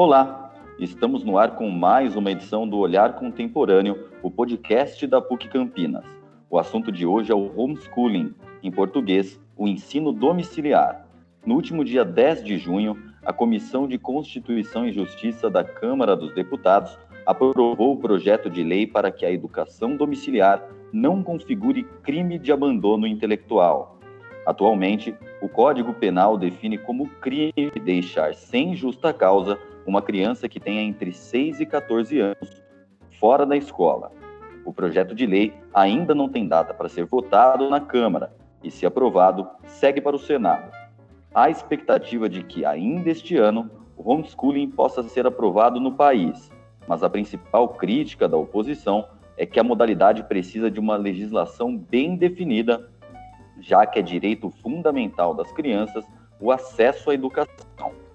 Olá, 0.00 0.52
estamos 0.78 1.24
no 1.24 1.36
ar 1.36 1.56
com 1.56 1.68
mais 1.68 2.14
uma 2.14 2.30
edição 2.30 2.68
do 2.68 2.78
Olhar 2.78 3.16
Contemporâneo, 3.16 4.08
o 4.22 4.30
podcast 4.30 5.04
da 5.08 5.20
PUC 5.20 5.48
Campinas. 5.48 6.04
O 6.48 6.56
assunto 6.56 6.92
de 6.92 7.04
hoje 7.04 7.32
é 7.32 7.34
o 7.34 7.50
homeschooling, 7.60 8.32
em 8.62 8.70
português, 8.70 9.40
o 9.56 9.66
ensino 9.66 10.12
domiciliar. 10.12 11.04
No 11.44 11.56
último 11.56 11.84
dia 11.84 12.04
10 12.04 12.44
de 12.44 12.58
junho, 12.58 12.96
a 13.26 13.32
Comissão 13.32 13.88
de 13.88 13.98
Constituição 13.98 14.86
e 14.86 14.92
Justiça 14.92 15.50
da 15.50 15.64
Câmara 15.64 16.14
dos 16.14 16.32
Deputados 16.32 16.96
aprovou 17.26 17.94
o 17.94 17.96
projeto 17.96 18.48
de 18.48 18.62
lei 18.62 18.86
para 18.86 19.10
que 19.10 19.26
a 19.26 19.32
educação 19.32 19.96
domiciliar 19.96 20.62
não 20.92 21.24
configure 21.24 21.82
crime 22.04 22.38
de 22.38 22.52
abandono 22.52 23.04
intelectual. 23.04 23.98
Atualmente, 24.46 25.12
o 25.42 25.48
Código 25.48 25.92
Penal 25.92 26.38
define 26.38 26.78
como 26.78 27.08
crime 27.20 27.72
deixar 27.82 28.32
sem 28.32 28.76
justa 28.76 29.12
causa 29.12 29.58
uma 29.88 30.02
criança 30.02 30.48
que 30.48 30.60
tenha 30.60 30.82
entre 30.82 31.12
6 31.12 31.60
e 31.60 31.66
14 31.66 32.20
anos 32.20 32.62
fora 33.18 33.46
da 33.46 33.56
escola. 33.56 34.12
O 34.62 34.72
projeto 34.72 35.14
de 35.14 35.24
lei 35.24 35.54
ainda 35.72 36.14
não 36.14 36.28
tem 36.28 36.46
data 36.46 36.74
para 36.74 36.90
ser 36.90 37.06
votado 37.06 37.70
na 37.70 37.80
Câmara 37.80 38.30
e, 38.62 38.70
se 38.70 38.84
aprovado, 38.84 39.48
segue 39.64 40.00
para 40.00 40.14
o 40.14 40.18
Senado. 40.18 40.70
Há 41.34 41.48
expectativa 41.48 42.28
de 42.28 42.42
que, 42.42 42.66
ainda 42.66 43.08
este 43.08 43.38
ano, 43.38 43.70
o 43.96 44.12
homeschooling 44.12 44.70
possa 44.70 45.02
ser 45.04 45.26
aprovado 45.26 45.80
no 45.80 45.92
país, 45.92 46.50
mas 46.86 47.02
a 47.02 47.08
principal 47.08 47.70
crítica 47.70 48.28
da 48.28 48.36
oposição 48.36 49.08
é 49.38 49.46
que 49.46 49.58
a 49.58 49.64
modalidade 49.64 50.22
precisa 50.24 50.70
de 50.70 50.78
uma 50.78 50.96
legislação 50.96 51.74
bem 51.76 52.14
definida, 52.14 52.90
já 53.58 53.86
que 53.86 53.98
é 53.98 54.02
direito 54.02 54.50
fundamental 54.62 55.32
das 55.32 55.50
crianças 55.52 56.04
o 56.38 56.52
acesso 56.52 57.10
à 57.10 57.14
educação. 57.14 58.07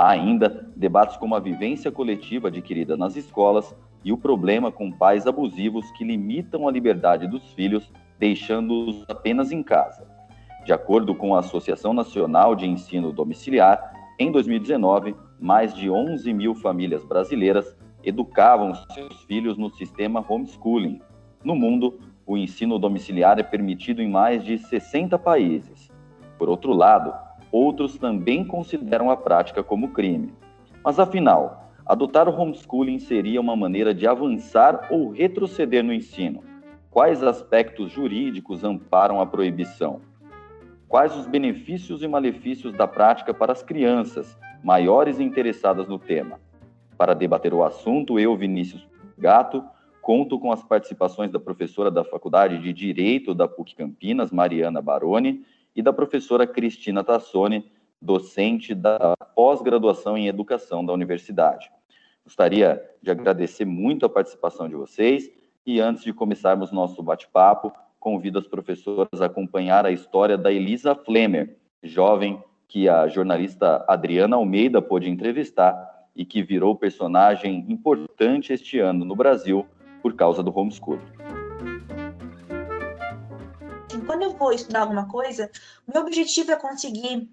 Há 0.00 0.10
ainda 0.10 0.64
debates 0.76 1.16
como 1.16 1.34
a 1.34 1.40
vivência 1.40 1.90
coletiva 1.90 2.46
adquirida 2.46 2.96
nas 2.96 3.16
escolas 3.16 3.74
e 4.04 4.12
o 4.12 4.16
problema 4.16 4.70
com 4.70 4.92
pais 4.92 5.26
abusivos 5.26 5.90
que 5.90 6.04
limitam 6.04 6.68
a 6.68 6.70
liberdade 6.70 7.26
dos 7.26 7.52
filhos, 7.54 7.92
deixando-os 8.16 9.04
apenas 9.08 9.50
em 9.50 9.60
casa. 9.60 10.06
De 10.64 10.72
acordo 10.72 11.16
com 11.16 11.34
a 11.34 11.40
Associação 11.40 11.92
Nacional 11.92 12.54
de 12.54 12.64
Ensino 12.64 13.12
Domiciliar, 13.12 13.92
em 14.20 14.30
2019, 14.30 15.16
mais 15.40 15.74
de 15.74 15.90
11 15.90 16.32
mil 16.32 16.54
famílias 16.54 17.04
brasileiras 17.04 17.76
educavam 18.04 18.72
seus 18.94 19.22
filhos 19.22 19.58
no 19.58 19.68
sistema 19.68 20.24
homeschooling. 20.28 21.02
No 21.42 21.56
mundo, 21.56 21.98
o 22.24 22.36
ensino 22.36 22.78
domiciliar 22.78 23.40
é 23.40 23.42
permitido 23.42 24.00
em 24.00 24.08
mais 24.08 24.44
de 24.44 24.58
60 24.58 25.18
países. 25.18 25.90
Por 26.38 26.48
outro 26.48 26.72
lado, 26.72 27.12
outros 27.50 27.98
também 27.98 28.44
consideram 28.44 29.10
a 29.10 29.16
prática 29.16 29.62
como 29.62 29.92
crime. 29.92 30.32
Mas 30.84 30.98
afinal, 30.98 31.70
adotar 31.84 32.28
o 32.28 32.40
homeschooling 32.40 32.98
seria 32.98 33.40
uma 33.40 33.56
maneira 33.56 33.94
de 33.94 34.06
avançar 34.06 34.88
ou 34.90 35.10
retroceder 35.10 35.82
no 35.82 35.92
ensino? 35.92 36.42
Quais 36.90 37.22
aspectos 37.22 37.92
jurídicos 37.92 38.64
amparam 38.64 39.20
a 39.20 39.26
proibição? 39.26 40.00
Quais 40.88 41.14
os 41.14 41.26
benefícios 41.26 42.02
e 42.02 42.08
malefícios 42.08 42.72
da 42.72 42.88
prática 42.88 43.34
para 43.34 43.52
as 43.52 43.62
crianças 43.62 44.36
maiores 44.64 45.20
interessadas 45.20 45.86
no 45.86 45.98
tema? 45.98 46.40
Para 46.96 47.14
debater 47.14 47.52
o 47.52 47.62
assunto, 47.62 48.18
eu, 48.18 48.36
Vinícius 48.36 48.88
Gato, 49.16 49.62
conto 50.00 50.38
com 50.38 50.50
as 50.50 50.64
participações 50.64 51.30
da 51.30 51.38
professora 51.38 51.90
da 51.90 52.02
Faculdade 52.02 52.58
de 52.58 52.72
Direito 52.72 53.34
da 53.34 53.46
PUC 53.46 53.76
Campinas, 53.76 54.32
Mariana 54.32 54.80
Baroni, 54.80 55.44
e 55.78 55.82
da 55.82 55.92
professora 55.92 56.44
Cristina 56.44 57.04
Tassoni, 57.04 57.70
docente 58.02 58.74
da 58.74 59.14
pós-graduação 59.36 60.18
em 60.18 60.26
Educação 60.26 60.84
da 60.84 60.92
Universidade. 60.92 61.70
Gostaria 62.24 62.82
de 63.00 63.12
agradecer 63.12 63.64
muito 63.64 64.04
a 64.04 64.08
participação 64.08 64.68
de 64.68 64.74
vocês 64.74 65.30
e 65.64 65.78
antes 65.78 66.02
de 66.02 66.12
começarmos 66.12 66.72
nosso 66.72 67.00
bate-papo, 67.00 67.72
convido 68.00 68.40
as 68.40 68.48
professoras 68.48 69.22
a 69.22 69.26
acompanhar 69.26 69.86
a 69.86 69.92
história 69.92 70.36
da 70.36 70.50
Elisa 70.50 70.96
Flemer, 70.96 71.56
jovem 71.80 72.42
que 72.66 72.88
a 72.88 73.06
jornalista 73.06 73.84
Adriana 73.86 74.34
Almeida 74.34 74.82
pôde 74.82 75.08
entrevistar 75.08 76.08
e 76.12 76.24
que 76.24 76.42
virou 76.42 76.74
personagem 76.74 77.64
importante 77.68 78.52
este 78.52 78.80
ano 78.80 79.04
no 79.04 79.14
Brasil 79.14 79.64
por 80.02 80.12
causa 80.14 80.42
do 80.42 80.52
homeschooling. 80.52 81.37
Vou 84.38 84.52
estudar 84.52 84.80
alguma 84.80 85.08
coisa, 85.08 85.50
meu 85.86 86.02
objetivo 86.02 86.52
é 86.52 86.56
conseguir 86.56 87.28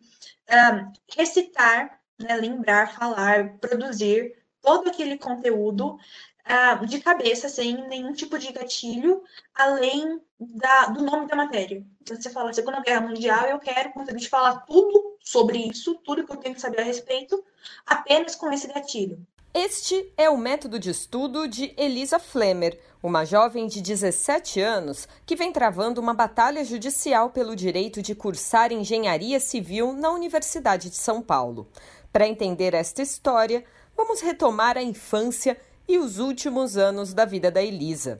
uh, 0.50 0.94
recitar, 1.16 2.00
né, 2.20 2.36
lembrar, 2.36 2.94
falar, 2.94 3.58
produzir 3.60 4.36
todo 4.62 4.90
aquele 4.90 5.18
conteúdo 5.18 5.98
uh, 6.46 6.86
de 6.86 7.00
cabeça, 7.00 7.48
sem 7.48 7.88
nenhum 7.88 8.14
tipo 8.14 8.38
de 8.38 8.52
gatilho, 8.52 9.24
além 9.54 10.20
da, 10.40 10.88
do 10.88 11.04
nome 11.04 11.28
da 11.28 11.36
matéria. 11.36 11.86
Então, 12.02 12.20
você 12.20 12.30
fala 12.30 12.54
Segunda 12.54 12.82
Guerra 12.82 13.02
Mundial, 13.02 13.46
eu 13.46 13.60
quero 13.60 13.92
conseguir 13.94 14.28
falar 14.28 14.58
tudo 14.62 15.18
sobre 15.22 15.58
isso, 15.60 15.96
tudo 16.04 16.26
que 16.26 16.32
eu 16.32 16.38
tenho 16.38 16.56
que 16.56 16.62
saber 16.62 16.82
a 16.82 16.84
respeito, 16.84 17.44
apenas 17.86 18.36
com 18.36 18.52
esse 18.52 18.68
gatilho. 18.68 19.26
Este 19.54 20.12
é 20.18 20.30
o 20.30 20.38
método 20.38 20.78
de 20.78 20.90
estudo 20.90 21.48
de 21.48 21.74
Elisa 21.78 22.20
Flemer, 22.20 22.78
uma 23.06 23.24
jovem 23.24 23.68
de 23.68 23.84
17 23.84 24.60
anos 24.60 25.08
que 25.28 25.36
vem 25.36 25.52
travando 25.52 26.02
uma 26.02 26.12
batalha 26.16 26.66
judicial 26.66 27.30
pelo 27.30 27.56
direito 27.56 28.02
de 28.02 28.16
cursar 28.16 28.72
engenharia 28.72 29.40
civil 29.40 29.94
na 29.94 30.10
Universidade 30.10 30.90
de 30.90 30.96
São 30.96 31.22
Paulo. 31.22 31.68
Para 32.12 32.28
entender 32.28 32.74
esta 32.74 33.04
história, 33.04 33.64
vamos 33.96 34.22
retomar 34.22 34.76
a 34.76 34.82
infância 34.82 35.56
e 35.88 36.00
os 36.00 36.18
últimos 36.18 36.78
anos 36.78 37.14
da 37.14 37.26
vida 37.26 37.52
da 37.52 37.62
Elisa. 37.62 38.20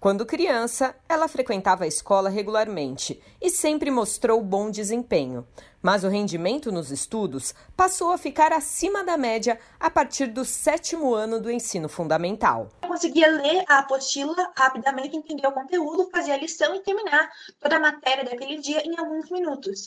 Quando 0.00 0.26
criança, 0.26 0.96
ela 1.08 1.28
frequentava 1.28 1.84
a 1.84 1.86
escola 1.86 2.28
regularmente 2.28 3.22
e 3.40 3.48
sempre 3.48 3.92
mostrou 3.92 4.42
bom 4.42 4.72
desempenho, 4.72 5.46
mas 5.86 6.02
o 6.02 6.08
rendimento 6.08 6.72
nos 6.72 6.90
estudos 6.90 7.54
passou 7.76 8.10
a 8.10 8.18
ficar 8.18 8.52
acima 8.52 9.04
da 9.04 9.16
média 9.16 9.56
a 9.78 9.88
partir 9.88 10.26
do 10.26 10.44
sétimo 10.44 11.14
ano 11.14 11.40
do 11.40 11.48
ensino 11.48 11.88
fundamental. 11.88 12.68
Eu 12.82 12.88
conseguia 12.88 13.28
ler 13.28 13.64
a 13.68 13.78
apostila 13.78 14.50
rapidamente, 14.56 15.16
entender 15.16 15.46
o 15.46 15.52
conteúdo, 15.52 16.10
fazer 16.10 16.32
a 16.32 16.38
lição 16.38 16.74
e 16.74 16.80
terminar 16.80 17.30
toda 17.60 17.76
a 17.76 17.78
matéria 17.78 18.24
daquele 18.24 18.58
dia 18.58 18.84
em 18.84 18.98
alguns 18.98 19.30
minutos. 19.30 19.86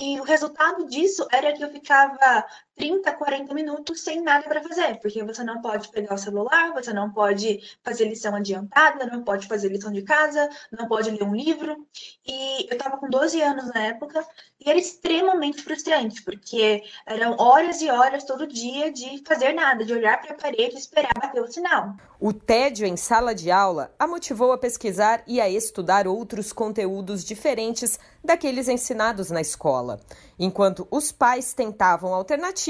E 0.00 0.18
o 0.18 0.24
resultado 0.24 0.86
disso 0.86 1.28
era 1.30 1.52
que 1.52 1.62
eu 1.62 1.70
ficava 1.70 2.46
30, 2.76 3.12
40 3.12 3.54
minutos 3.54 4.00
sem 4.00 4.20
nada 4.20 4.48
para 4.48 4.62
fazer, 4.62 4.98
porque 5.00 5.22
você 5.22 5.44
não 5.44 5.62
pode 5.62 5.88
pegar 5.88 6.14
o 6.14 6.18
celular, 6.18 6.72
você 6.72 6.92
não 6.92 7.10
pode 7.10 7.60
fazer 7.82 8.06
lição 8.06 8.34
adiantada, 8.34 9.06
não 9.06 9.22
pode 9.22 9.46
fazer 9.46 9.68
lição 9.68 9.92
de 9.92 10.02
casa, 10.02 10.48
não 10.72 10.88
pode 10.88 11.10
ler 11.10 11.22
um 11.22 11.34
livro. 11.34 11.86
E 12.26 12.66
eu 12.68 12.76
estava 12.76 12.96
com 12.96 13.08
12 13.08 13.40
anos 13.40 13.66
na 13.72 13.80
época 13.84 14.26
e 14.58 14.68
era 14.68 14.78
extremamente 14.78 15.62
frustrante, 15.62 16.22
porque 16.22 16.82
eram 17.06 17.36
horas 17.38 17.80
e 17.80 17.88
horas 17.88 18.24
todo 18.24 18.46
dia 18.46 18.90
de 18.90 19.22
fazer 19.24 19.52
nada, 19.52 19.84
de 19.84 19.92
olhar 19.92 20.20
para 20.20 20.32
a 20.32 20.38
parede 20.38 20.74
e 20.74 20.78
esperar 20.78 21.12
bater 21.20 21.42
o 21.42 21.52
sinal. 21.52 21.94
O 22.18 22.32
tédio 22.32 22.86
em 22.86 22.96
sala 22.96 23.34
de 23.34 23.50
aula 23.50 23.94
a 23.98 24.06
motivou 24.06 24.50
a 24.50 24.58
pesquisar 24.58 25.22
e 25.26 25.40
a 25.40 25.48
estudar 25.48 26.08
outros 26.08 26.52
conteúdos 26.52 27.24
diferentes 27.24 27.98
daqueles 28.24 28.66
ensinados 28.68 29.30
na 29.30 29.42
escola, 29.42 30.00
enquanto 30.38 30.88
os 30.90 31.12
pais 31.12 31.52
tentavam 31.52 32.14
alternativas 32.14 32.63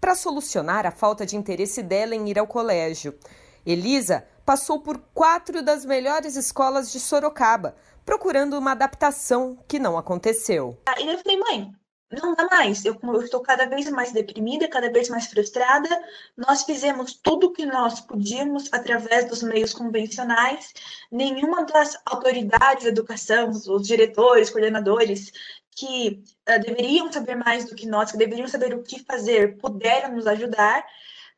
para 0.00 0.14
solucionar 0.14 0.86
a 0.86 0.90
falta 0.90 1.24
de 1.24 1.36
interesse 1.36 1.82
dela 1.82 2.14
em 2.14 2.28
ir 2.28 2.38
ao 2.38 2.46
colégio. 2.46 3.18
Elisa 3.64 4.24
passou 4.44 4.80
por 4.80 4.98
quatro 5.12 5.62
das 5.62 5.84
melhores 5.84 6.36
escolas 6.36 6.90
de 6.90 6.98
Sorocaba, 6.98 7.76
procurando 8.04 8.58
uma 8.58 8.72
adaptação 8.72 9.58
que 9.68 9.78
não 9.78 9.98
aconteceu. 9.98 10.78
E 10.98 11.06
eu 11.06 11.18
falei, 11.18 11.38
mãe, 11.38 11.72
não 12.10 12.34
dá 12.34 12.46
mais. 12.46 12.84
Eu, 12.84 12.98
eu, 13.02 13.20
estou 13.20 13.40
cada 13.40 13.66
vez 13.66 13.90
mais 13.90 14.12
deprimida, 14.12 14.66
cada 14.66 14.90
vez 14.90 15.10
mais 15.10 15.26
frustrada. 15.26 15.88
Nós 16.36 16.62
fizemos 16.62 17.12
tudo 17.12 17.48
o 17.48 17.52
que 17.52 17.66
nós 17.66 18.00
podíamos 18.00 18.72
através 18.72 19.28
dos 19.28 19.42
meios 19.42 19.74
convencionais. 19.74 20.72
Nenhuma 21.12 21.66
das 21.66 21.98
autoridades 22.06 22.84
de 22.84 22.88
educação, 22.88 23.50
os 23.50 23.86
diretores, 23.86 24.48
coordenadores, 24.48 25.30
que 25.78 26.22
uh, 26.48 26.60
deveriam 26.60 27.12
saber 27.12 27.36
mais 27.36 27.64
do 27.68 27.74
que 27.74 27.86
nós, 27.86 28.10
que 28.10 28.18
deveriam 28.18 28.48
saber 28.48 28.74
o 28.74 28.82
que 28.82 29.04
fazer, 29.04 29.58
puderam 29.58 30.14
nos 30.14 30.26
ajudar. 30.26 30.80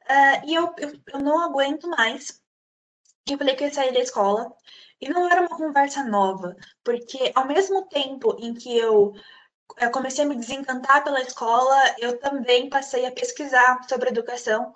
Uh, 0.03 0.49
e 0.49 0.55
eu, 0.55 0.75
eu, 0.79 0.93
eu 1.15 1.21
não 1.21 1.41
aguento 1.41 1.89
mais. 1.89 2.41
Eu 3.29 3.39
falei 3.39 3.55
que 3.55 3.65
eu 3.65 3.73
sair 3.73 3.93
da 3.93 4.01
escola. 4.01 4.53
E 5.01 5.09
não 5.09 5.31
era 5.31 5.41
uma 5.41 5.57
conversa 5.57 6.05
nova, 6.05 6.55
porque 6.85 7.33
ao 7.35 7.47
mesmo 7.47 7.87
tempo 7.87 8.37
em 8.39 8.53
que 8.53 8.77
eu 8.77 9.15
eu 9.79 9.91
comecei 9.91 10.25
a 10.25 10.29
me 10.29 10.37
desencantar 10.37 11.05
pela 11.05 11.21
escola, 11.21 11.95
eu 11.99 12.19
também 12.19 12.69
passei 12.69 13.07
a 13.07 13.13
pesquisar 13.13 13.81
sobre 13.89 14.11
educação, 14.11 14.73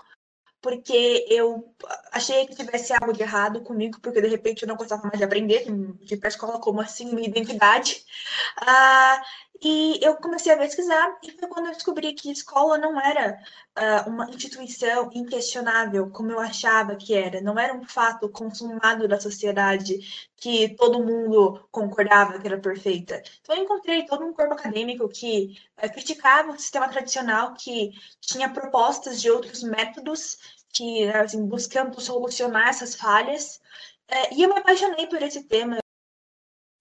porque 0.60 1.26
eu 1.28 1.74
achei 2.12 2.46
que 2.46 2.54
tivesse 2.54 2.92
algo 2.92 3.12
de 3.12 3.22
errado 3.22 3.60
comigo, 3.62 4.00
porque 4.00 4.20
de 4.20 4.28
repente 4.28 4.62
eu 4.62 4.68
não 4.68 4.76
gostava 4.76 5.02
mais 5.02 5.18
de 5.18 5.24
aprender, 5.24 5.66
de 6.00 6.14
ir 6.14 6.16
para 6.16 6.28
a 6.28 6.30
escola 6.30 6.58
como 6.58 6.80
assim, 6.80 7.14
minha 7.14 7.28
identidade. 7.28 8.04
Ah, 8.56 9.22
E 9.64 9.98
eu 10.02 10.16
comecei 10.16 10.52
a 10.52 10.58
pesquisar 10.58 11.18
e 11.22 11.30
foi 11.32 11.48
quando 11.48 11.66
eu 11.66 11.72
descobri 11.72 12.12
que 12.12 12.30
escola 12.30 12.76
não 12.76 13.00
era 13.00 13.40
uh, 13.78 14.10
uma 14.10 14.28
instituição 14.28 15.10
inquestionável, 15.14 16.10
como 16.10 16.30
eu 16.30 16.38
achava 16.38 16.96
que 16.96 17.14
era. 17.14 17.40
Não 17.40 17.58
era 17.58 17.74
um 17.74 17.82
fato 17.82 18.28
consumado 18.28 19.08
da 19.08 19.18
sociedade 19.18 19.98
que 20.36 20.74
todo 20.76 21.02
mundo 21.02 21.66
concordava 21.70 22.38
que 22.38 22.46
era 22.46 22.60
perfeita. 22.60 23.22
Então 23.40 23.56
eu 23.56 23.62
encontrei 23.64 24.04
todo 24.04 24.22
um 24.26 24.34
corpo 24.34 24.52
acadêmico 24.52 25.08
que 25.08 25.56
uh, 25.82 25.90
criticava 25.90 26.52
o 26.52 26.58
sistema 26.58 26.88
tradicional, 26.88 27.54
que 27.54 27.92
tinha 28.20 28.52
propostas 28.52 29.18
de 29.22 29.30
outros 29.30 29.62
métodos, 29.62 30.36
que 30.74 31.08
assim, 31.08 31.46
buscando 31.46 31.98
solucionar 32.02 32.68
essas 32.68 32.94
falhas. 32.94 33.62
Uh, 34.10 34.34
e 34.36 34.42
eu 34.42 34.50
me 34.50 34.58
apaixonei 34.58 35.06
por 35.06 35.22
esse 35.22 35.42
tema. 35.44 35.83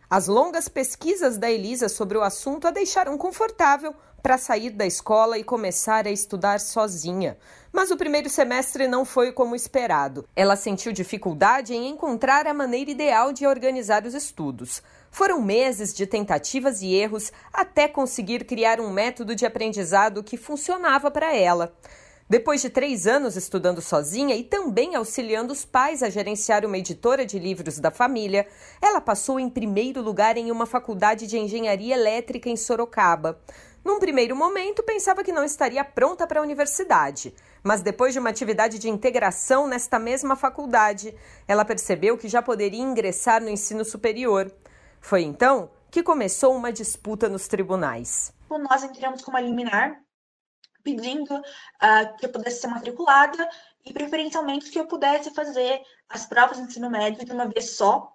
As 0.10 0.28
longas 0.28 0.68
pesquisas 0.68 1.38
da 1.38 1.50
Elisa 1.50 1.90
sobre 1.90 2.18
o 2.18 2.22
assunto 2.22 2.68
a 2.68 2.72
deixaram 2.72 3.18
confortável 3.18 3.96
para 4.22 4.38
sair 4.38 4.70
da 4.70 4.86
escola 4.86 5.38
e 5.38 5.44
começar 5.44 6.08
a 6.08 6.12
estudar 6.12 6.60
sozinha. 6.62 7.38
Mas 7.74 7.92
o 7.92 7.98
primeiro 7.98 8.30
semestre 8.30 8.88
não 8.88 9.04
foi 9.04 9.34
como 9.34 9.56
esperado. 9.56 10.26
Ela 10.34 10.56
sentiu 10.56 10.94
dificuldade 10.94 11.74
em 11.74 11.90
encontrar 11.90 12.48
a 12.48 12.54
maneira 12.54 12.92
ideal 12.92 13.34
de 13.34 13.46
organizar 13.46 14.06
os 14.06 14.14
estudos. 14.14 14.82
Foram 15.12 15.42
meses 15.42 15.94
de 15.94 16.08
tentativas 16.08 16.82
e 16.82 16.94
erros 16.94 17.34
até 17.52 17.88
conseguir 17.88 18.46
criar 18.46 18.80
um 18.80 18.92
método 18.92 19.36
de 19.36 19.46
aprendizado 19.46 20.24
que 20.24 20.38
funcionava 20.38 21.12
para 21.12 21.36
ela. 21.36 21.74
Depois 22.34 22.64
de 22.64 22.70
três 22.72 23.06
anos 23.06 23.36
estudando 23.36 23.80
sozinha 23.80 24.36
e 24.36 24.44
também 24.44 24.96
auxiliando 24.96 25.54
os 25.54 25.66
pais 25.66 26.02
a 26.02 26.10
gerenciar 26.10 26.66
uma 26.66 26.80
editora 26.80 27.28
de 27.28 27.38
livros 27.38 27.78
da 27.78 27.92
família, 27.92 28.48
ela 28.82 29.00
passou 29.00 29.40
em 29.40 29.48
primeiro 29.48 30.02
lugar 30.02 30.36
em 30.36 30.50
uma 30.50 30.66
faculdade 30.66 31.28
de 31.28 31.38
engenharia 31.38 31.94
elétrica 31.94 32.50
em 32.50 32.58
Sorocaba. 32.58 33.40
Num 33.86 34.00
primeiro 34.00 34.36
momento, 34.36 34.82
pensava 34.82 35.24
que 35.24 35.32
não 35.32 35.44
estaria 35.44 35.86
pronta 35.86 36.26
para 36.26 36.40
a 36.40 36.44
universidade, 36.44 37.36
mas 37.62 37.84
depois 37.84 38.14
de 38.14 38.20
uma 38.20 38.32
atividade 38.32 38.80
de 38.80 38.90
integração 38.90 39.68
nesta 39.68 40.00
mesma 40.00 40.36
faculdade, 40.36 41.16
ela 41.48 41.64
percebeu 41.64 42.18
que 42.18 42.28
já 42.28 42.42
poderia 42.42 42.82
ingressar 42.82 43.44
no 43.44 43.50
ensino 43.50 43.86
superior. 43.86 44.52
Foi 45.00 45.22
então 45.22 45.70
que 45.92 46.02
começou 46.02 46.56
uma 46.56 46.74
disputa 46.74 47.30
nos 47.30 47.48
tribunais. 47.48 48.34
Nós 48.50 48.84
entramos 48.84 49.22
com 49.22 49.30
uma 49.30 49.40
liminar 49.40 50.02
pedindo 50.84 51.36
uh, 51.36 52.18
que 52.18 52.26
eu 52.26 52.32
pudesse 52.32 52.62
ser 52.62 52.68
matriculada 52.68 53.48
e, 53.86 53.94
preferencialmente, 53.94 54.70
que 54.70 54.80
eu 54.80 54.88
pudesse 54.88 55.34
fazer 55.34 55.82
as 56.10 56.26
provas 56.26 56.58
de 56.58 56.64
ensino 56.64 56.90
médio 56.90 57.26
de 57.26 57.32
uma 57.32 57.48
vez 57.48 57.72
só, 57.72 58.14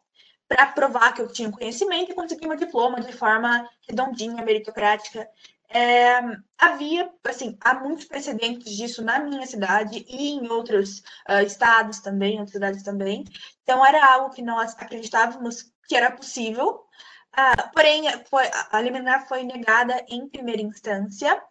para 0.48 0.66
provar 0.66 1.12
que 1.12 1.20
eu 1.20 1.28
tinha 1.28 1.50
conhecimento 1.50 2.10
e 2.10 2.14
conseguir 2.14 2.46
meu 2.46 2.56
diploma 2.56 3.00
de 3.00 3.12
forma 3.12 3.68
redondinha, 3.86 4.42
meritocrática. 4.42 5.28
É, 5.70 6.20
havia, 6.56 7.12
assim, 7.24 7.58
há 7.60 7.74
muitos 7.74 8.06
precedentes 8.06 8.74
disso 8.74 9.04
na 9.04 9.18
minha 9.18 9.46
cidade 9.46 10.06
e 10.08 10.30
em 10.30 10.48
outros 10.48 11.00
uh, 11.28 11.42
estados 11.44 12.00
também, 12.00 12.38
outras 12.38 12.52
cidades 12.52 12.82
também. 12.82 13.24
Então, 13.62 13.84
era 13.84 14.14
algo 14.14 14.34
que 14.34 14.40
nós 14.40 14.74
acreditávamos 14.78 15.70
que 15.86 15.94
era 15.94 16.10
possível, 16.10 16.86
uh, 17.36 17.72
porém, 17.74 18.04
foi, 18.30 18.44
a 18.70 18.80
liminar 18.80 19.28
foi 19.28 19.42
negada 19.42 20.02
em 20.08 20.26
primeira 20.26 20.62
instância, 20.62 21.42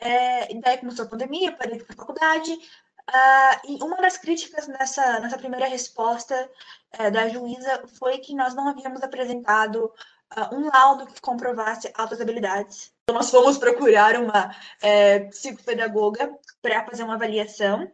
é, 0.00 0.52
e 0.52 0.60
daí 0.60 0.78
começou 0.78 1.04
a 1.04 1.08
pandemia, 1.08 1.52
parei 1.52 1.78
para 1.78 1.94
a 1.94 1.96
faculdade. 1.96 2.52
Uh, 2.52 3.66
e 3.66 3.82
uma 3.82 3.96
das 3.96 4.18
críticas 4.18 4.68
nessa, 4.68 5.18
nessa 5.20 5.38
primeira 5.38 5.66
resposta 5.66 6.50
é, 6.92 7.10
da 7.10 7.26
juíza 7.28 7.84
foi 7.98 8.18
que 8.18 8.34
nós 8.34 8.54
não 8.54 8.68
havíamos 8.68 9.02
apresentado 9.02 9.90
uh, 10.36 10.54
um 10.54 10.68
laudo 10.68 11.06
que 11.06 11.20
comprovasse 11.20 11.90
altas 11.94 12.20
habilidades. 12.20 12.92
Então, 13.04 13.16
nós 13.16 13.30
fomos 13.30 13.56
procurar 13.56 14.16
uma 14.20 14.54
é, 14.82 15.20
psicopedagoga 15.20 16.38
para 16.60 16.84
fazer 16.84 17.02
uma 17.02 17.14
avaliação. 17.14 17.90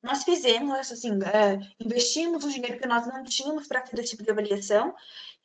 Nós 0.00 0.22
fizemos, 0.22 0.92
assim, 0.92 1.18
é, 1.24 1.58
investimos 1.80 2.44
o 2.44 2.50
dinheiro 2.50 2.78
que 2.78 2.86
nós 2.86 3.06
não 3.06 3.24
tínhamos 3.24 3.66
para 3.66 3.84
fazer 3.84 4.02
esse 4.02 4.10
tipo 4.10 4.22
de 4.22 4.30
avaliação, 4.30 4.94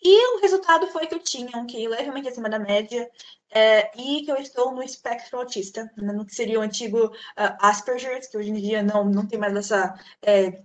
e 0.02 0.38
o 0.38 0.42
resultado 0.42 0.88
foi 0.88 1.08
que 1.08 1.16
eu 1.16 1.20
tinha 1.20 1.58
um 1.58 1.66
QI 1.66 1.88
levemente 1.88 2.30
acima 2.30 2.50
da 2.50 2.60
média 2.60 3.10
é, 3.50 3.92
e 4.00 4.24
que 4.24 4.32
eu 4.32 4.38
estou 4.38 4.72
no 4.72 4.84
espectro 4.84 5.40
autista, 5.40 5.92
né, 5.98 6.14
no 6.14 6.26
que 6.26 6.36
seria 6.36 6.60
o 6.60 6.64
antigo 6.64 7.08
uh, 7.08 7.58
Asperger, 7.60 8.20
que 8.30 8.38
hoje 8.38 8.50
em 8.50 8.56
dia 8.56 8.84
não, 8.84 9.06
não 9.06 9.28
tem 9.28 9.40
mais 9.40 9.56
essa 9.56 9.98
é, 10.22 10.62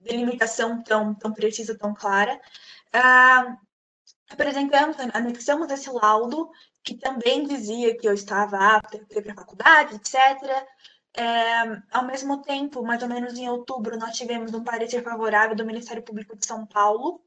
delimitação 0.00 0.82
tão, 0.82 1.14
tão 1.14 1.32
precisa, 1.32 1.76
tão 1.76 1.94
clara. 1.94 2.40
Uh, 2.94 3.56
apresentamos, 4.30 4.96
anexamos 5.12 5.70
esse 5.70 5.90
laudo, 5.90 6.50
que 6.82 6.94
também 6.94 7.44
dizia 7.46 7.96
que 7.96 8.08
eu 8.08 8.14
estava 8.14 8.76
apta 8.76 8.98
para 9.08 9.32
a 9.32 9.34
faculdade, 9.34 9.96
etc. 9.96 10.16
É, 11.18 11.82
ao 11.90 12.04
mesmo 12.04 12.42
tempo, 12.42 12.82
mais 12.84 13.02
ou 13.02 13.08
menos 13.08 13.34
em 13.38 13.48
outubro, 13.48 13.98
nós 13.98 14.16
tivemos 14.16 14.52
um 14.54 14.62
parecer 14.62 15.02
favorável 15.02 15.56
do 15.56 15.64
Ministério 15.64 16.02
Público 16.02 16.36
de 16.36 16.46
São 16.46 16.66
Paulo, 16.66 17.20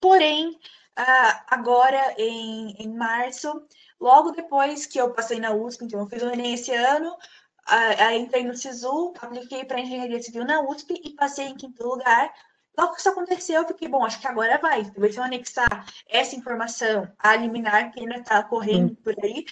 porém, 0.00 0.58
Uh, 0.98 1.44
agora, 1.48 2.14
em, 2.16 2.74
em 2.78 2.88
março, 2.88 3.62
logo 4.00 4.30
depois 4.30 4.86
que 4.86 4.98
eu 4.98 5.12
passei 5.12 5.38
na 5.38 5.52
USP, 5.52 5.84
então 5.84 6.00
eu 6.00 6.06
fiz 6.06 6.22
o 6.22 6.30
Enem 6.30 6.54
esse 6.54 6.72
ano, 6.72 7.12
uh, 7.12 8.12
entrei 8.14 8.44
no 8.44 8.56
SISU, 8.56 9.12
apliquei 9.20 9.64
para 9.64 9.80
Engenharia 9.80 10.22
Civil 10.22 10.46
na 10.46 10.62
USP 10.62 10.98
e 11.04 11.10
passei 11.10 11.48
em 11.48 11.54
quinto 11.54 11.86
lugar. 11.86 12.32
Logo 12.78 12.94
que 12.94 13.00
isso 13.00 13.10
aconteceu, 13.10 13.62
eu 13.62 13.68
fiquei, 13.68 13.88
bom, 13.88 14.04
acho 14.04 14.20
que 14.20 14.26
agora 14.26 14.58
vai. 14.58 14.84
Talvez 14.84 15.14
se 15.14 15.20
eu 15.20 15.24
anexar 15.24 15.86
essa 16.08 16.34
informação 16.34 17.10
à 17.18 17.36
liminar 17.36 17.92
que 17.92 18.00
ainda 18.00 18.16
está 18.16 18.42
correndo 18.42 18.96
por 18.96 19.14
aí, 19.22 19.44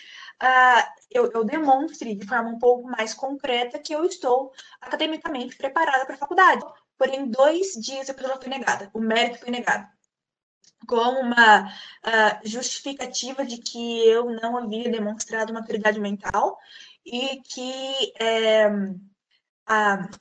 uh, 0.42 0.92
eu, 1.10 1.30
eu 1.30 1.44
demonstre 1.44 2.14
de 2.14 2.26
forma 2.26 2.48
um 2.50 2.58
pouco 2.58 2.88
mais 2.88 3.12
concreta 3.12 3.78
que 3.78 3.94
eu 3.94 4.04
estou 4.06 4.50
academicamente 4.80 5.56
preparada 5.56 6.06
para 6.06 6.14
a 6.14 6.18
faculdade. 6.18 6.64
Porém, 6.96 7.26
dois 7.26 7.72
dias 7.74 8.08
a 8.08 8.14
pessoa 8.14 8.40
foi 8.40 8.48
negada, 8.48 8.90
o 8.94 9.00
mérito 9.00 9.40
foi 9.40 9.50
negado 9.50 9.93
com 10.86 11.20
uma 11.20 11.64
uh, 11.66 12.40
justificativa 12.44 13.44
de 13.44 13.58
que 13.58 14.06
eu 14.08 14.30
não 14.30 14.56
havia 14.56 14.90
demonstrado 14.90 15.52
maturidade 15.52 16.00
mental 16.00 16.58
e 17.04 17.40
que, 17.42 18.12
é, 18.18 18.66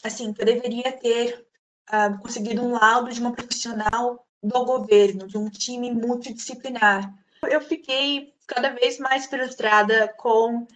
assim, 0.03 0.33
eu 0.37 0.45
deveria 0.45 0.91
ter 0.91 1.45
uh, 1.89 2.17
conseguido 2.19 2.61
um 2.61 2.73
laudo 2.73 3.11
de 3.11 3.19
uma 3.19 3.33
profissional 3.33 4.25
do 4.41 4.65
governo, 4.65 5.27
de 5.27 5.37
um 5.37 5.49
time 5.49 5.91
multidisciplinar. 5.91 7.13
Eu 7.47 7.61
fiquei 7.61 8.33
cada 8.45 8.69
vez 8.69 8.99
mais 8.99 9.25
frustrada 9.25 10.13
com 10.17 10.67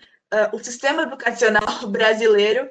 o 0.52 0.60
sistema 0.60 1.04
educacional 1.04 1.88
brasileiro 1.88 2.70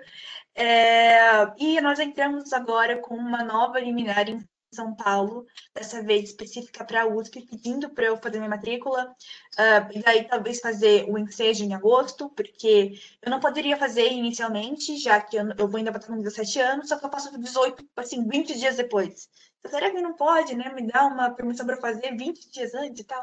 é, 0.57 1.53
e 1.59 1.79
nós 1.83 1.99
entramos 1.99 2.51
agora 2.55 2.97
com 2.97 3.15
uma 3.15 3.45
nova 3.45 3.79
liminar 3.79 4.27
em 4.27 4.43
são 4.77 4.95
Paulo, 4.95 5.47
dessa 5.75 6.03
vez 6.03 6.31
específica 6.31 6.85
para 6.85 7.03
a 7.03 7.07
USP, 7.07 7.43
pedindo 7.43 7.91
para 7.91 8.07
eu 8.07 8.17
fazer 8.17 8.39
minha 8.39 8.51
matrícula, 8.51 9.15
uh, 9.59 9.93
e 9.93 10.03
daí 10.03 10.25
talvez 10.25 10.61
fazer 10.61 11.07
o 11.09 11.19
ensejo 11.19 11.65
em 11.65 11.75
agosto, 11.75 12.29
porque 12.31 13.01
eu 13.23 13.31
não 13.31 13.41
poderia 13.41 13.77
fazer 13.77 14.13
inicialmente, 14.13 14.97
já 14.99 15.21
que 15.21 15.37
eu, 15.37 15.49
eu 15.59 15.69
vou 15.69 15.79
ainda 15.79 15.91
estar 15.91 16.07
com 16.07 16.19
17 16.19 16.61
anos, 16.61 16.89
só 16.89 16.99
que 16.99 17.05
eu 17.05 17.11
passo 17.11 17.37
18, 17.37 17.85
assim, 17.97 18.27
20 18.29 18.59
dias 18.59 18.77
depois. 18.77 19.29
Então, 19.59 19.71
será 19.71 19.91
que 19.91 20.01
não 20.01 20.15
pode, 20.15 20.55
né, 20.55 20.73
me 20.73 20.87
dar 20.87 21.07
uma 21.07 21.31
permissão 21.31 21.67
para 21.67 21.77
fazer 21.79 22.17
20 22.17 22.51
dias 22.51 22.75
antes 22.75 23.01
e 23.01 23.05
tal? 23.05 23.23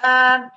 Uh, 0.00 0.50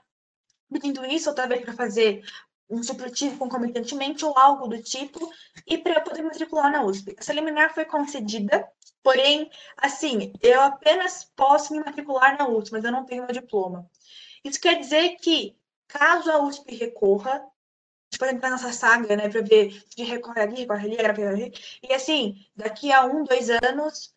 pedindo 0.72 1.06
isso, 1.06 1.30
outra 1.30 1.48
vez 1.48 1.64
para 1.64 1.74
fazer 1.74 2.24
um 2.70 2.84
supletivo 2.84 3.38
concomitantemente 3.38 4.26
ou 4.26 4.38
algo 4.38 4.68
do 4.68 4.82
tipo, 4.82 5.32
e 5.66 5.78
para 5.78 5.94
eu 5.94 6.02
poder 6.02 6.22
matricular 6.22 6.72
na 6.72 6.84
USP. 6.84 7.16
Essa 7.18 7.34
liminar 7.34 7.74
foi 7.74 7.86
concedida, 7.86 8.68
porém, 9.08 9.50
assim, 9.78 10.34
eu 10.42 10.60
apenas 10.60 11.24
posso 11.34 11.72
me 11.72 11.80
matricular 11.80 12.38
na 12.38 12.46
USP, 12.46 12.74
mas 12.74 12.84
eu 12.84 12.92
não 12.92 13.06
tenho 13.06 13.24
meu 13.24 13.32
diploma. 13.32 13.90
Isso 14.44 14.60
quer 14.60 14.78
dizer 14.78 15.16
que, 15.22 15.56
caso 15.88 16.30
a 16.30 16.44
USP 16.44 16.76
recorra, 16.76 17.42
gente 18.12 18.20
pode 18.20 18.36
entrar 18.36 18.50
nessa 18.50 18.74
saga, 18.74 19.16
né, 19.16 19.30
para 19.30 19.40
ver 19.40 19.82
se 19.90 20.04
recorre 20.04 20.42
ali, 20.42 20.56
recorre 20.56 20.88
ali, 20.88 20.96
recorre 20.98 21.26
ali, 21.26 21.54
e 21.82 21.94
assim, 21.94 22.36
daqui 22.54 22.92
a 22.92 23.06
um, 23.06 23.24
dois 23.24 23.50
anos, 23.50 24.14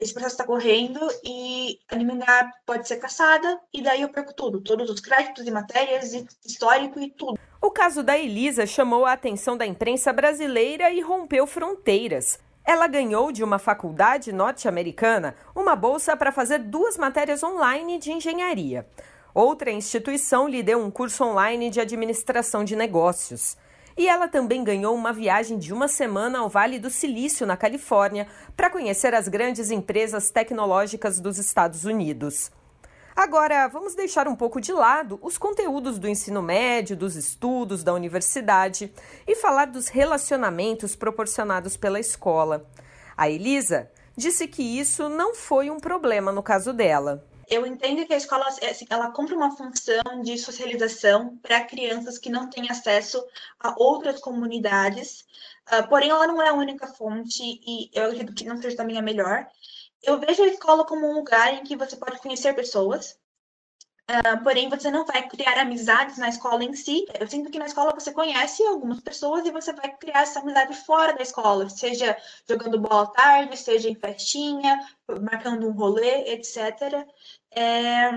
esse 0.00 0.12
processo 0.12 0.34
está 0.34 0.44
correndo 0.44 0.98
e 1.24 1.78
a 1.88 1.94
liminar 1.94 2.50
pode 2.66 2.88
ser 2.88 2.96
caçada 2.96 3.60
e 3.72 3.80
daí 3.80 4.02
eu 4.02 4.08
perco 4.08 4.34
tudo, 4.34 4.60
todos 4.60 4.90
os 4.90 4.98
créditos 4.98 5.46
e 5.46 5.52
matérias, 5.52 6.14
e 6.14 6.26
histórico 6.44 6.98
e 6.98 7.12
tudo. 7.12 7.38
O 7.60 7.70
caso 7.70 8.02
da 8.02 8.18
Elisa 8.18 8.66
chamou 8.66 9.06
a 9.06 9.12
atenção 9.12 9.56
da 9.56 9.64
imprensa 9.64 10.12
brasileira 10.12 10.90
e 10.90 11.00
rompeu 11.00 11.46
fronteiras. 11.46 12.40
Ela 12.64 12.86
ganhou 12.86 13.32
de 13.32 13.42
uma 13.42 13.58
faculdade 13.58 14.32
norte-americana 14.32 15.34
uma 15.54 15.74
bolsa 15.74 16.16
para 16.16 16.30
fazer 16.30 16.58
duas 16.58 16.96
matérias 16.96 17.42
online 17.42 17.98
de 17.98 18.12
engenharia. 18.12 18.86
Outra 19.34 19.70
instituição 19.70 20.46
lhe 20.46 20.62
deu 20.62 20.78
um 20.78 20.90
curso 20.90 21.24
online 21.24 21.70
de 21.70 21.80
administração 21.80 22.62
de 22.62 22.76
negócios. 22.76 23.56
E 23.96 24.08
ela 24.08 24.28
também 24.28 24.62
ganhou 24.64 24.94
uma 24.94 25.12
viagem 25.12 25.58
de 25.58 25.72
uma 25.72 25.88
semana 25.88 26.38
ao 26.38 26.48
Vale 26.48 26.78
do 26.78 26.88
Silício, 26.88 27.46
na 27.46 27.56
Califórnia, 27.56 28.26
para 28.56 28.70
conhecer 28.70 29.14
as 29.14 29.28
grandes 29.28 29.70
empresas 29.70 30.30
tecnológicas 30.30 31.20
dos 31.20 31.38
Estados 31.38 31.84
Unidos. 31.84 32.50
Agora, 33.14 33.68
vamos 33.68 33.94
deixar 33.94 34.26
um 34.26 34.34
pouco 34.34 34.60
de 34.60 34.72
lado 34.72 35.18
os 35.22 35.36
conteúdos 35.36 35.98
do 35.98 36.08
ensino 36.08 36.40
médio, 36.40 36.96
dos 36.96 37.14
estudos, 37.14 37.84
da 37.84 37.92
universidade 37.92 38.92
e 39.26 39.34
falar 39.36 39.66
dos 39.66 39.88
relacionamentos 39.88 40.96
proporcionados 40.96 41.76
pela 41.76 42.00
escola. 42.00 42.66
A 43.16 43.28
Elisa 43.28 43.90
disse 44.16 44.48
que 44.48 44.62
isso 44.62 45.10
não 45.10 45.34
foi 45.34 45.70
um 45.70 45.78
problema 45.78 46.32
no 46.32 46.42
caso 46.42 46.72
dela. 46.72 47.24
Eu 47.48 47.66
entendo 47.66 48.06
que 48.06 48.14
a 48.14 48.16
escola 48.16 48.46
assim, 48.48 48.86
ela 48.88 49.10
cumpre 49.10 49.34
uma 49.34 49.54
função 49.54 50.22
de 50.22 50.38
socialização 50.38 51.36
para 51.42 51.64
crianças 51.64 52.16
que 52.16 52.30
não 52.30 52.48
têm 52.48 52.70
acesso 52.70 53.22
a 53.60 53.74
outras 53.76 54.20
comunidades, 54.20 55.26
uh, 55.70 55.86
porém 55.86 56.08
ela 56.08 56.26
não 56.26 56.40
é 56.40 56.48
a 56.48 56.54
única 56.54 56.86
fonte 56.86 57.42
e 57.42 57.90
eu 57.92 58.04
acredito 58.04 58.34
que 58.34 58.48
não 58.48 58.56
seja 58.56 58.76
também 58.76 58.96
a 58.96 59.02
melhor. 59.02 59.46
Eu 60.02 60.18
vejo 60.18 60.42
a 60.42 60.48
escola 60.48 60.84
como 60.84 61.06
um 61.06 61.14
lugar 61.14 61.54
em 61.54 61.62
que 61.62 61.76
você 61.76 61.96
pode 61.96 62.18
conhecer 62.18 62.54
pessoas, 62.54 63.18
uh, 64.10 64.42
porém 64.42 64.68
você 64.68 64.90
não 64.90 65.04
vai 65.06 65.28
criar 65.28 65.58
amizades 65.58 66.18
na 66.18 66.28
escola 66.28 66.64
em 66.64 66.74
si. 66.74 67.06
Eu 67.18 67.28
sinto 67.28 67.50
que 67.50 67.58
na 67.58 67.66
escola 67.66 67.94
você 67.94 68.12
conhece 68.12 68.64
algumas 68.66 69.00
pessoas 69.00 69.46
e 69.46 69.52
você 69.52 69.72
vai 69.72 69.96
criar 69.96 70.22
essa 70.22 70.40
amizade 70.40 70.74
fora 70.84 71.12
da 71.12 71.22
escola, 71.22 71.68
seja 71.68 72.16
jogando 72.48 72.80
bola 72.80 73.04
à 73.04 73.06
tarde, 73.06 73.56
seja 73.56 73.88
em 73.88 73.94
festinha, 73.94 74.80
marcando 75.20 75.68
um 75.68 75.72
rolê, 75.72 76.32
etc. 76.32 77.06
É... 77.50 78.10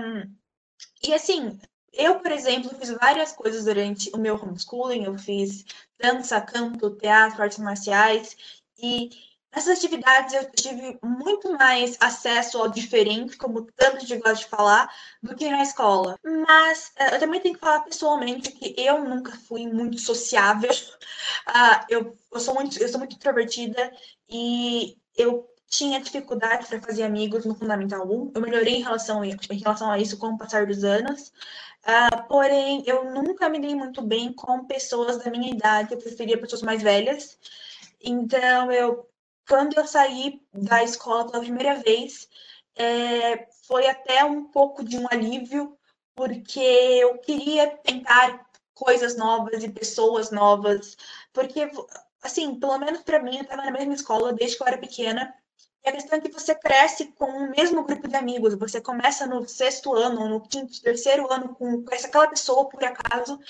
E 1.02 1.14
assim, 1.14 1.58
eu, 1.92 2.20
por 2.20 2.30
exemplo, 2.30 2.74
fiz 2.78 2.90
várias 2.90 3.32
coisas 3.32 3.64
durante 3.64 4.10
o 4.14 4.18
meu 4.18 4.34
homeschooling. 4.36 5.04
Eu 5.04 5.16
fiz 5.18 5.64
dança, 5.98 6.40
canto, 6.40 6.90
teatro, 6.96 7.42
artes 7.42 7.58
marciais. 7.58 8.36
E 8.78 9.10
Nessas 9.56 9.78
atividades 9.78 10.34
eu 10.34 10.50
tive 10.50 10.98
muito 11.02 11.50
mais 11.54 11.96
acesso 11.98 12.58
ao 12.58 12.68
diferente, 12.68 13.38
como 13.38 13.62
tanto 13.74 14.04
de 14.04 14.18
gosto 14.18 14.42
de 14.42 14.50
falar, 14.50 14.94
do 15.22 15.34
que 15.34 15.48
na 15.48 15.62
escola. 15.62 16.18
Mas 16.22 16.92
uh, 17.00 17.14
eu 17.14 17.18
também 17.18 17.40
tenho 17.40 17.54
que 17.54 17.60
falar 17.60 17.80
pessoalmente 17.80 18.52
que 18.52 18.74
eu 18.76 19.02
nunca 19.02 19.32
fui 19.48 19.66
muito 19.66 19.98
sociável. 19.98 20.70
Uh, 20.70 21.84
eu, 21.88 22.16
eu, 22.30 22.38
sou 22.38 22.52
muito, 22.52 22.78
eu 22.78 22.86
sou 22.86 22.98
muito 22.98 23.16
introvertida 23.16 23.90
e 24.28 24.98
eu 25.16 25.48
tinha 25.66 26.02
dificuldade 26.02 26.66
para 26.66 26.82
fazer 26.82 27.04
amigos 27.04 27.46
no 27.46 27.54
Fundamental 27.54 28.06
1. 28.06 28.32
Eu 28.34 28.42
melhorei 28.42 28.74
em 28.74 28.82
relação, 28.82 29.24
em 29.24 29.38
relação 29.58 29.90
a 29.90 29.98
isso 29.98 30.18
com 30.18 30.34
o 30.34 30.38
passar 30.38 30.66
dos 30.66 30.84
anos. 30.84 31.32
Uh, 31.82 32.28
porém, 32.28 32.82
eu 32.84 33.10
nunca 33.10 33.48
me 33.48 33.58
dei 33.58 33.74
muito 33.74 34.02
bem 34.02 34.34
com 34.34 34.66
pessoas 34.66 35.16
da 35.16 35.30
minha 35.30 35.50
idade. 35.50 35.94
Eu 35.94 35.98
preferia 35.98 36.38
pessoas 36.38 36.60
mais 36.60 36.82
velhas. 36.82 37.38
Então, 38.02 38.70
eu 38.70 39.08
quando 39.48 39.76
eu 39.78 39.86
saí 39.86 40.42
da 40.52 40.82
escola 40.82 41.30
pela 41.30 41.42
primeira 41.42 41.76
vez, 41.76 42.28
é, 42.76 43.48
foi 43.66 43.86
até 43.86 44.24
um 44.24 44.44
pouco 44.44 44.84
de 44.84 44.98
um 44.98 45.06
alívio, 45.10 45.76
porque 46.14 46.60
eu 46.60 47.18
queria 47.18 47.68
tentar 47.78 48.46
coisas 48.74 49.16
novas 49.16 49.62
e 49.64 49.68
pessoas 49.68 50.30
novas, 50.30 50.96
porque, 51.32 51.70
assim, 52.22 52.58
pelo 52.60 52.78
menos 52.78 53.02
para 53.02 53.22
mim, 53.22 53.36
eu 53.36 53.42
estava 53.42 53.64
na 53.64 53.70
mesma 53.70 53.94
escola 53.94 54.32
desde 54.32 54.56
que 54.56 54.62
eu 54.62 54.66
era 54.66 54.78
pequena, 54.78 55.34
e 55.84 55.88
a 55.88 55.92
questão 55.92 56.18
é 56.18 56.20
que 56.20 56.32
você 56.32 56.54
cresce 56.54 57.06
com 57.12 57.26
o 57.26 57.50
mesmo 57.50 57.84
grupo 57.84 58.08
de 58.08 58.16
amigos, 58.16 58.54
você 58.54 58.80
começa 58.80 59.26
no 59.26 59.48
sexto 59.48 59.94
ano, 59.94 60.28
no 60.28 60.40
quinto, 60.40 60.82
terceiro 60.82 61.32
ano 61.32 61.54
com, 61.54 61.84
com 61.84 61.94
aquela 61.94 62.28
pessoa, 62.28 62.68
por 62.68 62.84
acaso, 62.84 63.40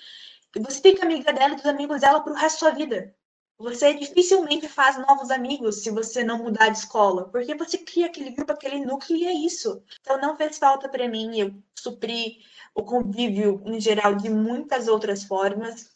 e 0.54 0.60
você 0.60 0.80
fica 0.80 1.04
amiga 1.04 1.32
dela 1.32 1.54
e 1.54 1.56
dos 1.56 1.66
amigos 1.66 2.00
dela 2.00 2.20
para 2.20 2.32
o 2.32 2.36
resto 2.36 2.64
da 2.64 2.70
sua 2.70 2.76
vida. 2.76 3.15
Você 3.58 3.94
dificilmente 3.94 4.68
faz 4.68 4.98
novos 4.98 5.30
amigos 5.30 5.82
se 5.82 5.90
você 5.90 6.22
não 6.22 6.38
mudar 6.38 6.68
de 6.68 6.78
escola, 6.78 7.28
porque 7.30 7.54
você 7.54 7.78
cria 7.78 8.06
aquele 8.06 8.30
grupo, 8.30 8.52
aquele 8.52 8.84
núcleo 8.84 9.16
e 9.18 9.26
é 9.26 9.32
isso. 9.32 9.82
Então 10.00 10.20
não 10.20 10.36
fez 10.36 10.58
falta 10.58 10.88
para 10.88 11.08
mim, 11.08 11.38
eu 11.38 11.54
supri 11.74 12.44
o 12.74 12.82
convívio 12.82 13.62
em 13.64 13.80
geral 13.80 14.14
de 14.14 14.28
muitas 14.28 14.88
outras 14.88 15.24
formas, 15.24 15.90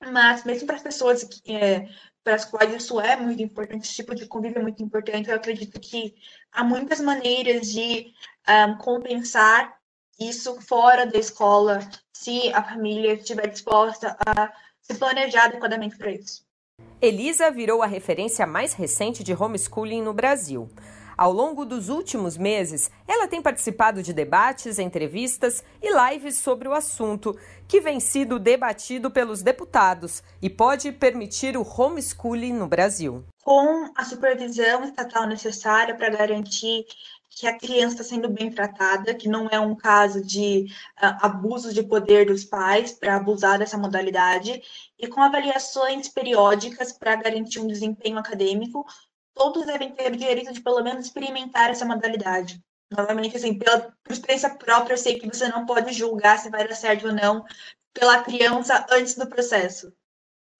mas 0.00 0.44
mesmo 0.44 0.66
para 0.66 0.76
as 0.76 0.82
pessoas 0.82 1.24
que, 1.24 1.52
é, 1.52 1.88
para 2.22 2.36
as 2.36 2.44
quais 2.44 2.72
isso 2.74 3.00
é 3.00 3.16
muito 3.16 3.42
importante, 3.42 3.84
esse 3.84 3.94
tipo 3.94 4.14
de 4.14 4.26
convívio 4.26 4.60
é 4.60 4.62
muito 4.62 4.82
importante, 4.82 5.28
eu 5.28 5.36
acredito 5.36 5.80
que 5.80 6.14
há 6.52 6.62
muitas 6.62 7.00
maneiras 7.00 7.72
de 7.72 8.12
um, 8.48 8.78
compensar 8.78 9.78
isso 10.18 10.60
fora 10.60 11.06
da 11.06 11.18
escola, 11.18 11.80
se 12.12 12.52
a 12.52 12.62
família 12.62 13.14
estiver 13.14 13.48
disposta 13.48 14.16
a 14.24 14.52
se 14.80 14.94
planejar 14.96 15.46
adequadamente 15.46 15.96
para 15.96 16.12
isso. 16.12 16.43
Elisa 17.00 17.50
virou 17.50 17.82
a 17.82 17.86
referência 17.86 18.46
mais 18.46 18.72
recente 18.72 19.22
de 19.22 19.34
homeschooling 19.34 20.02
no 20.02 20.14
Brasil. 20.14 20.68
Ao 21.16 21.32
longo 21.32 21.64
dos 21.64 21.88
últimos 21.88 22.36
meses, 22.36 22.90
ela 23.06 23.28
tem 23.28 23.40
participado 23.40 24.02
de 24.02 24.12
debates, 24.12 24.78
entrevistas 24.78 25.62
e 25.80 25.88
lives 25.92 26.38
sobre 26.38 26.66
o 26.66 26.72
assunto, 26.72 27.38
que 27.68 27.80
vem 27.80 28.00
sido 28.00 28.38
debatido 28.38 29.10
pelos 29.10 29.40
deputados 29.40 30.22
e 30.42 30.50
pode 30.50 30.90
permitir 30.90 31.56
o 31.56 31.62
homeschooling 31.62 32.52
no 32.52 32.66
Brasil. 32.66 33.24
Com 33.44 33.90
a 33.94 34.04
supervisão 34.04 34.82
estatal 34.82 35.26
necessária 35.26 35.94
para 35.94 36.08
garantir 36.08 36.84
que 37.34 37.46
a 37.46 37.58
criança 37.58 37.94
está 37.94 38.04
sendo 38.04 38.28
bem 38.28 38.50
tratada, 38.50 39.14
que 39.14 39.28
não 39.28 39.48
é 39.48 39.58
um 39.58 39.74
caso 39.74 40.24
de 40.24 40.66
uh, 41.02 41.18
abuso 41.20 41.72
de 41.74 41.82
poder 41.82 42.26
dos 42.26 42.44
pais 42.44 42.92
para 42.92 43.16
abusar 43.16 43.58
dessa 43.58 43.76
modalidade, 43.76 44.62
e 44.98 45.08
com 45.08 45.20
avaliações 45.20 46.08
periódicas 46.08 46.92
para 46.92 47.16
garantir 47.16 47.58
um 47.58 47.66
desempenho 47.66 48.18
acadêmico, 48.18 48.86
todos 49.34 49.66
devem 49.66 49.92
ter 49.92 50.12
o 50.12 50.16
direito 50.16 50.52
de 50.52 50.60
pelo 50.60 50.82
menos 50.82 51.06
experimentar 51.06 51.70
essa 51.70 51.84
modalidade. 51.84 52.62
Novamente, 52.90 53.36
assim, 53.36 53.58
pela 53.58 53.92
experiência 54.08 54.50
própria, 54.50 54.94
eu 54.94 54.98
sei 54.98 55.18
que 55.18 55.26
você 55.26 55.48
não 55.48 55.66
pode 55.66 55.92
julgar 55.92 56.38
se 56.38 56.50
vai 56.50 56.66
dar 56.66 56.76
certo 56.76 57.08
ou 57.08 57.12
não 57.12 57.44
pela 57.92 58.22
criança 58.22 58.86
antes 58.90 59.16
do 59.16 59.26
processo. 59.26 59.92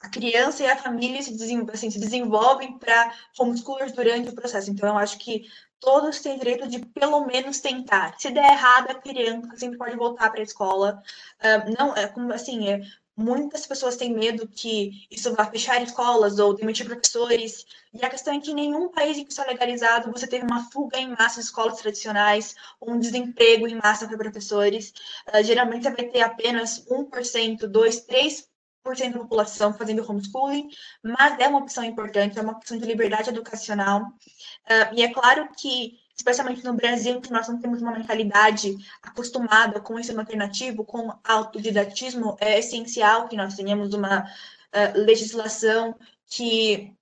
A 0.00 0.08
criança 0.08 0.62
e 0.62 0.66
a 0.66 0.76
família 0.76 1.22
se, 1.22 1.34
assim, 1.72 1.90
se 1.90 1.98
desenvolvem 1.98 2.78
para 2.78 3.14
homeschoolers 3.38 3.92
durante 3.92 4.28
o 4.28 4.34
processo. 4.34 4.70
Então, 4.70 4.88
eu 4.88 4.98
acho 4.98 5.18
que 5.18 5.44
todos 5.84 6.20
têm 6.20 6.38
direito 6.38 6.66
de 6.66 6.78
pelo 6.78 7.26
menos 7.26 7.60
tentar. 7.60 8.18
Se 8.18 8.30
der 8.30 8.52
errado, 8.52 8.90
a 8.90 8.94
criança 8.94 9.54
sempre 9.56 9.76
pode 9.76 9.96
voltar 9.96 10.30
para 10.30 10.40
a 10.40 10.42
escola. 10.42 11.02
Uh, 11.38 11.74
não, 11.78 11.94
é 11.94 12.08
como 12.08 12.32
assim, 12.32 12.68
é, 12.68 12.80
muitas 13.14 13.66
pessoas 13.66 13.96
têm 13.96 14.14
medo 14.14 14.48
que 14.48 15.06
isso 15.10 15.34
vá 15.34 15.44
fechar 15.44 15.82
escolas 15.82 16.38
ou 16.38 16.54
demitir 16.54 16.86
professores. 16.86 17.66
E 17.92 18.02
a 18.02 18.08
questão 18.08 18.34
é 18.34 18.40
que 18.40 18.52
em 18.52 18.54
nenhum 18.54 18.88
país 18.88 19.18
em 19.18 19.24
que 19.24 19.32
isso 19.32 19.42
é 19.42 19.46
legalizado 19.46 20.10
você 20.10 20.26
teve 20.26 20.46
uma 20.46 20.70
fuga 20.70 20.98
em 20.98 21.10
massa 21.10 21.40
de 21.40 21.46
escolas 21.46 21.76
tradicionais, 21.76 22.54
ou 22.80 22.92
um 22.92 22.98
desemprego 22.98 23.68
em 23.68 23.74
massa 23.74 24.08
para 24.08 24.16
professores. 24.16 24.94
Uh, 25.28 25.44
geralmente 25.44 25.82
você 25.82 25.90
vai 25.90 26.06
ter 26.06 26.22
apenas 26.22 26.82
1%, 26.86 27.58
2%, 27.58 28.06
3% 28.06 28.44
da 28.84 29.18
população 29.18 29.72
fazendo 29.72 30.04
homeschooling, 30.06 30.68
mas 31.02 31.38
é 31.40 31.48
uma 31.48 31.58
opção 31.58 31.82
importante, 31.82 32.38
é 32.38 32.42
uma 32.42 32.52
opção 32.52 32.76
de 32.76 32.84
liberdade 32.84 33.30
educacional. 33.30 34.02
Uh, 34.02 34.94
e 34.94 35.02
é 35.02 35.12
claro 35.12 35.48
que, 35.56 35.98
especialmente 36.14 36.62
no 36.62 36.74
Brasil, 36.74 37.18
que 37.20 37.32
nós 37.32 37.48
não 37.48 37.58
temos 37.58 37.80
uma 37.80 37.92
mentalidade 37.92 38.76
acostumada 39.02 39.80
com 39.80 39.98
ensino 39.98 40.20
alternativo, 40.20 40.84
com 40.84 41.10
autodidatismo, 41.24 42.36
é 42.38 42.58
essencial 42.58 43.26
que 43.26 43.36
nós 43.36 43.54
tenhamos 43.54 43.94
uma 43.94 44.22
uh, 44.22 44.98
legislação 44.98 45.96
que 46.26 46.92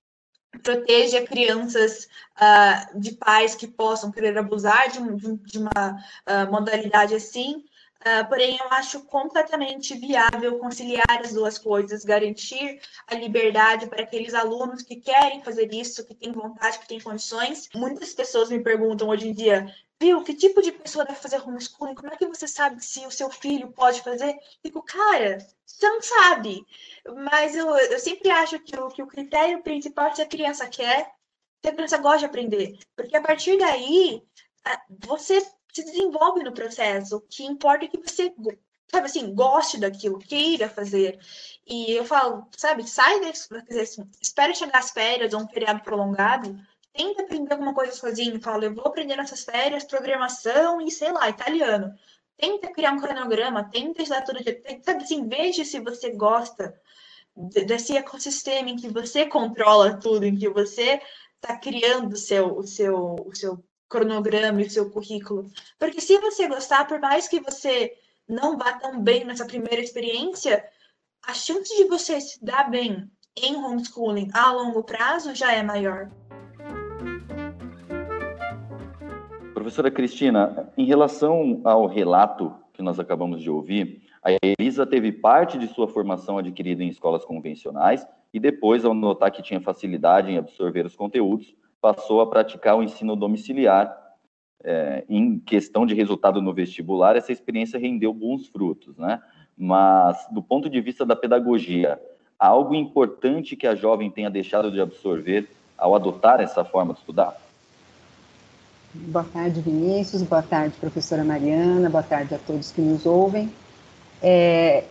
proteja 0.61 1.25
crianças 1.25 2.07
uh, 2.37 2.97
de 2.99 3.11
pais 3.13 3.55
que 3.55 3.67
possam 3.67 4.09
querer 4.09 4.37
abusar 4.37 4.89
de, 4.89 4.99
de 5.37 5.57
uma 5.57 5.97
modalidade 6.49 7.15
assim, 7.15 7.65
Uh, 8.03 8.27
porém, 8.27 8.57
eu 8.57 8.67
acho 8.73 9.01
completamente 9.05 9.95
viável 9.95 10.59
conciliar 10.59 11.21
as 11.21 11.31
duas 11.31 11.57
coisas, 11.57 12.03
garantir 12.03 12.81
a 13.07 13.15
liberdade 13.15 13.87
para 13.87 14.03
aqueles 14.03 14.33
alunos 14.33 14.81
que 14.81 14.97
querem 14.97 15.41
fazer 15.41 15.73
isso, 15.73 16.05
que 16.05 16.13
têm 16.13 16.33
vontade, 16.33 16.79
que 16.79 16.87
têm 16.87 16.99
condições. 16.99 17.69
Muitas 17.73 18.13
pessoas 18.13 18.49
me 18.49 18.59
perguntam 18.59 19.07
hoje 19.07 19.29
em 19.29 19.33
dia, 19.33 19.73
viu, 20.01 20.21
que 20.21 20.33
tipo 20.33 20.61
de 20.61 20.73
pessoa 20.73 21.05
deve 21.05 21.17
fazer 21.17 21.41
homeschooling? 21.41 21.95
Como 21.95 22.11
é 22.11 22.17
que 22.17 22.27
você 22.27 22.45
sabe 22.45 22.83
se 22.83 23.05
o 23.05 23.11
seu 23.11 23.29
filho 23.31 23.71
pode 23.71 24.01
fazer? 24.01 24.35
Fico, 24.61 24.83
cara, 24.83 25.37
você 25.65 25.89
não 25.89 26.01
sabe. 26.01 26.65
Mas 27.07 27.55
eu, 27.55 27.69
eu 27.73 27.99
sempre 27.99 28.29
acho 28.29 28.59
que 28.59 28.77
o, 28.77 28.89
que 28.89 29.01
o 29.01 29.07
critério 29.07 29.63
principal 29.63 30.07
é 30.07 30.15
se 30.15 30.21
a 30.21 30.27
criança 30.27 30.67
quer, 30.67 31.09
se 31.63 31.69
a 31.69 31.73
criança 31.73 31.97
gosta 31.99 32.19
de 32.19 32.25
aprender. 32.25 32.77
Porque 32.97 33.15
a 33.15 33.21
partir 33.21 33.57
daí, 33.57 34.21
você 35.07 35.41
se 35.73 35.83
desenvolve 35.83 36.43
no 36.43 36.53
processo. 36.53 37.17
O 37.17 37.21
que 37.21 37.43
importa 37.43 37.85
é 37.85 37.87
que 37.87 37.97
você, 37.97 38.31
sabe 38.87 39.07
assim, 39.07 39.33
goste 39.33 39.79
daquilo, 39.79 40.19
queira 40.19 40.69
fazer. 40.69 41.19
E 41.65 41.91
eu 41.93 42.05
falo, 42.05 42.47
sabe, 42.55 42.87
sai 42.87 43.19
desse, 43.21 43.49
assim, 43.81 44.09
espera 44.21 44.53
chegar 44.53 44.77
as 44.77 44.91
férias 44.91 45.33
ou 45.33 45.41
um 45.41 45.47
feriado 45.47 45.81
prolongado, 45.81 46.55
tenta 46.93 47.23
aprender 47.23 47.51
alguma 47.53 47.73
coisa 47.73 47.91
sozinho. 47.91 48.39
Fala, 48.39 48.65
eu 48.65 48.75
vou 48.75 48.85
aprender 48.85 49.15
nessas 49.15 49.43
férias 49.43 49.83
programação 49.83 50.79
e, 50.79 50.91
sei 50.91 51.11
lá, 51.11 51.27
italiano. 51.27 51.93
Tenta 52.37 52.71
criar 52.71 52.91
um 52.91 53.01
cronograma, 53.01 53.69
tenta 53.69 54.01
estudar 54.01 54.23
tudo, 54.23 54.39
sabe 54.83 55.03
assim, 55.03 55.27
veja 55.27 55.65
se 55.65 55.79
você 55.79 56.11
gosta 56.11 56.79
desse 57.35 57.97
ecossistema 57.97 58.69
em 58.69 58.75
que 58.75 58.89
você 58.89 59.25
controla 59.25 59.97
tudo, 59.97 60.25
em 60.25 60.35
que 60.35 60.49
você 60.49 61.01
está 61.35 61.57
criando 61.57 62.13
o 62.13 62.17
seu, 62.17 62.57
o 62.57 62.63
seu, 62.63 63.15
o 63.25 63.35
seu 63.35 63.63
cronograma 63.93 64.59
e 64.59 64.69
seu 64.69 64.89
currículo. 64.89 65.45
Porque 65.77 66.01
se 66.01 66.17
você 66.17 66.47
gostar, 66.47 66.87
por 66.87 66.99
mais 66.99 67.27
que 67.27 67.39
você 67.39 67.93
não 68.27 68.57
vá 68.57 68.73
tão 68.73 68.99
bem 68.99 69.23
nessa 69.23 69.45
primeira 69.45 69.79
experiência, 69.79 70.65
a 71.23 71.33
chance 71.35 71.77
de 71.77 71.85
você 71.85 72.19
se 72.19 72.43
dar 72.43 72.71
bem 72.71 73.07
em 73.37 73.55
homeschooling 73.55 74.31
a 74.33 74.51
longo 74.51 74.83
prazo 74.83 75.35
já 75.35 75.53
é 75.53 75.61
maior. 75.61 76.09
Professora 79.53 79.91
Cristina, 79.91 80.71
em 80.75 80.85
relação 80.85 81.61
ao 81.63 81.85
relato 81.85 82.51
que 82.73 82.81
nós 82.81 82.99
acabamos 82.99 83.43
de 83.43 83.49
ouvir, 83.51 84.01
a 84.23 84.31
Elisa 84.41 84.87
teve 84.87 85.11
parte 85.11 85.59
de 85.59 85.67
sua 85.67 85.87
formação 85.87 86.39
adquirida 86.39 86.83
em 86.83 86.89
escolas 86.89 87.23
convencionais 87.23 88.07
e 88.33 88.39
depois, 88.39 88.83
ao 88.83 88.95
notar 88.95 89.29
que 89.29 89.43
tinha 89.43 89.61
facilidade 89.61 90.31
em 90.31 90.37
absorver 90.39 90.83
os 90.83 90.95
conteúdos, 90.95 91.53
passou 91.83 92.21
a 92.21 92.27
praticar 92.27 92.77
o 92.77 92.81
ensino 92.81 93.13
domiciliar. 93.13 94.01
É, 94.63 95.03
em 95.09 95.37
questão 95.37 95.85
de 95.85 95.93
resultado 95.93 96.41
no 96.41 96.53
vestibular, 96.53 97.17
essa 97.17 97.33
experiência 97.33 97.77
rendeu 97.77 98.13
bons 98.13 98.47
frutos, 98.47 98.97
né? 98.97 99.21
Mas, 99.57 100.25
do 100.31 100.41
ponto 100.41 100.69
de 100.69 100.79
vista 100.79 101.05
da 101.05 101.17
pedagogia, 101.17 102.01
algo 102.39 102.73
importante 102.73 103.57
que 103.57 103.67
a 103.67 103.75
jovem 103.75 104.09
tenha 104.09 104.29
deixado 104.29 104.71
de 104.71 104.79
absorver 104.79 105.49
ao 105.77 105.93
adotar 105.93 106.39
essa 106.39 106.63
forma 106.63 106.93
de 106.93 107.01
estudar? 107.01 107.35
Boa 108.93 109.25
tarde, 109.25 109.59
Vinícius. 109.59 110.23
Boa 110.23 110.41
tarde, 110.41 110.77
professora 110.79 111.25
Mariana. 111.25 111.89
Boa 111.89 112.03
tarde 112.03 112.33
a 112.33 112.37
todos 112.37 112.71
que 112.71 112.79
nos 112.79 113.05
ouvem. 113.05 113.51
É, 114.21 114.85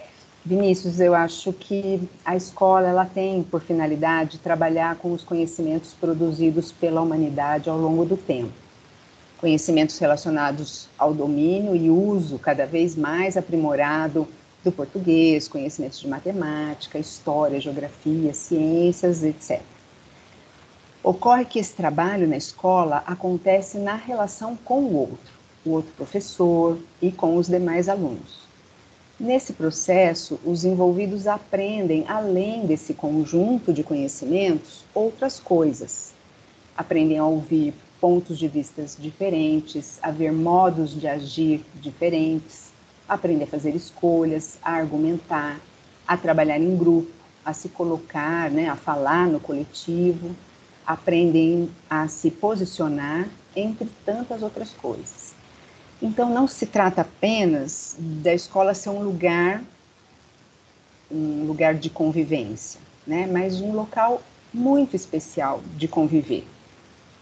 Vinícius, 0.44 0.98
eu 0.98 1.14
acho 1.14 1.52
que 1.52 2.00
a 2.24 2.34
escola 2.34 2.88
ela 2.88 3.04
tem 3.04 3.44
por 3.44 3.60
finalidade 3.60 4.38
trabalhar 4.38 4.96
com 4.96 5.12
os 5.12 5.22
conhecimentos 5.22 5.94
produzidos 5.94 6.72
pela 6.72 7.00
humanidade 7.00 7.70
ao 7.70 7.78
longo 7.78 8.04
do 8.04 8.16
tempo. 8.16 8.52
Conhecimentos 9.38 9.96
relacionados 9.98 10.88
ao 10.98 11.14
domínio 11.14 11.76
e 11.76 11.88
uso 11.88 12.40
cada 12.40 12.66
vez 12.66 12.96
mais 12.96 13.36
aprimorado 13.36 14.26
do 14.64 14.72
português, 14.72 15.46
conhecimentos 15.46 16.00
de 16.00 16.08
matemática, 16.08 16.98
história, 16.98 17.60
geografia, 17.60 18.34
ciências, 18.34 19.22
etc. 19.22 19.62
Ocorre 21.04 21.44
que 21.44 21.60
esse 21.60 21.72
trabalho 21.72 22.26
na 22.26 22.36
escola 22.36 23.04
acontece 23.06 23.78
na 23.78 23.94
relação 23.94 24.56
com 24.56 24.80
o 24.80 24.96
outro, 24.96 25.32
o 25.64 25.70
outro 25.70 25.92
professor 25.92 26.78
e 27.00 27.12
com 27.12 27.36
os 27.36 27.46
demais 27.46 27.88
alunos. 27.88 28.41
Nesse 29.22 29.52
processo, 29.52 30.40
os 30.44 30.64
envolvidos 30.64 31.28
aprendem, 31.28 32.04
além 32.08 32.66
desse 32.66 32.92
conjunto 32.92 33.72
de 33.72 33.84
conhecimentos, 33.84 34.84
outras 34.92 35.38
coisas. 35.38 36.12
Aprendem 36.76 37.18
a 37.18 37.24
ouvir 37.24 37.72
pontos 38.00 38.36
de 38.36 38.48
vistas 38.48 38.96
diferentes, 38.98 40.00
a 40.02 40.10
ver 40.10 40.32
modos 40.32 40.90
de 41.00 41.06
agir 41.06 41.64
diferentes, 41.76 42.72
aprendem 43.08 43.44
a 43.44 43.46
fazer 43.46 43.76
escolhas, 43.76 44.58
a 44.60 44.72
argumentar, 44.72 45.60
a 46.04 46.16
trabalhar 46.16 46.58
em 46.58 46.76
grupo, 46.76 47.12
a 47.44 47.52
se 47.52 47.68
colocar, 47.68 48.50
né, 48.50 48.68
a 48.68 48.74
falar 48.74 49.28
no 49.28 49.38
coletivo, 49.38 50.34
aprendem 50.84 51.70
a 51.88 52.08
se 52.08 52.28
posicionar, 52.28 53.28
entre 53.54 53.88
tantas 54.04 54.42
outras 54.42 54.72
coisas. 54.72 55.31
Então, 56.02 56.28
não 56.28 56.48
se 56.48 56.66
trata 56.66 57.02
apenas 57.02 57.96
da 57.96 58.34
escola 58.34 58.74
ser 58.74 58.90
um 58.90 59.04
lugar, 59.04 59.62
um 61.08 61.44
lugar 61.44 61.76
de 61.76 61.88
convivência, 61.88 62.80
né? 63.06 63.28
mas 63.30 63.60
um 63.60 63.72
local 63.72 64.20
muito 64.52 64.96
especial 64.96 65.62
de 65.76 65.86
conviver. 65.86 66.44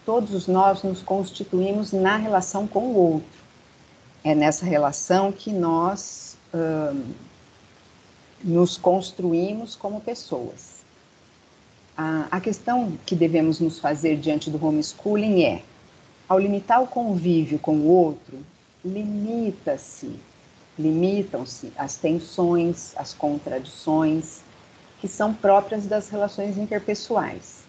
Todos 0.06 0.46
nós 0.46 0.82
nos 0.82 1.02
constituímos 1.02 1.92
na 1.92 2.16
relação 2.16 2.66
com 2.66 2.86
o 2.86 2.94
outro. 2.94 3.38
É 4.24 4.34
nessa 4.34 4.64
relação 4.64 5.30
que 5.30 5.52
nós 5.52 6.38
hum, 6.54 7.12
nos 8.42 8.78
construímos 8.78 9.76
como 9.76 10.00
pessoas. 10.00 10.80
A, 11.94 12.28
a 12.30 12.40
questão 12.40 12.98
que 13.04 13.14
devemos 13.14 13.60
nos 13.60 13.78
fazer 13.78 14.16
diante 14.16 14.50
do 14.50 14.64
homeschooling 14.64 15.44
é, 15.44 15.62
ao 16.26 16.38
limitar 16.38 16.82
o 16.82 16.86
convívio 16.86 17.58
com 17.58 17.76
o 17.76 17.86
outro, 17.86 18.38
limita-se, 18.84 20.18
limitam-se 20.78 21.72
as 21.76 21.96
tensões, 21.96 22.92
as 22.96 23.12
contradições 23.12 24.40
que 25.00 25.08
são 25.08 25.32
próprias 25.32 25.86
das 25.86 26.08
relações 26.08 26.58
interpessoais. 26.58 27.60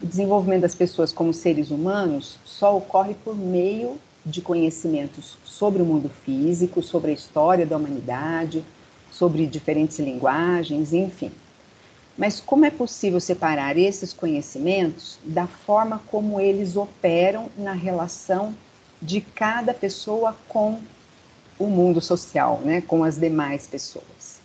O 0.00 0.06
desenvolvimento 0.06 0.62
das 0.62 0.74
pessoas 0.74 1.12
como 1.12 1.32
seres 1.32 1.70
humanos 1.70 2.38
só 2.44 2.76
ocorre 2.76 3.14
por 3.14 3.36
meio 3.36 3.98
de 4.24 4.40
conhecimentos 4.40 5.38
sobre 5.44 5.82
o 5.82 5.86
mundo 5.86 6.08
físico, 6.08 6.82
sobre 6.82 7.10
a 7.10 7.14
história 7.14 7.66
da 7.66 7.76
humanidade, 7.76 8.64
sobre 9.10 9.46
diferentes 9.46 9.98
linguagens, 9.98 10.92
enfim. 10.92 11.32
Mas 12.16 12.40
como 12.40 12.64
é 12.64 12.70
possível 12.70 13.20
separar 13.20 13.76
esses 13.76 14.12
conhecimentos 14.12 15.18
da 15.24 15.46
forma 15.46 16.00
como 16.08 16.40
eles 16.40 16.76
operam 16.76 17.48
na 17.56 17.72
relação 17.72 18.54
de 19.00 19.20
cada 19.20 19.72
pessoa 19.72 20.36
com 20.48 20.80
o 21.58 21.66
mundo 21.66 22.00
social, 22.00 22.60
né, 22.64 22.80
com 22.80 23.04
as 23.04 23.16
demais 23.16 23.66
pessoas? 23.66 24.40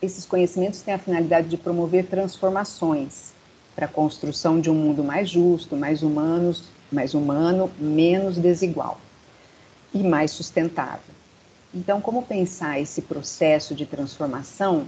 Esses 0.00 0.26
conhecimentos 0.26 0.82
têm 0.82 0.94
a 0.94 0.98
finalidade 0.98 1.48
de 1.48 1.56
promover 1.56 2.06
transformações 2.06 3.32
para 3.74 3.86
a 3.86 3.88
construção 3.88 4.60
de 4.60 4.70
um 4.70 4.74
mundo 4.74 5.02
mais 5.02 5.28
justo, 5.28 5.76
mais 5.76 6.02
humano, 6.02 6.54
mais 6.90 7.14
humano, 7.14 7.70
menos 7.78 8.36
desigual 8.36 9.00
e 9.92 10.02
mais 10.02 10.30
sustentável. 10.30 11.14
Então, 11.74 12.00
como 12.00 12.22
pensar 12.22 12.80
esse 12.80 13.02
processo 13.02 13.74
de 13.74 13.84
transformação 13.84 14.86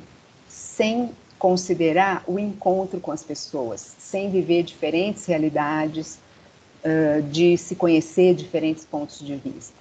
sem 0.48 1.10
considerar 1.38 2.22
o 2.26 2.38
encontro 2.38 3.00
com 3.00 3.10
as 3.10 3.22
pessoas, 3.22 3.96
sem 3.98 4.30
viver 4.30 4.62
diferentes 4.62 5.26
realidades, 5.26 6.18
uh, 6.84 7.22
de 7.22 7.56
se 7.56 7.74
conhecer 7.76 8.34
diferentes 8.34 8.84
pontos 8.84 9.20
de 9.20 9.36
vista. 9.36 9.74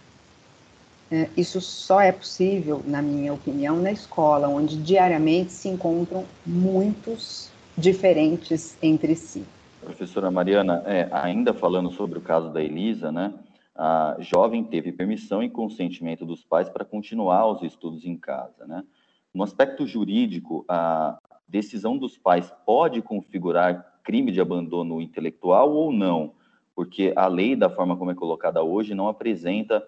Uh, 1.11 1.29
isso 1.37 1.61
só 1.61 2.01
é 2.01 2.11
possível, 2.11 2.81
na 2.85 3.01
minha 3.01 3.33
opinião, 3.33 3.77
na 3.77 3.91
escola, 3.91 4.47
onde 4.47 4.77
diariamente 4.77 5.51
se 5.51 5.69
encontram 5.69 6.25
muitos 6.45 7.49
diferentes 7.77 8.77
entre 8.81 9.15
si. 9.15 9.43
Professora 9.81 10.31
Mariana, 10.31 10.81
é, 10.85 11.07
ainda 11.11 11.53
falando 11.53 11.91
sobre 11.91 12.17
o 12.17 12.21
caso 12.21 12.49
da 12.49 12.61
Elisa, 12.61 13.11
né? 13.11 13.33
A 13.75 14.15
jovem 14.19 14.63
teve 14.63 14.91
permissão 14.91 15.43
e 15.43 15.49
consentimento 15.49 16.25
dos 16.25 16.43
pais 16.43 16.69
para 16.69 16.85
continuar 16.85 17.45
os 17.51 17.61
estudos 17.61 18.05
em 18.05 18.17
casa, 18.17 18.65
né? 18.65 18.83
No 19.33 19.43
aspecto 19.43 19.85
jurídico, 19.85 20.63
a, 20.67 21.19
decisão 21.47 21.97
dos 21.97 22.17
pais 22.17 22.51
pode 22.65 23.01
configurar 23.01 23.99
crime 24.03 24.31
de 24.31 24.41
abandono 24.41 25.01
intelectual 25.01 25.71
ou 25.71 25.91
não? 25.91 26.33
Porque 26.75 27.13
a 27.15 27.27
lei, 27.27 27.55
da 27.55 27.69
forma 27.69 27.95
como 27.95 28.11
é 28.11 28.15
colocada 28.15 28.61
hoje, 28.61 28.93
não 28.93 29.07
apresenta 29.07 29.81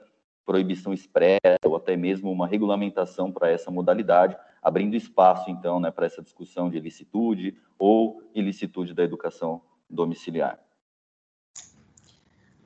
proibição 0.45 0.93
expressa 0.93 1.57
ou 1.65 1.75
até 1.75 1.97
mesmo 1.97 2.31
uma 2.31 2.47
regulamentação 2.47 3.29
para 3.29 3.51
essa 3.51 3.69
modalidade, 3.69 4.37
abrindo 4.63 4.95
espaço, 4.95 5.51
então, 5.51 5.77
né, 5.79 5.91
para 5.91 6.05
essa 6.05 6.21
discussão 6.21 6.69
de 6.69 6.77
ilicitude 6.77 7.57
ou 7.77 8.23
ilicitude 8.33 8.93
da 8.93 9.03
educação 9.03 9.61
domiciliar. 9.89 10.57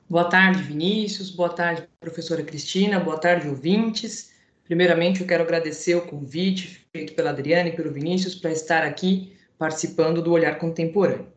Boa 0.08 0.24
tarde, 0.24 0.62
Vinícius. 0.62 1.30
Boa 1.30 1.48
tarde, 1.48 1.88
professora 1.98 2.44
Cristina. 2.44 3.00
Boa 3.00 3.18
tarde, 3.18 3.48
ouvintes. 3.48 4.32
Primeiramente, 4.62 5.22
eu 5.22 5.26
quero 5.26 5.42
agradecer 5.42 5.94
o 5.94 6.06
convite 6.06 6.86
feito 6.92 7.14
pela 7.14 7.30
Adriana 7.30 7.70
e 7.70 7.76
pelo 7.76 7.90
Vinícius 7.90 8.34
para 8.34 8.52
estar 8.52 8.84
aqui 8.84 9.36
participando 9.58 10.22
do 10.22 10.32
Olhar 10.32 10.58
Contemporâneo. 10.58 11.31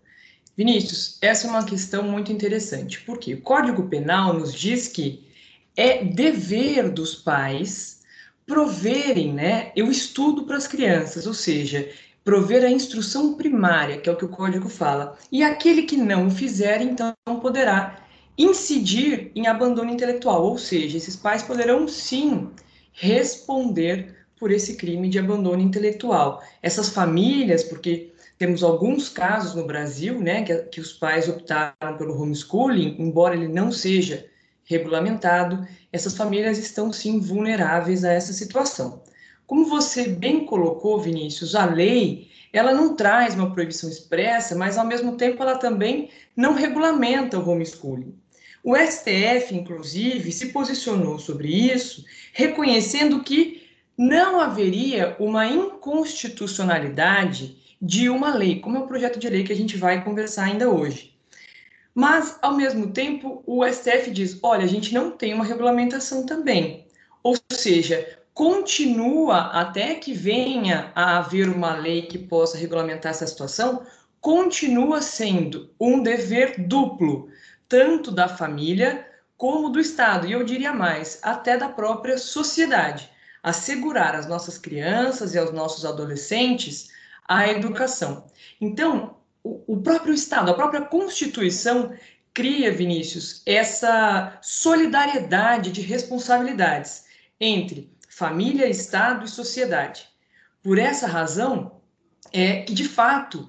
Vinícius, 0.58 1.18
essa 1.22 1.48
é 1.48 1.50
uma 1.50 1.66
questão 1.66 2.04
muito 2.04 2.32
interessante, 2.32 3.02
porque 3.02 3.34
o 3.34 3.42
Código 3.42 3.88
Penal 3.90 4.34
nos 4.34 4.54
diz 4.54 4.88
que 4.88 5.28
é 5.76 6.04
dever 6.04 6.90
dos 6.90 7.14
pais 7.14 8.02
proverem 8.46 9.34
né, 9.34 9.72
o 9.78 9.92
estudo 9.92 10.44
para 10.44 10.56
as 10.56 10.68
crianças, 10.68 11.28
ou 11.28 11.34
seja, 11.34 11.90
prover 12.24 12.64
a 12.64 12.70
instrução 12.70 13.34
primária, 13.34 13.98
que 13.98 14.10
é 14.10 14.12
o 14.12 14.16
que 14.16 14.26
o 14.26 14.30
código 14.30 14.70
fala. 14.70 15.18
E 15.32 15.44
aquele 15.44 15.84
que 15.84 15.98
não 15.98 16.28
o 16.28 16.32
fizer, 16.32 16.82
então, 16.82 17.14
poderá 17.42 18.04
incidir 18.38 19.32
em 19.36 19.48
abandono 19.48 19.92
intelectual, 19.92 20.44
ou 20.44 20.58
seja, 20.58 20.98
esses 20.98 21.16
pais 21.16 21.44
poderão 21.44 21.88
sim 21.88 22.50
responder 22.94 24.16
por 24.38 24.52
esse 24.52 24.76
crime 24.76 25.10
de 25.10 25.20
abandono 25.20 25.62
intelectual. 25.62 26.44
Essas 26.62 26.90
famílias, 26.90 27.64
porque 27.64 28.12
temos 28.38 28.64
alguns 28.64 29.10
casos 29.10 29.56
no 29.56 29.66
Brasil, 29.66 30.20
né, 30.20 30.44
que, 30.44 30.56
que 30.64 30.82
os 30.82 30.94
pais 30.94 31.30
optaram 31.30 31.98
pelo 31.98 32.22
homeschooling, 32.22 32.98
embora 33.00 33.36
ele 33.36 33.48
não 33.48 33.72
seja 33.72 34.26
regulamentado, 34.66 35.66
essas 35.92 36.16
famílias 36.18 36.58
estão 36.58 36.92
sim 36.92 37.20
vulneráveis 37.20 38.04
a 38.04 38.12
essa 38.12 38.34
situação. 38.34 39.04
Como 39.46 39.66
você 39.66 40.08
bem 40.08 40.44
colocou, 40.46 41.00
Vinícius, 41.00 41.54
a 41.56 41.66
lei 41.66 42.34
ela 42.52 42.74
não 42.74 42.96
traz 42.96 43.36
uma 43.36 43.52
proibição 43.52 43.88
expressa, 43.90 44.56
mas 44.56 44.78
ao 44.78 44.88
mesmo 44.88 45.18
tempo 45.18 45.44
ela 45.44 45.58
também 45.58 46.10
não 46.36 46.54
regulamenta 46.54 47.38
o 47.38 47.50
homeschooling. 47.50 48.16
O 48.64 48.76
STF, 48.76 49.54
inclusive, 49.54 50.32
se 50.32 50.48
posicionou 50.48 51.20
sobre 51.20 51.50
isso, 51.50 52.04
reconhecendo 52.34 53.24
que 53.24 53.64
não 53.98 54.42
haveria 54.42 55.16
uma 55.20 55.46
inconstitucionalidade 55.46 57.56
de 57.86 58.10
uma 58.10 58.34
lei, 58.34 58.60
como 58.60 58.78
é 58.78 58.80
o 58.80 58.88
projeto 58.88 59.20
de 59.20 59.30
lei 59.30 59.44
que 59.44 59.54
a 59.54 59.56
gente 59.56 59.78
vai 59.78 60.04
conversar 60.04 60.46
ainda 60.46 60.68
hoje. 60.68 61.16
Mas, 61.94 62.36
ao 62.42 62.58
mesmo 62.58 62.92
tempo, 62.92 63.44
o 63.46 63.64
STF 63.64 64.10
diz: 64.10 64.40
olha, 64.42 64.64
a 64.64 64.68
gente 64.68 64.92
não 64.92 65.12
tem 65.12 65.36
uma 65.36 65.46
regulamentação 65.46 66.26
também. 66.26 66.88
Ou 67.22 67.38
seja, 67.52 68.18
continua 68.34 69.52
até 69.52 69.94
que 69.94 70.14
venha 70.14 70.92
a 70.96 71.20
haver 71.20 71.48
uma 71.48 71.76
lei 71.76 72.02
que 72.02 72.18
possa 72.18 72.58
regulamentar 72.58 73.12
essa 73.12 73.28
situação, 73.28 73.86
continua 74.20 75.00
sendo 75.00 75.70
um 75.80 76.02
dever 76.02 76.68
duplo 76.68 77.30
tanto 77.70 78.12
da 78.12 78.28
família 78.28 79.06
como 79.38 79.70
do 79.70 79.80
Estado, 79.80 80.26
e 80.26 80.32
eu 80.32 80.44
diria 80.44 80.74
mais, 80.74 81.20
até 81.22 81.56
da 81.56 81.70
própria 81.70 82.18
sociedade, 82.18 83.12
assegurar 83.44 84.16
às 84.16 84.26
nossas 84.28 84.58
crianças 84.58 85.36
e 85.36 85.38
aos 85.38 85.52
nossos 85.52 85.86
adolescentes 85.86 86.95
a 87.28 87.48
educação. 87.50 88.26
Então, 88.60 89.18
o 89.44 89.78
próprio 89.78 90.14
Estado, 90.14 90.52
a 90.52 90.56
própria 90.56 90.82
Constituição 90.82 91.94
cria, 92.34 92.72
Vinícius, 92.72 93.42
essa 93.46 94.38
solidariedade 94.42 95.72
de 95.72 95.82
responsabilidades 95.82 97.06
entre 97.40 97.94
família, 98.10 98.68
Estado 98.68 99.26
e 99.26 99.30
sociedade. 99.30 100.08
Por 100.64 100.78
essa 100.78 101.08
razão, 101.08 101.82
é 102.34 102.62
que, 102.62 102.74
de 102.74 102.88
fato, 102.88 103.48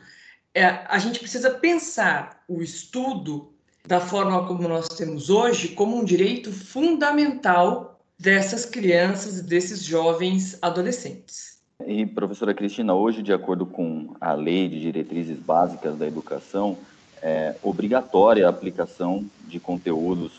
é, 0.55 0.65
a 0.65 0.99
gente 0.99 1.19
precisa 1.19 1.51
pensar 1.51 2.45
o 2.49 2.63
estudo 2.63 3.53
da 3.87 4.01
forma 4.01 4.47
como 4.47 4.69
nós 4.69 4.89
temos 4.89 5.31
hoje, 5.31 5.69
como 5.69 5.97
um 5.97 6.05
direito 6.05 6.53
fundamental 6.53 8.01
dessas 8.19 8.65
crianças 8.65 9.39
e 9.39 9.43
desses 9.43 9.83
jovens 9.83 10.59
adolescentes. 10.63 11.56
E, 11.87 12.05
professora 12.05 12.53
Cristina, 12.53 12.95
hoje, 12.95 13.23
de 13.23 13.33
acordo 13.33 13.65
com 13.65 14.15
a 14.21 14.33
Lei 14.33 14.69
de 14.69 14.81
Diretrizes 14.81 15.39
Básicas 15.39 15.97
da 15.97 16.07
Educação, 16.07 16.77
é 17.23 17.55
obrigatória 17.63 18.45
a 18.45 18.51
aplicação 18.51 19.25
de 19.47 19.61
conteúdos, 19.61 20.33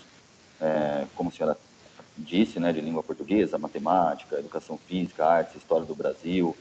é, 0.60 1.06
como 1.16 1.30
a 1.30 1.32
senhora 1.32 1.58
disse, 2.18 2.60
né, 2.60 2.74
de 2.74 2.82
língua 2.82 3.02
portuguesa, 3.02 3.58
matemática, 3.58 4.38
educação 4.38 4.78
física, 4.88 5.26
artes, 5.26 5.56
história 5.56 5.86
do 5.86 5.96
Brasil, 5.96 6.56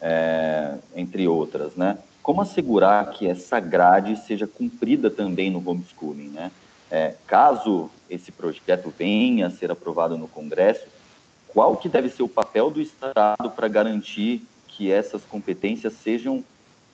é, 0.00 0.74
entre 0.96 1.28
outras, 1.28 1.76
né? 1.76 1.96
como 2.24 2.40
assegurar 2.40 3.10
que 3.10 3.28
essa 3.28 3.60
grade 3.60 4.16
seja 4.16 4.46
cumprida 4.46 5.10
também 5.10 5.50
no 5.50 5.58
homeschooling, 5.58 6.30
né? 6.30 6.50
É, 6.90 7.14
caso 7.26 7.90
esse 8.08 8.32
projeto 8.32 8.92
venha 8.96 9.48
a 9.48 9.50
ser 9.50 9.70
aprovado 9.70 10.16
no 10.16 10.26
Congresso, 10.26 10.86
qual 11.54 11.76
que 11.76 11.88
deve 11.88 12.08
ser 12.08 12.24
o 12.24 12.28
papel 12.28 12.68
do 12.68 12.82
Estado 12.82 13.48
para 13.54 13.68
garantir 13.68 14.42
que 14.66 14.90
essas 14.90 15.22
competências 15.22 15.92
sejam 15.92 16.44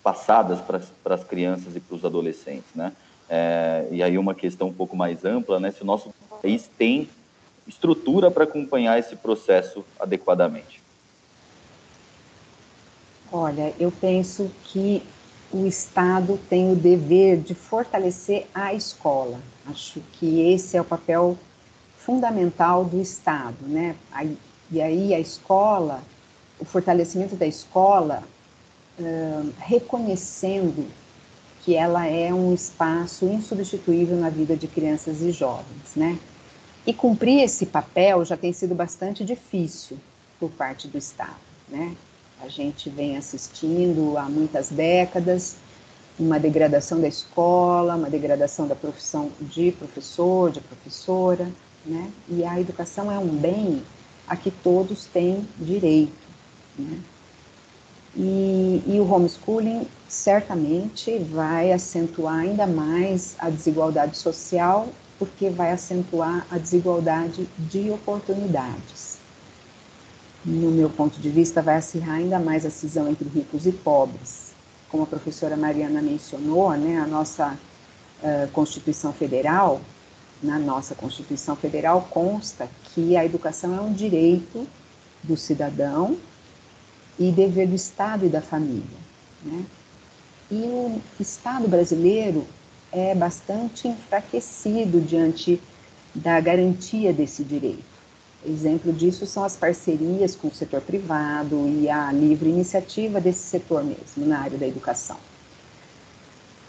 passadas 0.02 0.60
para 0.60 1.14
as 1.14 1.24
crianças 1.24 1.74
e 1.74 1.80
para 1.80 1.96
os 1.96 2.04
adolescentes, 2.04 2.68
né? 2.74 2.92
É, 3.28 3.88
e 3.90 4.02
aí 4.02 4.18
uma 4.18 4.34
questão 4.34 4.68
um 4.68 4.72
pouco 4.72 4.94
mais 4.94 5.24
ampla, 5.24 5.58
né? 5.58 5.70
Se 5.70 5.82
o 5.82 5.86
nosso 5.86 6.12
país 6.42 6.68
tem 6.76 7.08
estrutura 7.66 8.30
para 8.30 8.44
acompanhar 8.44 8.98
esse 8.98 9.16
processo 9.16 9.84
adequadamente. 9.98 10.82
Olha, 13.32 13.72
eu 13.78 13.90
penso 13.90 14.50
que 14.64 15.02
o 15.52 15.66
Estado 15.66 16.38
tem 16.48 16.70
o 16.70 16.76
dever 16.76 17.38
de 17.38 17.54
fortalecer 17.54 18.46
a 18.54 18.74
escola. 18.74 19.40
Acho 19.66 20.00
que 20.14 20.52
esse 20.52 20.76
é 20.76 20.80
o 20.80 20.84
papel 20.84 21.38
fundamental 21.98 22.84
do 22.84 23.00
Estado, 23.00 23.56
né? 23.62 23.94
E 24.70 24.80
aí 24.80 25.14
a 25.14 25.18
escola, 25.18 26.02
o 26.58 26.64
fortalecimento 26.64 27.34
da 27.36 27.46
escola, 27.46 28.22
reconhecendo 29.58 30.86
que 31.62 31.74
ela 31.74 32.06
é 32.06 32.32
um 32.32 32.54
espaço 32.54 33.26
insubstituível 33.26 34.16
na 34.16 34.30
vida 34.30 34.56
de 34.56 34.66
crianças 34.66 35.20
e 35.22 35.30
jovens, 35.30 35.94
né? 35.96 36.18
E 36.86 36.94
cumprir 36.94 37.42
esse 37.42 37.66
papel 37.66 38.24
já 38.24 38.36
tem 38.36 38.52
sido 38.52 38.74
bastante 38.74 39.24
difícil 39.24 39.98
por 40.38 40.50
parte 40.50 40.88
do 40.88 40.96
Estado, 40.96 41.36
né? 41.68 41.94
A 42.42 42.48
gente 42.48 42.88
vem 42.88 43.16
assistindo 43.16 44.16
há 44.16 44.24
muitas 44.24 44.70
décadas 44.70 45.56
uma 46.18 46.38
degradação 46.38 47.00
da 47.00 47.08
escola, 47.08 47.96
uma 47.96 48.10
degradação 48.10 48.66
da 48.66 48.74
profissão 48.74 49.30
de 49.40 49.72
professor, 49.72 50.50
de 50.50 50.60
professora, 50.60 51.50
né? 51.84 52.10
E 52.28 52.44
a 52.44 52.60
educação 52.60 53.10
é 53.10 53.18
um 53.18 53.28
bem 53.28 53.82
a 54.30 54.36
que 54.36 54.50
todos 54.50 55.04
têm 55.04 55.46
direito, 55.58 56.12
né? 56.78 56.98
E, 58.16 58.82
e, 58.86 58.98
o 58.98 59.08
homeschooling 59.08 59.86
certamente 60.08 61.16
vai 61.18 61.72
acentuar 61.72 62.40
ainda 62.40 62.66
mais 62.66 63.36
a 63.38 63.48
desigualdade 63.50 64.16
social, 64.16 64.88
porque 65.16 65.48
vai 65.48 65.70
acentuar 65.70 66.44
a 66.50 66.58
desigualdade 66.58 67.46
de 67.56 67.88
oportunidades 67.90 69.10
no 70.44 70.70
meu 70.70 70.88
ponto 70.88 71.20
de 71.20 71.28
vista, 71.28 71.60
vai 71.60 71.76
acirrar 71.76 72.16
ainda 72.16 72.38
mais 72.38 72.64
a 72.64 72.70
cisão 72.70 73.08
entre 73.08 73.28
ricos 73.28 73.66
e 73.66 73.72
pobres. 73.72 74.52
Como 74.88 75.02
a 75.02 75.06
professora 75.06 75.56
Mariana 75.56 76.00
mencionou, 76.00 76.72
né, 76.72 76.98
a 76.98 77.06
nossa 77.06 77.58
uh, 78.22 78.50
Constituição 78.52 79.12
Federal, 79.12 79.80
na 80.42 80.58
nossa 80.58 80.94
Constituição 80.94 81.54
Federal 81.54 82.08
consta 82.10 82.68
que 82.84 83.16
a 83.16 83.24
educação 83.24 83.76
é 83.76 83.80
um 83.80 83.92
direito 83.92 84.66
do 85.22 85.36
cidadão 85.36 86.16
e 87.18 87.30
dever 87.30 87.68
do 87.68 87.74
Estado 87.74 88.24
e 88.24 88.28
da 88.28 88.40
família. 88.40 88.98
Né? 89.44 89.64
E 90.50 90.62
o 90.62 91.00
Estado 91.18 91.68
brasileiro 91.68 92.46
é 92.90 93.14
bastante 93.14 93.86
enfraquecido 93.86 95.00
diante 95.00 95.60
da 96.14 96.40
garantia 96.40 97.12
desse 97.12 97.44
direito. 97.44 97.90
Exemplo 98.44 98.92
disso 98.92 99.26
são 99.26 99.44
as 99.44 99.54
parcerias 99.54 100.34
com 100.34 100.48
o 100.48 100.54
setor 100.54 100.80
privado 100.80 101.68
e 101.68 101.90
a 101.90 102.10
livre 102.10 102.48
iniciativa 102.48 103.20
desse 103.20 103.42
setor 103.42 103.84
mesmo, 103.84 104.26
na 104.26 104.40
área 104.40 104.56
da 104.56 104.66
educação. 104.66 105.18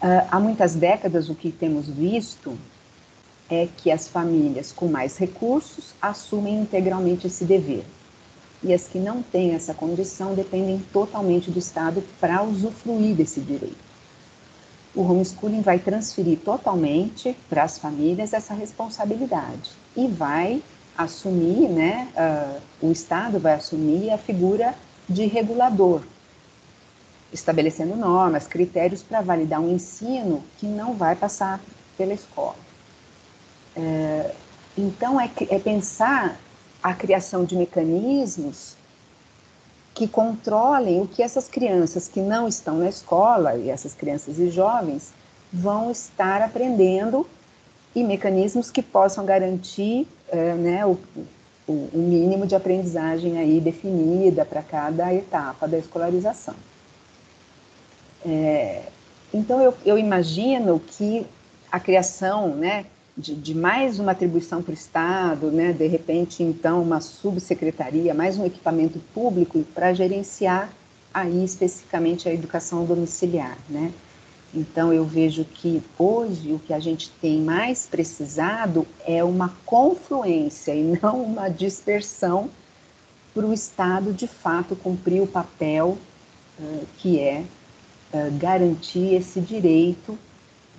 Uh, 0.02 0.26
há 0.30 0.38
muitas 0.38 0.74
décadas, 0.74 1.30
o 1.30 1.34
que 1.34 1.50
temos 1.50 1.88
visto 1.88 2.58
é 3.52 3.68
que 3.76 3.90
as 3.90 4.08
famílias 4.08 4.72
com 4.72 4.88
mais 4.88 5.18
recursos 5.18 5.94
assumem 6.00 6.60
integralmente 6.60 7.26
esse 7.26 7.44
dever. 7.44 7.84
E 8.62 8.72
as 8.72 8.88
que 8.88 8.98
não 8.98 9.22
têm 9.22 9.52
essa 9.52 9.74
condição 9.74 10.34
dependem 10.34 10.78
totalmente 10.90 11.50
do 11.50 11.58
Estado 11.58 12.02
para 12.18 12.42
usufruir 12.42 13.14
desse 13.14 13.40
direito. 13.40 13.76
O 14.94 15.02
homeschooling 15.02 15.60
vai 15.60 15.78
transferir 15.78 16.38
totalmente 16.38 17.36
para 17.50 17.64
as 17.64 17.76
famílias 17.76 18.32
essa 18.32 18.54
responsabilidade 18.54 19.70
e 19.94 20.08
vai 20.08 20.62
assumir, 20.96 21.68
né, 21.68 22.08
uh, 22.16 22.86
o 22.86 22.90
Estado 22.90 23.38
vai 23.38 23.54
assumir 23.54 24.10
a 24.10 24.18
figura 24.18 24.74
de 25.06 25.26
regulador, 25.26 26.02
estabelecendo 27.30 27.96
normas, 27.96 28.46
critérios 28.46 29.02
para 29.02 29.20
validar 29.20 29.60
um 29.60 29.74
ensino 29.74 30.42
que 30.58 30.66
não 30.66 30.94
vai 30.94 31.16
passar 31.16 31.60
pela 31.98 32.14
escola. 32.14 32.71
É, 33.76 34.34
então, 34.76 35.20
é, 35.20 35.30
é 35.50 35.58
pensar 35.58 36.38
a 36.82 36.94
criação 36.94 37.44
de 37.44 37.56
mecanismos 37.56 38.76
que 39.94 40.08
controlem 40.08 41.00
o 41.00 41.06
que 41.06 41.22
essas 41.22 41.48
crianças 41.48 42.08
que 42.08 42.20
não 42.20 42.48
estão 42.48 42.78
na 42.78 42.88
escola, 42.88 43.56
e 43.56 43.68
essas 43.68 43.94
crianças 43.94 44.38
e 44.38 44.50
jovens, 44.50 45.12
vão 45.52 45.90
estar 45.90 46.40
aprendendo 46.40 47.26
e 47.94 48.02
mecanismos 48.02 48.70
que 48.70 48.82
possam 48.82 49.24
garantir 49.24 50.08
é, 50.28 50.54
né, 50.54 50.86
o, 50.86 50.98
o, 51.68 51.72
o, 51.92 51.98
mínimo 51.98 52.46
de 52.46 52.54
aprendizagem 52.54 53.38
aí 53.38 53.60
definida 53.60 54.46
para 54.46 54.62
cada 54.62 55.12
etapa 55.12 55.68
da 55.68 55.78
escolarização. 55.78 56.54
É, 58.24 58.84
então, 59.32 59.60
eu, 59.60 59.74
eu, 59.84 59.98
imagino 59.98 60.80
que 60.80 61.26
a 61.70 61.78
criação 61.78 62.48
né, 62.54 62.86
de, 63.16 63.34
de 63.34 63.54
mais 63.54 63.98
uma 63.98 64.12
atribuição 64.12 64.62
para 64.62 64.70
o 64.70 64.74
Estado, 64.74 65.50
né, 65.50 65.72
de 65.72 65.86
repente, 65.86 66.42
então, 66.42 66.82
uma 66.82 67.00
subsecretaria, 67.00 68.14
mais 68.14 68.38
um 68.38 68.46
equipamento 68.46 68.98
público 69.14 69.62
para 69.74 69.92
gerenciar 69.92 70.72
aí 71.12 71.44
especificamente 71.44 72.28
a 72.28 72.32
educação 72.32 72.84
domiciliar, 72.86 73.58
né? 73.68 73.92
Então, 74.54 74.92
eu 74.92 75.04
vejo 75.04 75.44
que 75.44 75.82
hoje 75.98 76.52
o 76.52 76.58
que 76.58 76.74
a 76.74 76.78
gente 76.78 77.10
tem 77.20 77.40
mais 77.40 77.86
precisado 77.86 78.86
é 79.06 79.24
uma 79.24 79.54
confluência 79.64 80.74
e 80.74 80.98
não 81.00 81.22
uma 81.22 81.48
dispersão 81.48 82.50
para 83.34 83.46
o 83.46 83.52
Estado 83.52 84.12
de 84.12 84.26
fato 84.26 84.76
cumprir 84.76 85.22
o 85.22 85.26
papel 85.26 85.96
uh, 86.58 86.86
que 86.98 87.18
é 87.18 87.44
uh, 88.12 88.38
garantir 88.38 89.14
esse 89.14 89.40
direito 89.40 90.18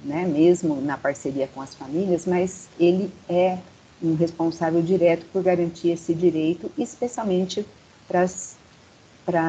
né, 0.04 0.26
mesmo 0.26 0.82
na 0.82 0.98
parceria 0.98 1.48
com 1.48 1.62
as 1.62 1.76
famílias, 1.76 2.26
mas 2.26 2.68
ele 2.80 3.12
é 3.30 3.58
um 4.02 4.16
responsável 4.16 4.82
direto 4.82 5.26
por 5.32 5.42
garantir 5.44 5.89
esse 5.89 6.13
direito, 6.13 6.70
especialmente 6.78 7.66
para 8.08 8.24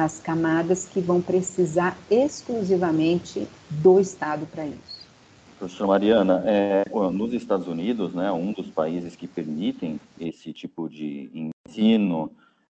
as 0.03 0.19
camadas 0.19 0.87
que 0.87 1.01
vão 1.01 1.21
precisar 1.21 1.97
exclusivamente 2.09 3.47
do 3.69 3.99
Estado 3.99 4.45
para 4.45 4.65
isso. 4.65 5.05
Professora 5.59 5.87
Mariana, 5.87 6.43
é, 6.45 6.83
nos 7.11 7.33
Estados 7.33 7.67
Unidos, 7.67 8.13
né, 8.13 8.31
um 8.31 8.51
dos 8.51 8.69
países 8.69 9.15
que 9.15 9.27
permitem 9.27 9.99
esse 10.19 10.51
tipo 10.53 10.89
de 10.89 11.49
ensino, 11.67 12.31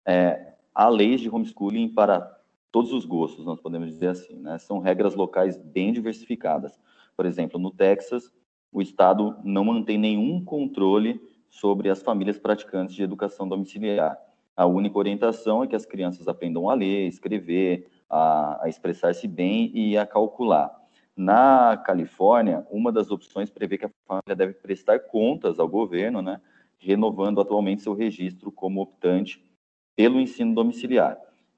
é, 0.05 0.53
há 0.73 0.89
leis 0.89 1.21
de 1.21 1.29
homeschooling 1.29 1.87
para 1.89 2.35
todos 2.71 2.91
os 2.91 3.05
gostos, 3.05 3.45
nós 3.45 3.61
podemos 3.61 3.87
dizer 3.87 4.07
assim. 4.07 4.35
Né? 4.35 4.57
São 4.57 4.79
regras 4.79 5.15
locais 5.15 5.57
bem 5.57 5.93
diversificadas. 5.93 6.77
Por 7.15 7.25
exemplo, 7.25 7.59
no 7.59 7.71
Texas, 7.71 8.31
o 8.71 8.81
Estado 8.81 9.37
não 9.43 9.65
mantém 9.65 9.97
nenhum 9.97 10.43
controle 10.43 11.21
sobre 11.49 11.89
as 11.89 12.01
famílias 12.01 12.37
praticantes 12.37 12.93
de 12.93 13.03
educação 13.03 13.47
domiciliar. 13.47 14.17
A 14.55 14.65
única 14.65 14.97
orientação 14.97 15.63
é 15.63 15.67
que 15.67 15.75
as 15.75 15.85
crianças 15.85 16.27
aprendam 16.27 16.69
a 16.69 16.73
ler, 16.73 17.07
escrever, 17.07 17.87
a, 18.09 18.65
a 18.65 18.69
expressar-se 18.69 19.27
bem 19.27 19.71
e 19.73 19.97
a 19.97 20.05
calcular. 20.05 20.73
Na 21.15 21.77
Califórnia, 21.77 22.65
uma 22.69 22.91
das 22.91 23.09
opções 23.09 23.49
prevê 23.49 23.77
que 23.77 23.85
a 23.85 23.91
família 24.05 24.35
deve 24.35 24.53
prestar 24.53 24.99
contas 24.99 25.59
ao 25.59 25.67
governo, 25.67 26.21
né, 26.21 26.41
renovando 26.77 27.39
atualmente 27.39 27.81
seu 27.81 27.93
registro 27.93 28.51
como 28.51 28.81
optante 28.81 29.41
pelo 29.95 30.19
ensino 30.19 30.53
domiciliar. 30.53 31.17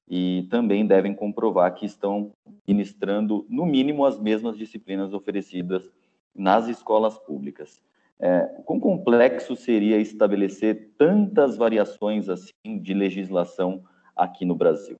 E 0.09 0.47
também 0.49 0.85
devem 0.85 1.13
comprovar 1.13 1.73
que 1.75 1.85
estão 1.85 2.31
ministrando, 2.67 3.45
no 3.49 3.65
mínimo, 3.65 4.05
as 4.05 4.19
mesmas 4.19 4.57
disciplinas 4.57 5.13
oferecidas 5.13 5.89
nas 6.33 6.67
escolas 6.67 7.17
públicas. 7.17 7.81
É, 8.19 8.39
quão 8.65 8.79
complexo 8.79 9.55
seria 9.55 9.97
estabelecer 9.97 10.93
tantas 10.97 11.57
variações 11.57 12.29
assim 12.29 12.79
de 12.81 12.93
legislação 12.93 13.83
aqui 14.15 14.45
no 14.45 14.55
Brasil? 14.55 14.97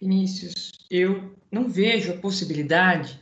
Vinícius, 0.00 0.86
eu 0.90 1.34
não 1.50 1.68
vejo 1.68 2.12
a 2.12 2.16
possibilidade 2.16 3.20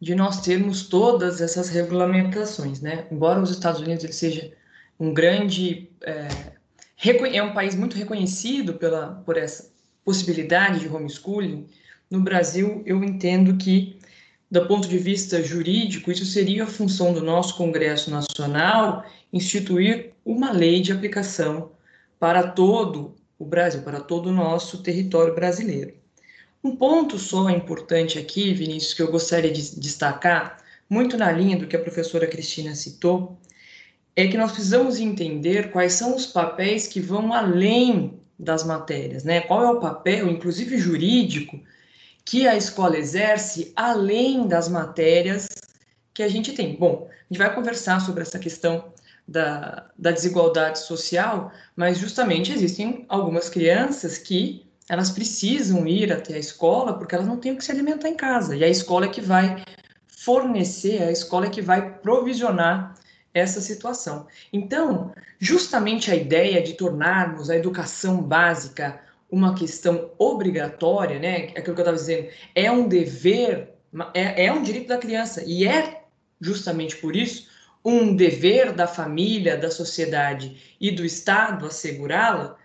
de 0.00 0.14
nós 0.14 0.40
termos 0.40 0.88
todas 0.88 1.40
essas 1.40 1.68
regulamentações, 1.68 2.80
né? 2.80 3.06
Embora 3.10 3.40
os 3.40 3.50
Estados 3.50 3.80
Unidos 3.80 4.04
ele 4.04 4.12
seja 4.12 4.52
um 4.98 5.12
grande 5.12 5.90
é, 6.02 6.28
é 7.34 7.42
um 7.42 7.52
país 7.52 7.74
muito 7.74 7.96
reconhecido 7.96 8.74
pela 8.74 9.22
por 9.24 9.36
essa 9.36 9.77
possibilidade 10.08 10.80
de 10.80 10.88
homeschooling, 10.88 11.66
no 12.10 12.22
Brasil 12.22 12.82
eu 12.86 13.04
entendo 13.04 13.58
que 13.58 13.98
do 14.50 14.66
ponto 14.66 14.88
de 14.88 14.96
vista 14.96 15.42
jurídico, 15.42 16.10
isso 16.10 16.24
seria 16.24 16.64
a 16.64 16.66
função 16.66 17.12
do 17.12 17.22
nosso 17.22 17.54
Congresso 17.58 18.10
Nacional 18.10 19.04
instituir 19.30 20.12
uma 20.24 20.50
lei 20.50 20.80
de 20.80 20.92
aplicação 20.92 21.72
para 22.18 22.42
todo 22.42 23.16
o 23.38 23.44
Brasil, 23.44 23.82
para 23.82 24.00
todo 24.00 24.28
o 24.30 24.32
nosso 24.32 24.82
território 24.82 25.34
brasileiro. 25.34 25.92
Um 26.64 26.74
ponto 26.74 27.18
só 27.18 27.50
importante 27.50 28.18
aqui, 28.18 28.54
Vinícius, 28.54 28.94
que 28.94 29.02
eu 29.02 29.12
gostaria 29.12 29.52
de 29.52 29.78
destacar, 29.78 30.56
muito 30.88 31.18
na 31.18 31.30
linha 31.30 31.58
do 31.58 31.66
que 31.66 31.76
a 31.76 31.82
professora 31.82 32.26
Cristina 32.26 32.74
citou, 32.74 33.38
é 34.16 34.26
que 34.26 34.38
nós 34.38 34.52
precisamos 34.52 34.98
entender 34.98 35.70
quais 35.70 35.92
são 35.92 36.16
os 36.16 36.24
papéis 36.24 36.86
que 36.86 36.98
vão 36.98 37.30
além 37.34 38.18
das 38.38 38.64
matérias, 38.64 39.24
né? 39.24 39.40
Qual 39.40 39.62
é 39.62 39.70
o 39.70 39.80
papel, 39.80 40.28
inclusive 40.28 40.78
jurídico, 40.78 41.60
que 42.24 42.46
a 42.46 42.56
escola 42.56 42.98
exerce 42.98 43.72
além 43.74 44.46
das 44.46 44.68
matérias 44.68 45.48
que 46.12 46.22
a 46.22 46.28
gente 46.28 46.52
tem. 46.52 46.76
Bom, 46.76 47.08
a 47.08 47.32
gente 47.32 47.38
vai 47.38 47.54
conversar 47.54 48.00
sobre 48.00 48.22
essa 48.22 48.38
questão 48.38 48.92
da, 49.26 49.86
da 49.98 50.10
desigualdade 50.10 50.78
social, 50.80 51.52
mas 51.74 51.98
justamente 51.98 52.52
existem 52.52 53.06
algumas 53.08 53.48
crianças 53.48 54.18
que 54.18 54.66
elas 54.88 55.10
precisam 55.10 55.86
ir 55.86 56.12
até 56.12 56.34
a 56.34 56.38
escola 56.38 56.98
porque 56.98 57.14
elas 57.14 57.26
não 57.26 57.36
têm 57.36 57.52
o 57.52 57.56
que 57.56 57.64
se 57.64 57.72
alimentar 57.72 58.08
em 58.08 58.16
casa. 58.16 58.56
E 58.56 58.64
a 58.64 58.68
escola 58.68 59.06
é 59.06 59.08
que 59.08 59.20
vai 59.20 59.64
fornecer, 60.06 61.02
a 61.02 61.12
escola 61.12 61.46
é 61.46 61.50
que 61.50 61.62
vai 61.62 61.98
provisionar 61.98 62.94
essa 63.38 63.60
situação. 63.60 64.26
Então, 64.52 65.12
justamente 65.38 66.10
a 66.10 66.16
ideia 66.16 66.62
de 66.62 66.74
tornarmos 66.74 67.50
a 67.50 67.56
educação 67.56 68.22
básica 68.22 69.00
uma 69.30 69.54
questão 69.54 70.10
obrigatória, 70.18 71.18
né? 71.18 71.52
É 71.54 71.60
aquilo 71.60 71.74
que 71.74 71.80
eu 71.80 71.84
estava 71.84 71.96
dizendo, 71.96 72.28
é 72.54 72.70
um 72.70 72.88
dever, 72.88 73.74
é, 74.14 74.46
é 74.46 74.52
um 74.52 74.62
direito 74.62 74.88
da 74.88 74.98
criança 74.98 75.42
e 75.44 75.66
é 75.66 76.02
justamente 76.40 76.96
por 76.96 77.14
isso 77.14 77.48
um 77.84 78.14
dever 78.14 78.72
da 78.72 78.86
família, 78.86 79.56
da 79.56 79.70
sociedade 79.70 80.76
e 80.80 80.90
do 80.90 81.04
Estado 81.04 81.66
assegurá-la, 81.66 82.56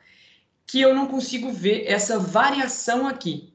que 0.65 0.81
eu 0.81 0.93
não 0.93 1.07
consigo 1.07 1.51
ver 1.51 1.85
essa 1.87 2.17
variação 2.19 3.07
aqui. 3.07 3.53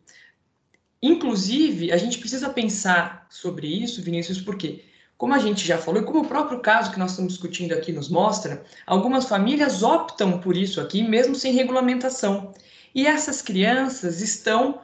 Inclusive, 1.02 1.92
a 1.92 1.96
gente 1.96 2.18
precisa 2.18 2.50
pensar 2.50 3.26
sobre 3.30 3.66
isso, 3.66 4.02
Vinícius, 4.02 4.40
porque, 4.40 4.84
como 5.18 5.34
a 5.34 5.38
gente 5.38 5.66
já 5.66 5.76
falou, 5.76 6.00
e 6.00 6.04
como 6.04 6.20
o 6.20 6.28
próprio 6.28 6.60
caso 6.60 6.92
que 6.92 6.98
nós 6.98 7.10
estamos 7.10 7.32
discutindo 7.32 7.72
aqui 7.72 7.90
nos 7.90 8.08
mostra, 8.08 8.62
algumas 8.86 9.24
famílias 9.24 9.82
optam 9.82 10.38
por 10.38 10.56
isso 10.56 10.80
aqui, 10.80 11.02
mesmo 11.02 11.34
sem 11.34 11.52
regulamentação. 11.52 12.54
E 12.94 13.04
essas 13.04 13.42
crianças 13.42 14.20
estão 14.20 14.80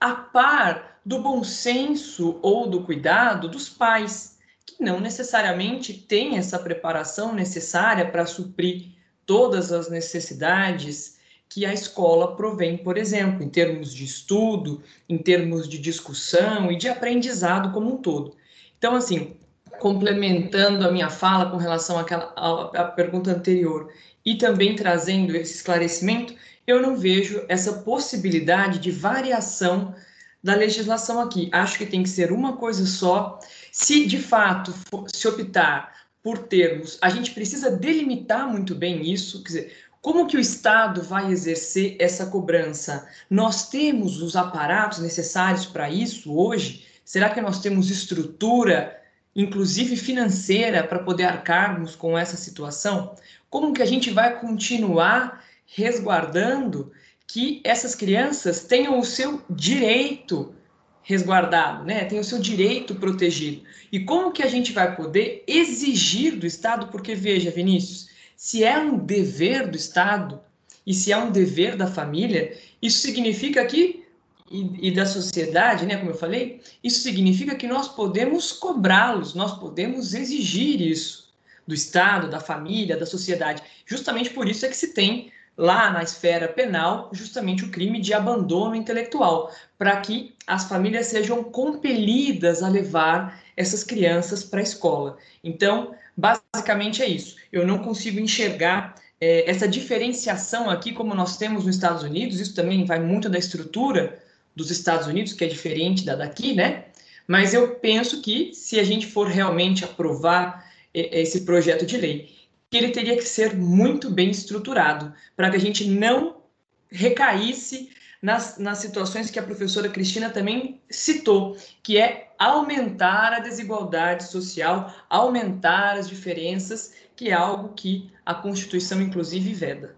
a 0.00 0.12
par 0.14 0.98
do 1.04 1.20
bom 1.20 1.44
senso 1.44 2.38
ou 2.40 2.66
do 2.66 2.82
cuidado 2.82 3.46
dos 3.46 3.68
pais, 3.68 4.38
que 4.64 4.82
não 4.82 4.98
necessariamente 5.00 5.92
têm 5.92 6.38
essa 6.38 6.58
preparação 6.58 7.34
necessária 7.34 8.10
para 8.10 8.24
suprir 8.24 8.86
todas 9.26 9.70
as 9.70 9.90
necessidades 9.90 11.18
que 11.46 11.66
a 11.66 11.74
escola 11.74 12.34
provém, 12.34 12.78
por 12.78 12.96
exemplo, 12.96 13.42
em 13.42 13.50
termos 13.50 13.94
de 13.94 14.04
estudo, 14.04 14.82
em 15.06 15.18
termos 15.18 15.68
de 15.68 15.78
discussão 15.78 16.72
e 16.72 16.76
de 16.76 16.88
aprendizado 16.88 17.70
como 17.70 17.94
um 17.94 17.98
todo. 17.98 18.34
Então, 18.78 18.96
assim, 18.96 19.36
complementando 19.78 20.86
a 20.86 20.92
minha 20.92 21.10
fala 21.10 21.50
com 21.50 21.56
relação 21.56 21.98
àquela, 21.98 22.32
à, 22.36 22.82
à 22.82 22.84
pergunta 22.84 23.30
anterior 23.30 23.92
e 24.24 24.36
também 24.36 24.74
trazendo 24.74 25.36
esse 25.36 25.56
esclarecimento, 25.56 26.34
eu 26.66 26.80
não 26.80 26.96
vejo 26.96 27.44
essa 27.48 27.72
possibilidade 27.72 28.78
de 28.78 28.90
variação 28.90 29.94
da 30.42 30.54
legislação 30.54 31.20
aqui. 31.20 31.48
Acho 31.52 31.78
que 31.78 31.86
tem 31.86 32.02
que 32.02 32.08
ser 32.08 32.32
uma 32.32 32.56
coisa 32.56 32.86
só. 32.86 33.38
Se 33.70 34.06
de 34.06 34.18
fato 34.18 34.72
for, 34.90 35.06
se 35.12 35.26
optar 35.28 35.92
por 36.22 36.38
termos, 36.38 36.98
a 37.02 37.10
gente 37.10 37.32
precisa 37.32 37.70
delimitar 37.70 38.48
muito 38.48 38.74
bem 38.74 39.10
isso, 39.10 39.42
quer 39.42 39.48
dizer, 39.48 39.76
como 40.00 40.26
que 40.26 40.36
o 40.36 40.40
Estado 40.40 41.02
vai 41.02 41.30
exercer 41.30 41.96
essa 41.98 42.26
cobrança? 42.26 43.08
Nós 43.30 43.70
temos 43.70 44.20
os 44.20 44.36
aparatos 44.36 44.98
necessários 44.98 45.64
para 45.64 45.88
isso 45.88 46.34
hoje? 46.36 46.84
Será 47.04 47.30
que 47.30 47.40
nós 47.40 47.60
temos 47.60 47.90
estrutura, 47.90 49.00
inclusive 49.34 49.96
financeira, 49.96 50.84
para 50.84 50.98
poder 50.98 51.24
arcarmos 51.24 51.96
com 51.96 52.16
essa 52.16 52.36
situação? 52.36 53.14
Como 53.50 53.72
que 53.72 53.82
a 53.82 53.86
gente 53.86 54.10
vai 54.10 54.38
continuar 54.38 55.44
resguardando 55.66 56.92
que 57.26 57.60
essas 57.64 57.94
crianças 57.94 58.64
tenham 58.64 58.98
o 58.98 59.04
seu 59.04 59.42
direito 59.50 60.54
resguardado, 61.02 61.84
né? 61.84 62.04
Tem 62.04 62.18
o 62.18 62.24
seu 62.24 62.38
direito 62.38 62.94
protegido. 62.94 63.62
E 63.92 64.00
como 64.00 64.32
que 64.32 64.42
a 64.42 64.48
gente 64.48 64.72
vai 64.72 64.94
poder 64.94 65.44
exigir 65.46 66.36
do 66.36 66.46
Estado? 66.46 66.88
Porque 66.88 67.14
veja, 67.14 67.50
Vinícius, 67.50 68.08
se 68.36 68.64
é 68.64 68.78
um 68.78 68.96
dever 68.96 69.68
do 69.68 69.76
Estado 69.76 70.40
e 70.86 70.94
se 70.94 71.12
é 71.12 71.16
um 71.16 71.30
dever 71.30 71.76
da 71.76 71.86
família, 71.86 72.56
isso 72.80 72.98
significa 72.98 73.64
que 73.66 74.03
e, 74.50 74.88
e 74.88 74.90
da 74.90 75.06
sociedade, 75.06 75.86
né? 75.86 75.96
Como 75.96 76.10
eu 76.10 76.16
falei, 76.16 76.60
isso 76.82 77.00
significa 77.00 77.54
que 77.54 77.66
nós 77.66 77.88
podemos 77.88 78.52
cobrá-los, 78.52 79.34
nós 79.34 79.58
podemos 79.58 80.14
exigir 80.14 80.80
isso 80.80 81.32
do 81.66 81.74
Estado, 81.74 82.28
da 82.28 82.40
família, 82.40 82.96
da 82.96 83.06
sociedade. 83.06 83.62
Justamente 83.86 84.30
por 84.30 84.48
isso 84.48 84.66
é 84.66 84.68
que 84.68 84.76
se 84.76 84.92
tem 84.92 85.32
lá 85.56 85.90
na 85.90 86.02
esfera 86.02 86.48
penal 86.48 87.10
justamente 87.12 87.64
o 87.64 87.70
crime 87.70 88.00
de 88.00 88.12
abandono 88.12 88.74
intelectual, 88.74 89.50
para 89.78 89.96
que 90.00 90.34
as 90.46 90.64
famílias 90.64 91.06
sejam 91.06 91.44
compelidas 91.44 92.62
a 92.62 92.68
levar 92.68 93.40
essas 93.56 93.84
crianças 93.84 94.42
para 94.44 94.60
a 94.60 94.62
escola. 94.62 95.16
Então, 95.42 95.94
basicamente 96.16 97.02
é 97.02 97.06
isso. 97.06 97.36
Eu 97.52 97.66
não 97.66 97.78
consigo 97.78 98.18
enxergar 98.18 98.96
é, 99.20 99.48
essa 99.48 99.66
diferenciação 99.66 100.68
aqui 100.68 100.92
como 100.92 101.14
nós 101.14 101.36
temos 101.36 101.64
nos 101.64 101.76
Estados 101.76 102.02
Unidos, 102.02 102.40
isso 102.40 102.54
também 102.54 102.84
vai 102.84 102.98
muito 102.98 103.28
da 103.28 103.38
estrutura 103.38 104.23
dos 104.54 104.70
Estados 104.70 105.06
Unidos, 105.06 105.32
que 105.32 105.44
é 105.44 105.48
diferente 105.48 106.04
da 106.04 106.14
daqui, 106.14 106.54
né? 106.54 106.86
Mas 107.26 107.54
eu 107.54 107.76
penso 107.76 108.20
que 108.20 108.52
se 108.52 108.78
a 108.78 108.84
gente 108.84 109.06
for 109.06 109.26
realmente 109.28 109.84
aprovar 109.84 110.64
esse 110.92 111.40
projeto 111.40 111.84
de 111.84 111.96
lei 111.96 112.34
que 112.70 112.78
ele 112.78 112.90
teria 112.90 113.16
que 113.16 113.24
ser 113.24 113.56
muito 113.56 114.10
bem 114.10 114.30
estruturado 114.30 115.12
para 115.36 115.50
que 115.50 115.56
a 115.56 115.60
gente 115.60 115.84
não 115.88 116.42
recaísse 116.90 117.90
nas, 118.20 118.58
nas 118.58 118.78
situações 118.78 119.30
que 119.30 119.38
a 119.38 119.42
professora 119.42 119.88
Cristina 119.88 120.30
também 120.30 120.80
citou, 120.90 121.56
que 121.82 121.98
é 121.98 122.32
aumentar 122.38 123.32
a 123.32 123.38
desigualdade 123.38 124.24
social, 124.24 124.92
aumentar 125.08 125.96
as 125.96 126.08
diferenças, 126.08 126.94
que 127.14 127.28
é 127.28 127.32
algo 127.32 127.74
que 127.74 128.10
a 128.24 128.34
Constituição, 128.34 129.00
inclusive, 129.00 129.52
veda. 129.52 129.94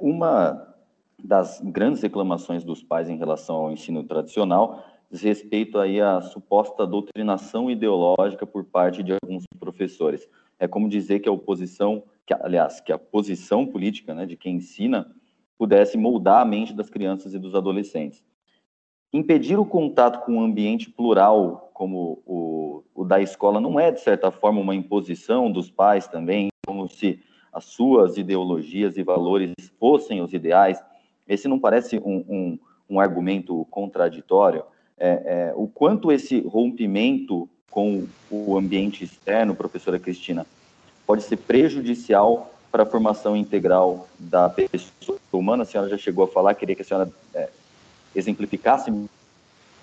Uma 0.00 0.73
das 1.24 1.58
grandes 1.64 2.02
reclamações 2.02 2.62
dos 2.62 2.82
pais 2.82 3.08
em 3.08 3.16
relação 3.16 3.56
ao 3.56 3.72
ensino 3.72 4.04
tradicional 4.04 4.84
diz 5.10 5.22
respeito 5.22 5.78
aí 5.78 6.00
à 6.00 6.20
suposta 6.20 6.86
doutrinação 6.86 7.70
ideológica 7.70 8.46
por 8.46 8.64
parte 8.64 9.02
de 9.02 9.12
alguns 9.12 9.44
professores. 9.58 10.28
É 10.58 10.68
como 10.68 10.88
dizer 10.88 11.20
que 11.20 11.28
a 11.28 11.32
oposição, 11.32 12.02
que, 12.26 12.34
aliás, 12.34 12.80
que 12.80 12.92
a 12.92 12.98
posição 12.98 13.64
política 13.66 14.12
né, 14.12 14.26
de 14.26 14.36
quem 14.36 14.56
ensina 14.56 15.10
pudesse 15.56 15.96
moldar 15.96 16.42
a 16.42 16.44
mente 16.44 16.74
das 16.74 16.90
crianças 16.90 17.32
e 17.32 17.38
dos 17.38 17.54
adolescentes. 17.54 18.22
Impedir 19.12 19.58
o 19.58 19.64
contato 19.64 20.24
com 20.24 20.32
um 20.32 20.42
ambiente 20.42 20.90
plural, 20.90 21.70
como 21.72 22.22
o, 22.26 22.82
o 22.94 23.04
da 23.04 23.20
escola, 23.20 23.60
não 23.60 23.78
é, 23.78 23.92
de 23.92 24.00
certa 24.00 24.30
forma, 24.30 24.60
uma 24.60 24.74
imposição 24.74 25.50
dos 25.50 25.70
pais 25.70 26.08
também, 26.08 26.48
como 26.66 26.88
se 26.88 27.22
as 27.52 27.66
suas 27.66 28.18
ideologias 28.18 28.96
e 28.96 29.04
valores 29.04 29.52
fossem 29.78 30.20
os 30.20 30.32
ideais. 30.32 30.82
Esse 31.28 31.48
não 31.48 31.58
parece 31.58 31.98
um, 31.98 32.24
um, 32.28 32.58
um 32.90 33.00
argumento 33.00 33.66
contraditório? 33.70 34.64
É, 34.98 35.08
é, 35.08 35.52
o 35.56 35.66
quanto 35.66 36.12
esse 36.12 36.40
rompimento 36.40 37.48
com 37.70 38.06
o 38.30 38.56
ambiente 38.56 39.02
externo, 39.02 39.54
professora 39.54 39.98
Cristina, 39.98 40.46
pode 41.06 41.22
ser 41.22 41.36
prejudicial 41.36 42.54
para 42.70 42.84
a 42.84 42.86
formação 42.86 43.36
integral 43.36 44.08
da 44.18 44.48
pessoa 44.48 45.18
humana. 45.32 45.64
A 45.64 45.66
senhora 45.66 45.90
já 45.90 45.98
chegou 45.98 46.24
a 46.24 46.28
falar, 46.28 46.54
queria 46.54 46.76
que 46.76 46.82
a 46.82 46.84
senhora 46.84 47.10
é, 47.34 47.48
exemplificasse 48.14 48.90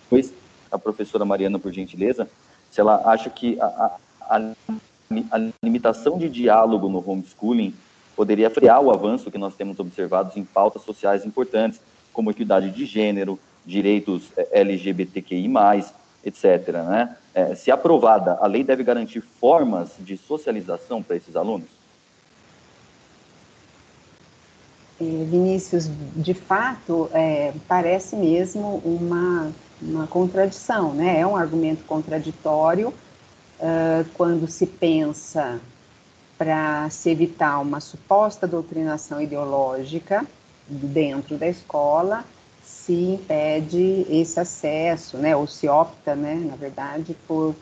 depois 0.04 0.34
a 0.72 0.78
professora 0.78 1.24
Mariana, 1.24 1.60
por 1.60 1.72
gentileza, 1.72 2.30
se 2.70 2.80
ela 2.80 3.02
acha 3.06 3.30
que 3.30 3.60
a, 3.62 3.98
a, 4.22 4.38
a 5.32 5.52
limitação 5.64 6.18
de 6.18 6.30
diálogo 6.30 6.88
no 6.90 7.04
homeschooling 7.06 7.74
poderia 8.16 8.50
frear 8.50 8.82
o 8.82 8.92
avanço 8.92 9.32
que 9.32 9.38
nós 9.38 9.56
temos 9.56 9.80
observado 9.80 10.38
em 10.38 10.44
pautas 10.44 10.84
sociais 10.84 11.26
importantes, 11.26 11.80
como 12.14 12.32
equidade 12.32 12.70
de 12.72 12.86
gênero, 12.86 13.40
direitos 13.66 14.24
é, 14.36 14.62
LGBTQI+, 14.62 15.50
etc. 16.24 16.68
Né? 16.88 17.16
É, 17.34 17.56
se 17.56 17.72
aprovada, 17.72 18.38
a 18.42 18.48
lei 18.48 18.64
deve 18.64 18.84
garantir 18.84 19.22
formas 19.40 19.92
de 20.00 20.18
socialização 20.18 21.02
para 21.02 21.16
esses 21.16 21.36
alunos? 21.36 21.68
É, 25.00 25.04
Vinícius, 25.04 25.90
de 26.16 26.34
fato, 26.34 27.10
é, 27.14 27.54
parece 27.68 28.16
mesmo 28.16 28.82
uma, 28.86 29.52
uma 29.82 30.06
contradição, 30.06 30.94
né? 30.94 31.20
É 31.20 31.26
um 31.26 31.36
argumento 31.36 31.84
contraditório 31.86 32.90
uh, 32.90 34.06
quando 34.14 34.48
se 34.48 34.68
pensa 34.68 35.60
para 36.42 36.90
se 36.90 37.08
evitar 37.12 37.60
uma 37.60 37.80
suposta 37.80 38.48
doutrinação 38.48 39.22
ideológica 39.22 40.26
dentro 40.68 41.38
da 41.38 41.48
escola, 41.48 42.26
se 42.64 42.94
impede 42.94 44.08
esse 44.10 44.40
acesso, 44.40 45.18
né? 45.18 45.36
Ou 45.36 45.46
se 45.46 45.68
opta, 45.68 46.16
né? 46.16 46.34
Na 46.34 46.56
verdade, 46.56 47.16
por 47.28 47.54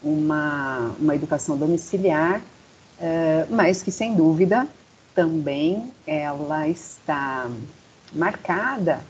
uma, 0.00 0.94
uma 1.00 1.16
educação 1.16 1.56
domiciliar, 1.56 2.38
uh, 2.38 3.52
mas 3.52 3.82
que 3.82 3.90
sem 3.90 4.14
dúvida 4.14 4.64
também 5.12 5.90
ela 6.06 6.68
está 6.68 7.50
marcada 8.12 9.00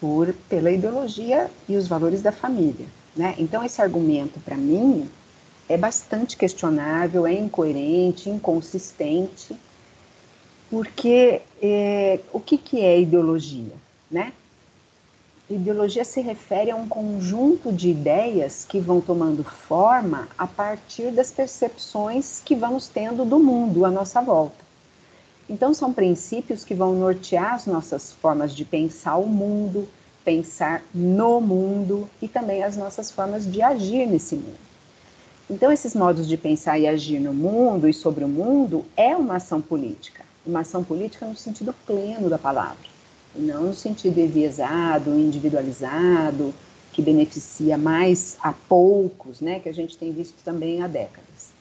por 0.00 0.32
pela 0.48 0.70
ideologia 0.70 1.50
e 1.68 1.76
os 1.76 1.86
valores 1.86 2.22
da 2.22 2.32
família, 2.32 2.86
né? 3.14 3.34
Então 3.36 3.62
esse 3.62 3.82
argumento 3.82 4.40
para 4.40 4.56
mim 4.56 5.06
é 5.68 5.76
bastante 5.76 6.36
questionável, 6.36 7.26
é 7.26 7.32
incoerente, 7.32 8.28
inconsistente, 8.28 9.56
porque 10.70 11.40
é, 11.62 12.20
o 12.32 12.40
que, 12.40 12.58
que 12.58 12.80
é 12.80 13.00
ideologia, 13.00 13.72
né? 14.10 14.32
Ideologia 15.48 16.04
se 16.04 16.20
refere 16.22 16.70
a 16.70 16.76
um 16.76 16.88
conjunto 16.88 17.70
de 17.70 17.90
ideias 17.90 18.64
que 18.64 18.80
vão 18.80 19.00
tomando 19.00 19.44
forma 19.44 20.26
a 20.38 20.46
partir 20.46 21.10
das 21.10 21.30
percepções 21.30 22.40
que 22.42 22.54
vamos 22.54 22.88
tendo 22.88 23.26
do 23.26 23.38
mundo 23.38 23.84
à 23.84 23.90
nossa 23.90 24.22
volta. 24.22 24.64
Então, 25.48 25.74
são 25.74 25.92
princípios 25.92 26.64
que 26.64 26.74
vão 26.74 26.94
nortear 26.94 27.54
as 27.54 27.66
nossas 27.66 28.12
formas 28.12 28.54
de 28.54 28.64
pensar 28.64 29.16
o 29.16 29.26
mundo, 29.26 29.86
pensar 30.24 30.82
no 30.94 31.40
mundo 31.42 32.08
e 32.22 32.26
também 32.26 32.64
as 32.64 32.76
nossas 32.76 33.10
formas 33.10 33.44
de 33.50 33.60
agir 33.60 34.06
nesse 34.06 34.34
mundo. 34.34 34.73
Então, 35.48 35.70
esses 35.70 35.94
modos 35.94 36.26
de 36.26 36.38
pensar 36.38 36.78
e 36.78 36.86
agir 36.86 37.20
no 37.20 37.34
mundo 37.34 37.86
e 37.86 37.92
sobre 37.92 38.24
o 38.24 38.28
mundo 38.28 38.82
é 38.96 39.14
uma 39.14 39.36
ação 39.36 39.60
política, 39.60 40.24
uma 40.46 40.60
ação 40.60 40.82
política 40.82 41.26
no 41.26 41.36
sentido 41.36 41.74
pleno 41.86 42.30
da 42.30 42.38
palavra, 42.38 42.88
e 43.36 43.40
não 43.40 43.64
no 43.64 43.74
sentido 43.74 44.18
enviesado, 44.18 45.10
individualizado, 45.10 46.54
que 46.92 47.02
beneficia 47.02 47.76
mais 47.76 48.38
a 48.40 48.54
poucos, 48.54 49.42
né, 49.42 49.60
que 49.60 49.68
a 49.68 49.74
gente 49.74 49.98
tem 49.98 50.12
visto 50.12 50.42
também 50.42 50.82
há 50.82 50.86
décadas. 50.86 51.52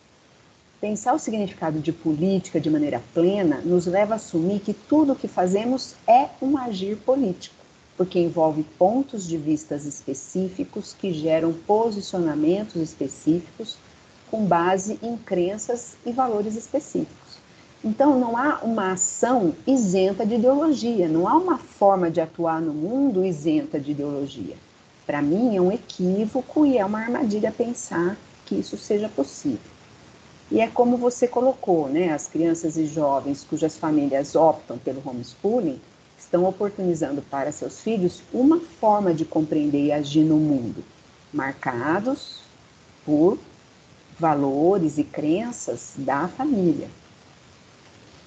Pensar 0.79 1.13
o 1.13 1.19
significado 1.19 1.79
de 1.79 1.91
política 1.91 2.61
de 2.61 2.69
maneira 2.69 3.01
plena 3.13 3.59
nos 3.65 3.85
leva 3.85 4.13
a 4.13 4.15
assumir 4.15 4.61
que 4.61 4.73
tudo 4.73 5.11
o 5.11 5.15
que 5.15 5.27
fazemos 5.27 5.95
é 6.07 6.29
um 6.41 6.57
agir 6.57 6.95
político, 6.95 7.62
porque 7.97 8.19
envolve 8.19 8.63
pontos 8.77 9.27
de 9.27 9.37
vistas 9.37 9.85
específicos 9.85 10.95
que 10.97 11.13
geram 11.13 11.53
posicionamentos 11.53 12.75
específicos 12.75 13.77
com 14.31 14.45
base 14.45 14.97
em 15.01 15.15
crenças 15.15 15.95
e 16.05 16.11
valores 16.11 16.55
específicos. 16.55 17.37
Então, 17.83 18.17
não 18.17 18.37
há 18.37 18.61
uma 18.63 18.93
ação 18.93 19.53
isenta 19.67 20.25
de 20.25 20.35
ideologia, 20.35 21.07
não 21.07 21.27
há 21.27 21.35
uma 21.35 21.57
forma 21.57 22.09
de 22.09 22.21
atuar 22.21 22.61
no 22.61 22.73
mundo 22.73 23.25
isenta 23.25 23.79
de 23.79 23.91
ideologia. 23.91 24.55
Para 25.05 25.21
mim, 25.21 25.55
é 25.55 25.61
um 25.61 25.71
equívoco 25.71 26.65
e 26.65 26.77
é 26.77 26.85
uma 26.85 26.99
armadilha 26.99 27.51
pensar 27.51 28.17
que 28.45 28.55
isso 28.55 28.77
seja 28.77 29.09
possível. 29.09 29.59
E 30.49 30.61
é 30.61 30.67
como 30.67 30.97
você 30.97 31.27
colocou, 31.27 31.89
né? 31.89 32.13
As 32.13 32.27
crianças 32.27 32.77
e 32.77 32.85
jovens 32.85 33.43
cujas 33.43 33.77
famílias 33.77 34.35
optam 34.35 34.77
pelo 34.77 35.01
homeschooling 35.05 35.79
estão 36.33 36.45
oportunizando 36.45 37.21
para 37.21 37.51
seus 37.51 37.79
filhos 37.79 38.23
uma 38.33 38.59
forma 38.59 39.13
de 39.13 39.23
compreender 39.23 39.85
e 39.85 39.91
agir 39.91 40.23
no 40.23 40.37
mundo, 40.37 40.83
marcados 41.31 42.39
por 43.05 43.37
valores 44.19 44.97
e 44.97 45.03
crenças 45.03 45.93
da 45.95 46.27
família. 46.27 46.89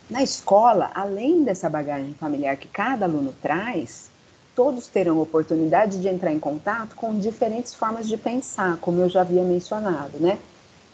Na 0.09 0.23
escola, 0.23 0.93
além 0.95 1.43
dessa 1.43 1.69
bagagem 1.69 2.15
familiar 2.15 2.57
que 2.57 2.69
cada 2.69 3.07
aluno 3.07 3.35
traz, 3.43 4.09
todos 4.55 4.87
terão 4.87 5.21
oportunidade 5.21 6.01
de 6.01 6.07
entrar 6.07 6.33
em 6.33 6.39
contato 6.39 6.95
com 6.95 7.19
diferentes 7.19 7.75
formas 7.75 8.07
de 8.07 8.17
pensar, 8.17 8.77
como 8.77 9.01
eu 9.01 9.09
já 9.09 9.23
havia 9.23 9.43
mencionado, 9.43 10.17
né? 10.21 10.39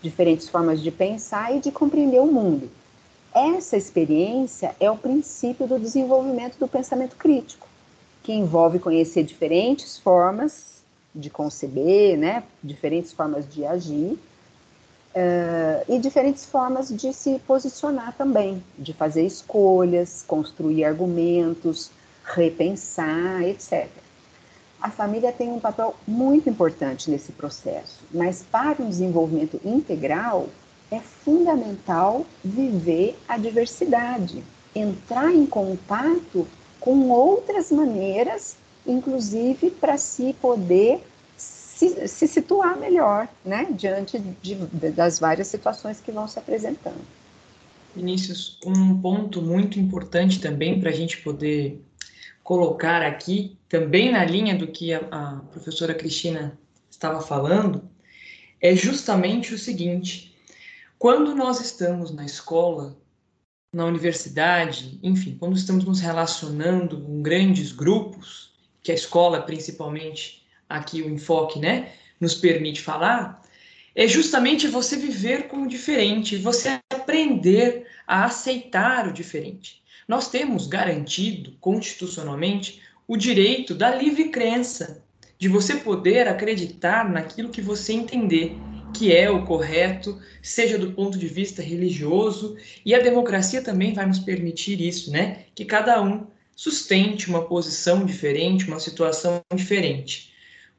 diferentes 0.00 0.48
formas 0.48 0.80
de 0.80 0.90
pensar 0.90 1.54
e 1.54 1.60
de 1.60 1.70
compreender 1.70 2.20
o 2.20 2.26
mundo. 2.26 2.70
Essa 3.34 3.76
experiência 3.76 4.76
é 4.78 4.90
o 4.90 4.96
princípio 4.96 5.66
do 5.66 5.78
desenvolvimento 5.78 6.58
do 6.58 6.68
pensamento 6.68 7.16
crítico, 7.16 7.66
que 8.22 8.32
envolve 8.32 8.78
conhecer 8.78 9.22
diferentes 9.24 9.98
formas 9.98 10.82
de 11.14 11.30
conceber, 11.30 12.16
né, 12.18 12.42
diferentes 12.62 13.12
formas 13.12 13.50
de 13.50 13.64
agir 13.64 14.18
uh, 15.14 15.84
e 15.88 15.98
diferentes 15.98 16.44
formas 16.44 16.88
de 16.88 17.12
se 17.12 17.38
posicionar 17.46 18.14
também, 18.16 18.62
de 18.78 18.92
fazer 18.92 19.24
escolhas, 19.24 20.24
construir 20.26 20.84
argumentos, 20.84 21.90
repensar, 22.24 23.42
etc. 23.42 23.88
A 24.80 24.90
família 24.90 25.32
tem 25.32 25.50
um 25.50 25.60
papel 25.60 25.94
muito 26.06 26.50
importante 26.50 27.10
nesse 27.10 27.32
processo, 27.32 28.00
mas 28.12 28.42
para 28.42 28.82
um 28.82 28.88
desenvolvimento 28.88 29.60
integral 29.64 30.48
é 30.92 31.00
fundamental 31.00 32.26
viver 32.44 33.18
a 33.26 33.38
diversidade, 33.38 34.44
entrar 34.74 35.32
em 35.32 35.46
contato 35.46 36.46
com 36.78 37.08
outras 37.08 37.72
maneiras, 37.72 38.56
inclusive 38.86 39.70
para 39.70 39.96
se 39.96 40.34
poder 40.34 41.02
se, 41.36 42.06
se, 42.06 42.28
situar 42.28 42.78
melhor, 42.78 43.26
né, 43.42 43.66
diante 43.70 44.18
de, 44.18 44.54
das 44.90 45.18
várias 45.18 45.48
situações 45.48 45.98
que 45.98 46.12
vão 46.12 46.28
se 46.28 46.38
apresentando. 46.38 47.00
Vinícius, 47.96 48.58
um 48.64 49.00
ponto 49.00 49.40
muito 49.40 49.80
importante 49.80 50.40
também 50.40 50.78
para 50.78 50.90
a 50.90 50.94
gente 50.94 51.22
poder 51.22 51.82
colocar 52.44 53.02
aqui, 53.02 53.56
também 53.68 54.12
na 54.12 54.24
linha 54.24 54.54
do 54.54 54.66
que 54.66 54.92
a, 54.92 54.98
a 55.10 55.40
professora 55.50 55.94
Cristina 55.94 56.58
estava 56.90 57.20
falando, 57.20 57.82
é 58.60 58.74
justamente 58.74 59.54
o 59.54 59.58
seguinte: 59.58 60.31
quando 61.02 61.34
nós 61.34 61.60
estamos 61.60 62.14
na 62.14 62.24
escola, 62.24 62.96
na 63.74 63.84
universidade, 63.86 65.00
enfim, 65.02 65.36
quando 65.36 65.56
estamos 65.56 65.84
nos 65.84 65.98
relacionando 65.98 67.00
com 67.00 67.20
grandes 67.20 67.72
grupos, 67.72 68.52
que 68.80 68.92
a 68.92 68.94
escola, 68.94 69.42
principalmente, 69.42 70.46
aqui 70.68 71.02
o 71.02 71.10
enfoque, 71.10 71.58
né, 71.58 71.90
nos 72.20 72.36
permite 72.36 72.80
falar, 72.80 73.42
é 73.96 74.06
justamente 74.06 74.68
você 74.68 74.96
viver 74.96 75.48
com 75.48 75.64
o 75.64 75.68
diferente, 75.68 76.36
você 76.36 76.78
aprender 76.88 77.84
a 78.06 78.26
aceitar 78.26 79.08
o 79.08 79.12
diferente. 79.12 79.82
Nós 80.06 80.30
temos 80.30 80.68
garantido 80.68 81.56
constitucionalmente 81.60 82.80
o 83.08 83.16
direito 83.16 83.74
da 83.74 83.92
livre 83.92 84.28
crença, 84.28 85.02
de 85.36 85.48
você 85.48 85.74
poder 85.74 86.28
acreditar 86.28 87.10
naquilo 87.10 87.50
que 87.50 87.60
você 87.60 87.92
entender 87.92 88.56
que 88.92 89.14
é 89.14 89.30
o 89.30 89.44
correto, 89.44 90.20
seja 90.42 90.78
do 90.78 90.92
ponto 90.92 91.18
de 91.18 91.26
vista 91.26 91.62
religioso, 91.62 92.56
e 92.84 92.94
a 92.94 93.00
democracia 93.00 93.62
também 93.62 93.92
vai 93.92 94.06
nos 94.06 94.18
permitir 94.18 94.80
isso, 94.80 95.10
né? 95.10 95.44
Que 95.54 95.64
cada 95.64 96.02
um 96.02 96.26
sustente 96.54 97.28
uma 97.28 97.46
posição 97.46 98.04
diferente, 98.04 98.68
uma 98.68 98.78
situação 98.78 99.42
diferente. 99.54 100.32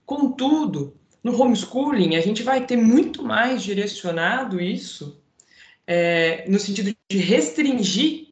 Contudo, 0.06 0.96
no 1.24 1.40
homeschooling, 1.42 2.16
a 2.16 2.22
gente 2.22 2.44
vai 2.44 2.66
ter 2.66 2.78
muito 2.78 3.24
mais 3.24 3.64
direcionado 3.64 4.62
isso 4.62 5.22
é, 5.88 6.46
no 6.48 6.60
sentido 6.60 6.96
de 7.10 7.18
restringir 7.18 8.28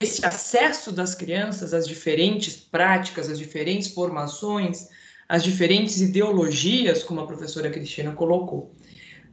esse 0.00 0.24
acesso 0.24 0.92
das 0.92 1.14
crianças 1.14 1.72
às 1.72 1.86
diferentes 1.86 2.56
práticas, 2.56 3.30
às 3.30 3.38
diferentes 3.38 3.88
formações, 3.88 4.88
às 5.28 5.42
diferentes 5.42 6.00
ideologias, 6.00 7.02
como 7.02 7.20
a 7.20 7.26
professora 7.26 7.70
Cristina 7.70 8.12
colocou 8.12 8.74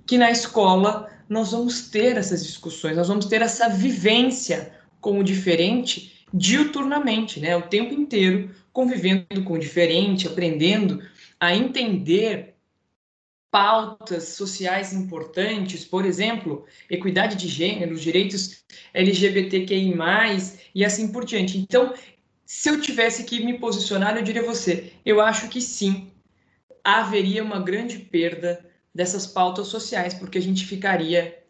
que 0.06 0.18
na 0.18 0.32
escola 0.32 1.10
nós 1.30 1.52
vamos 1.52 1.90
ter 1.90 2.18
essas 2.18 2.46
discussões, 2.46 2.96
nós 2.96 3.08
vamos 3.08 3.26
ter 3.26 3.42
essa 3.42 3.70
vivência 3.70 4.74
com 5.00 5.20
o 5.20 5.24
diferente 5.24 6.26
diuturnamente, 6.34 7.40
né? 7.40 7.56
O 7.56 7.64
tempo 7.64 7.94
inteiro 7.94 8.50
convivendo 8.72 9.44
com 9.44 9.54
o 9.54 9.60
diferente, 9.60 10.28
aprendendo 10.28 11.02
a 11.40 11.56
entender 11.56 12.56
pautas 13.52 14.30
sociais 14.30 14.94
importantes, 14.94 15.86
por 15.86 16.06
exemplo, 16.06 16.66
equidade 16.90 17.36
de 17.36 17.48
gênero, 17.48 17.96
direitos 17.96 18.64
LGBTQI+, 18.96 19.94
e 20.74 20.84
assim 20.84 21.12
por 21.12 21.24
diante. 21.24 21.60
Então, 21.60 21.94
se 22.44 22.68
eu 22.68 22.82
tivesse 22.82 23.26
que 23.26 23.46
me 23.46 23.60
posicionar, 23.60 24.18
eu 24.18 24.24
diria 24.24 24.42
você, 24.42 24.92
eu 25.06 25.22
acho 25.22 25.50
que 25.50 25.62
sim, 25.62 26.12
haveria 26.84 27.44
uma 27.44 27.60
grande 27.60 28.00
perda 28.00 28.66
dessas 28.94 29.26
pautas 29.26 29.68
sociais, 29.68 30.14
porque 30.14 30.38
a 30.38 30.42
gente 30.42 30.66
ficaria 30.66 31.44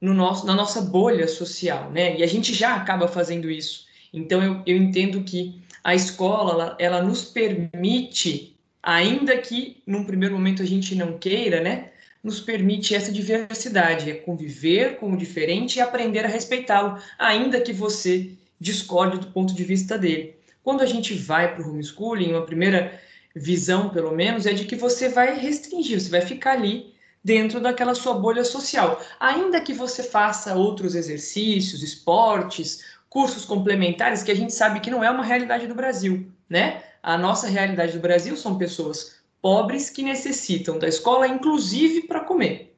no 0.00 0.12
nosso, 0.12 0.46
na 0.46 0.54
nossa 0.54 0.80
bolha 0.82 1.26
social, 1.26 1.90
né? 1.90 2.18
E 2.18 2.22
a 2.22 2.26
gente 2.26 2.52
já 2.52 2.74
acaba 2.74 3.08
fazendo 3.08 3.50
isso. 3.50 3.86
Então, 4.12 4.42
eu, 4.42 4.62
eu 4.66 4.76
entendo 4.76 5.22
que 5.22 5.60
a 5.82 5.94
escola, 5.94 6.52
ela, 6.52 6.76
ela 6.78 7.02
nos 7.02 7.24
permite, 7.24 8.56
ainda 8.82 9.36
que 9.38 9.82
num 9.86 10.04
primeiro 10.04 10.34
momento 10.34 10.62
a 10.62 10.66
gente 10.66 10.94
não 10.94 11.18
queira, 11.18 11.60
né? 11.60 11.90
Nos 12.22 12.40
permite 12.40 12.94
essa 12.94 13.12
diversidade, 13.12 14.10
é 14.10 14.14
conviver 14.14 14.96
com 14.96 15.12
o 15.12 15.16
diferente 15.16 15.76
e 15.76 15.80
aprender 15.80 16.24
a 16.24 16.28
respeitá-lo, 16.28 17.00
ainda 17.18 17.60
que 17.60 17.72
você 17.72 18.32
discorde 18.60 19.18
do 19.18 19.28
ponto 19.28 19.54
de 19.54 19.64
vista 19.64 19.96
dele. 19.96 20.34
Quando 20.62 20.82
a 20.82 20.86
gente 20.86 21.14
vai 21.14 21.54
para 21.54 21.64
o 21.64 21.70
homeschooling, 21.70 22.32
uma 22.32 22.44
primeira 22.44 23.00
visão, 23.38 23.90
pelo 23.90 24.12
menos, 24.12 24.46
é 24.46 24.52
de 24.54 24.64
que 24.64 24.74
você 24.74 25.10
vai 25.10 25.38
restringir, 25.38 26.00
você 26.00 26.08
vai 26.08 26.22
ficar 26.22 26.52
ali 26.52 26.94
dentro 27.22 27.60
daquela 27.60 27.94
sua 27.94 28.14
bolha 28.14 28.44
social. 28.44 29.00
Ainda 29.20 29.60
que 29.60 29.74
você 29.74 30.02
faça 30.02 30.54
outros 30.54 30.94
exercícios, 30.94 31.82
esportes, 31.82 32.82
cursos 33.10 33.44
complementares, 33.44 34.22
que 34.22 34.30
a 34.30 34.34
gente 34.34 34.54
sabe 34.54 34.80
que 34.80 34.90
não 34.90 35.04
é 35.04 35.10
uma 35.10 35.24
realidade 35.24 35.66
do 35.66 35.74
Brasil, 35.74 36.32
né? 36.48 36.82
A 37.02 37.18
nossa 37.18 37.46
realidade 37.46 37.92
do 37.92 38.00
Brasil 38.00 38.36
são 38.36 38.56
pessoas 38.56 39.16
pobres 39.42 39.90
que 39.90 40.02
necessitam 40.02 40.78
da 40.78 40.88
escola, 40.88 41.28
inclusive 41.28 42.06
para 42.06 42.20
comer. 42.20 42.74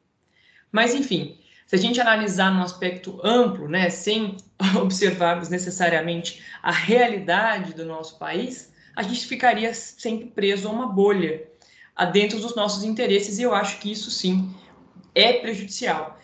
Mas, 0.72 0.92
enfim, 0.94 1.38
se 1.66 1.76
a 1.76 1.78
gente 1.78 2.00
analisar 2.00 2.52
no 2.52 2.62
aspecto 2.62 3.20
amplo, 3.22 3.68
né, 3.68 3.90
sem 3.90 4.36
observarmos 4.82 5.48
necessariamente 5.48 6.42
a 6.62 6.72
realidade 6.72 7.74
do 7.74 7.84
nosso 7.84 8.18
país, 8.18 8.72
a 8.98 9.02
gente 9.04 9.28
ficaria 9.28 9.72
sempre 9.72 10.26
preso 10.26 10.66
a 10.66 10.72
uma 10.72 10.88
bolha 10.88 11.48
dentro 12.12 12.40
dos 12.40 12.56
nossos 12.56 12.82
interesses, 12.82 13.38
e 13.38 13.42
eu 13.42 13.54
acho 13.54 13.78
que 13.78 13.92
isso 13.92 14.10
sim 14.10 14.52
é 15.14 15.34
prejudicial. 15.34 16.18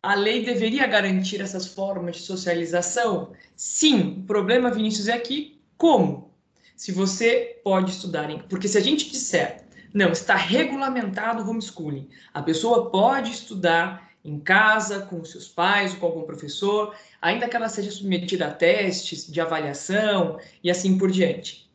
A 0.00 0.14
lei 0.14 0.44
deveria 0.44 0.86
garantir 0.86 1.40
essas 1.40 1.66
formas 1.66 2.18
de 2.18 2.22
socialização? 2.22 3.32
Sim. 3.56 4.20
O 4.20 4.22
problema, 4.22 4.70
Vinícius, 4.70 5.08
é 5.08 5.18
que 5.18 5.60
como? 5.76 6.30
Se 6.76 6.92
você 6.92 7.60
pode 7.64 7.90
estudar 7.90 8.30
em. 8.30 8.38
Porque 8.38 8.68
se 8.68 8.78
a 8.78 8.80
gente 8.80 9.10
disser, 9.10 9.64
não, 9.92 10.12
está 10.12 10.36
regulamentado 10.36 11.42
o 11.42 11.50
homeschooling, 11.50 12.08
a 12.32 12.40
pessoa 12.40 12.88
pode 12.88 13.32
estudar 13.32 14.12
em 14.24 14.38
casa, 14.38 15.00
com 15.00 15.24
seus 15.24 15.48
pais 15.48 15.92
ou 15.94 15.98
com 15.98 16.06
algum 16.06 16.22
professor, 16.22 16.94
ainda 17.20 17.48
que 17.48 17.56
ela 17.56 17.68
seja 17.68 17.90
submetida 17.90 18.46
a 18.46 18.52
testes 18.52 19.26
de 19.26 19.40
avaliação 19.40 20.38
e 20.62 20.70
assim 20.70 20.96
por 20.96 21.10
diante 21.10 21.65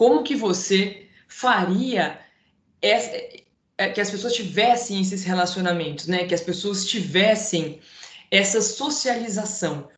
como 0.00 0.22
que 0.22 0.34
você 0.34 1.08
faria 1.28 2.18
essa, 2.80 3.10
é, 3.76 3.90
que 3.90 4.00
as 4.00 4.10
pessoas 4.10 4.32
tivessem 4.32 4.98
esses 4.98 5.24
relacionamentos, 5.24 6.06
né? 6.06 6.24
Que 6.24 6.32
as 6.32 6.40
pessoas 6.40 6.86
tivessem 6.86 7.80
essa 8.30 8.62
socialização 8.62 9.90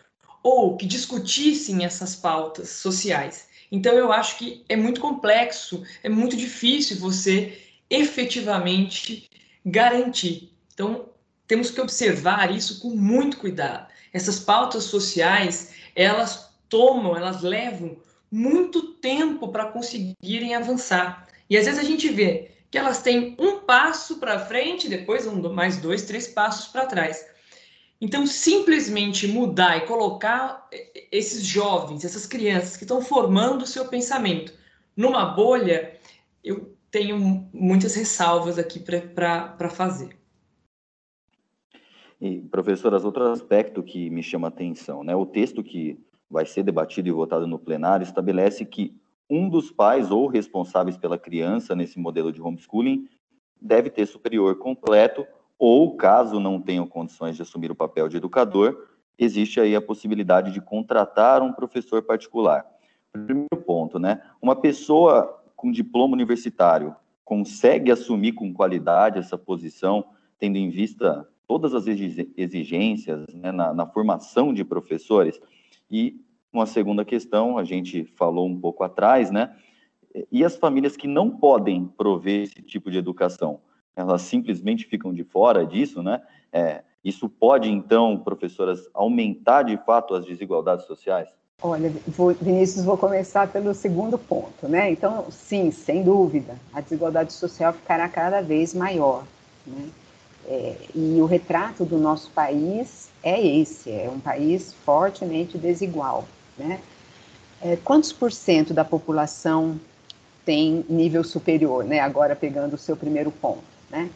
ou 0.42 0.76
que 0.76 0.86
discutissem 0.86 1.84
essas 1.84 2.16
pautas 2.16 2.68
sociais. 2.70 3.46
Então 3.70 3.92
eu 3.92 4.10
acho 4.12 4.38
que 4.38 4.64
é 4.68 4.74
muito 4.74 5.00
complexo, 5.00 5.84
é 6.02 6.08
muito 6.08 6.36
difícil 6.36 6.98
você 6.98 7.56
efetivamente 7.88 9.30
garantir. 9.64 10.50
Então 10.74 11.10
temos 11.46 11.70
que 11.70 11.80
observar 11.80 12.50
isso 12.50 12.80
com 12.80 12.90
muito 12.90 13.36
cuidado. 13.36 13.86
Essas 14.12 14.40
pautas 14.40 14.82
sociais, 14.82 15.74
elas 15.94 16.50
tomam, 16.68 17.16
elas 17.16 17.40
levam 17.40 17.96
muito 18.32 18.94
tempo 18.94 19.48
para 19.48 19.66
conseguirem 19.66 20.54
avançar. 20.54 21.28
E 21.50 21.56
às 21.58 21.66
vezes 21.66 21.78
a 21.78 21.84
gente 21.84 22.08
vê 22.08 22.50
que 22.70 22.78
elas 22.78 23.02
têm 23.02 23.36
um 23.38 23.60
passo 23.60 24.18
para 24.18 24.38
frente, 24.38 24.88
depois 24.88 25.26
um, 25.26 25.52
mais 25.52 25.76
dois, 25.76 26.06
três 26.06 26.26
passos 26.26 26.68
para 26.68 26.86
trás. 26.86 27.30
Então, 28.00 28.26
simplesmente 28.26 29.28
mudar 29.28 29.76
e 29.76 29.86
colocar 29.86 30.66
esses 31.12 31.44
jovens, 31.44 32.04
essas 32.04 32.26
crianças 32.26 32.76
que 32.76 32.84
estão 32.84 33.02
formando 33.02 33.62
o 33.62 33.66
seu 33.66 33.86
pensamento 33.86 34.54
numa 34.96 35.26
bolha, 35.26 35.94
eu 36.42 36.74
tenho 36.90 37.48
muitas 37.52 37.94
ressalvas 37.94 38.58
aqui 38.58 38.80
para 38.80 39.70
fazer. 39.70 40.16
E, 42.20 42.40
professoras, 42.40 43.04
outro 43.04 43.30
aspecto 43.30 43.82
que 43.82 44.08
me 44.08 44.22
chama 44.22 44.46
a 44.46 44.50
atenção, 44.50 45.04
né? 45.04 45.14
O 45.14 45.26
texto 45.26 45.62
que 45.62 45.98
vai 46.32 46.46
ser 46.46 46.62
debatido 46.62 47.08
e 47.08 47.12
votado 47.12 47.46
no 47.46 47.58
plenário, 47.58 48.02
estabelece 48.02 48.64
que 48.64 48.96
um 49.28 49.50
dos 49.50 49.70
pais 49.70 50.10
ou 50.10 50.26
responsáveis 50.26 50.96
pela 50.96 51.18
criança 51.18 51.76
nesse 51.76 51.98
modelo 51.98 52.32
de 52.32 52.40
homeschooling 52.40 53.06
deve 53.60 53.90
ter 53.90 54.06
superior 54.06 54.56
completo 54.56 55.26
ou, 55.58 55.94
caso 55.94 56.40
não 56.40 56.58
tenham 56.58 56.86
condições 56.86 57.36
de 57.36 57.42
assumir 57.42 57.70
o 57.70 57.74
papel 57.74 58.08
de 58.08 58.16
educador, 58.16 58.88
existe 59.18 59.60
aí 59.60 59.76
a 59.76 59.80
possibilidade 59.80 60.52
de 60.52 60.60
contratar 60.60 61.42
um 61.42 61.52
professor 61.52 62.02
particular. 62.02 62.66
Primeiro 63.12 63.58
ponto, 63.64 63.98
né? 63.98 64.22
Uma 64.40 64.56
pessoa 64.56 65.44
com 65.54 65.70
diploma 65.70 66.14
universitário 66.14 66.96
consegue 67.24 67.92
assumir 67.92 68.32
com 68.32 68.52
qualidade 68.52 69.18
essa 69.18 69.36
posição, 69.36 70.04
tendo 70.38 70.56
em 70.56 70.70
vista 70.70 71.28
todas 71.46 71.74
as 71.74 71.86
exigências 71.86 73.26
né, 73.34 73.52
na, 73.52 73.72
na 73.74 73.86
formação 73.86 74.52
de 74.52 74.64
professores? 74.64 75.38
E 75.92 76.18
uma 76.50 76.64
segunda 76.64 77.04
questão, 77.04 77.58
a 77.58 77.64
gente 77.64 78.04
falou 78.16 78.48
um 78.48 78.58
pouco 78.58 78.82
atrás, 78.82 79.30
né? 79.30 79.54
E 80.30 80.42
as 80.42 80.56
famílias 80.56 80.96
que 80.96 81.06
não 81.06 81.30
podem 81.30 81.86
prover 81.86 82.42
esse 82.42 82.62
tipo 82.62 82.90
de 82.90 82.96
educação, 82.96 83.60
elas 83.94 84.22
simplesmente 84.22 84.86
ficam 84.86 85.12
de 85.12 85.22
fora 85.22 85.66
disso, 85.66 86.02
né? 86.02 86.22
É, 86.50 86.82
isso 87.04 87.28
pode, 87.28 87.70
então, 87.70 88.18
professoras, 88.18 88.88
aumentar 88.94 89.64
de 89.64 89.76
fato 89.84 90.14
as 90.14 90.24
desigualdades 90.24 90.86
sociais? 90.86 91.28
Olha, 91.60 91.92
vou, 92.08 92.34
Vinícius, 92.34 92.84
vou 92.84 92.96
começar 92.96 93.46
pelo 93.52 93.74
segundo 93.74 94.16
ponto, 94.18 94.66
né? 94.66 94.90
Então, 94.90 95.26
sim, 95.30 95.70
sem 95.70 96.02
dúvida, 96.02 96.56
a 96.72 96.80
desigualdade 96.80 97.32
social 97.32 97.72
ficará 97.72 98.08
cada 98.08 98.40
vez 98.40 98.74
maior, 98.74 99.24
né? 99.66 99.90
É, 100.46 100.76
e 100.94 101.20
o 101.20 101.26
retrato 101.26 101.84
do 101.84 101.98
nosso 101.98 102.30
país 102.30 103.08
é 103.22 103.40
esse, 103.40 103.90
é 103.90 104.10
um 104.12 104.18
país 104.18 104.74
fortemente 104.84 105.56
desigual. 105.56 106.26
Né? 106.58 106.80
É, 107.60 107.76
quantos 107.76 108.12
por 108.12 108.32
cento 108.32 108.74
da 108.74 108.84
população 108.84 109.80
tem 110.44 110.84
nível 110.88 111.22
superior, 111.22 111.84
né? 111.84 112.00
agora 112.00 112.34
pegando 112.34 112.74
o 112.74 112.78
seu 112.78 112.96
primeiro 112.96 113.30
ponto? 113.30 113.62
Né? 113.88 114.10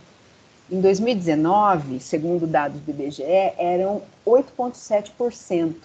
Em 0.69 0.81
2019, 0.81 2.01
segundo 2.01 2.45
dados 2.45 2.81
do 2.81 2.91
IBGE, 2.91 3.23
eram 3.57 4.03
8,7%. 4.27 5.77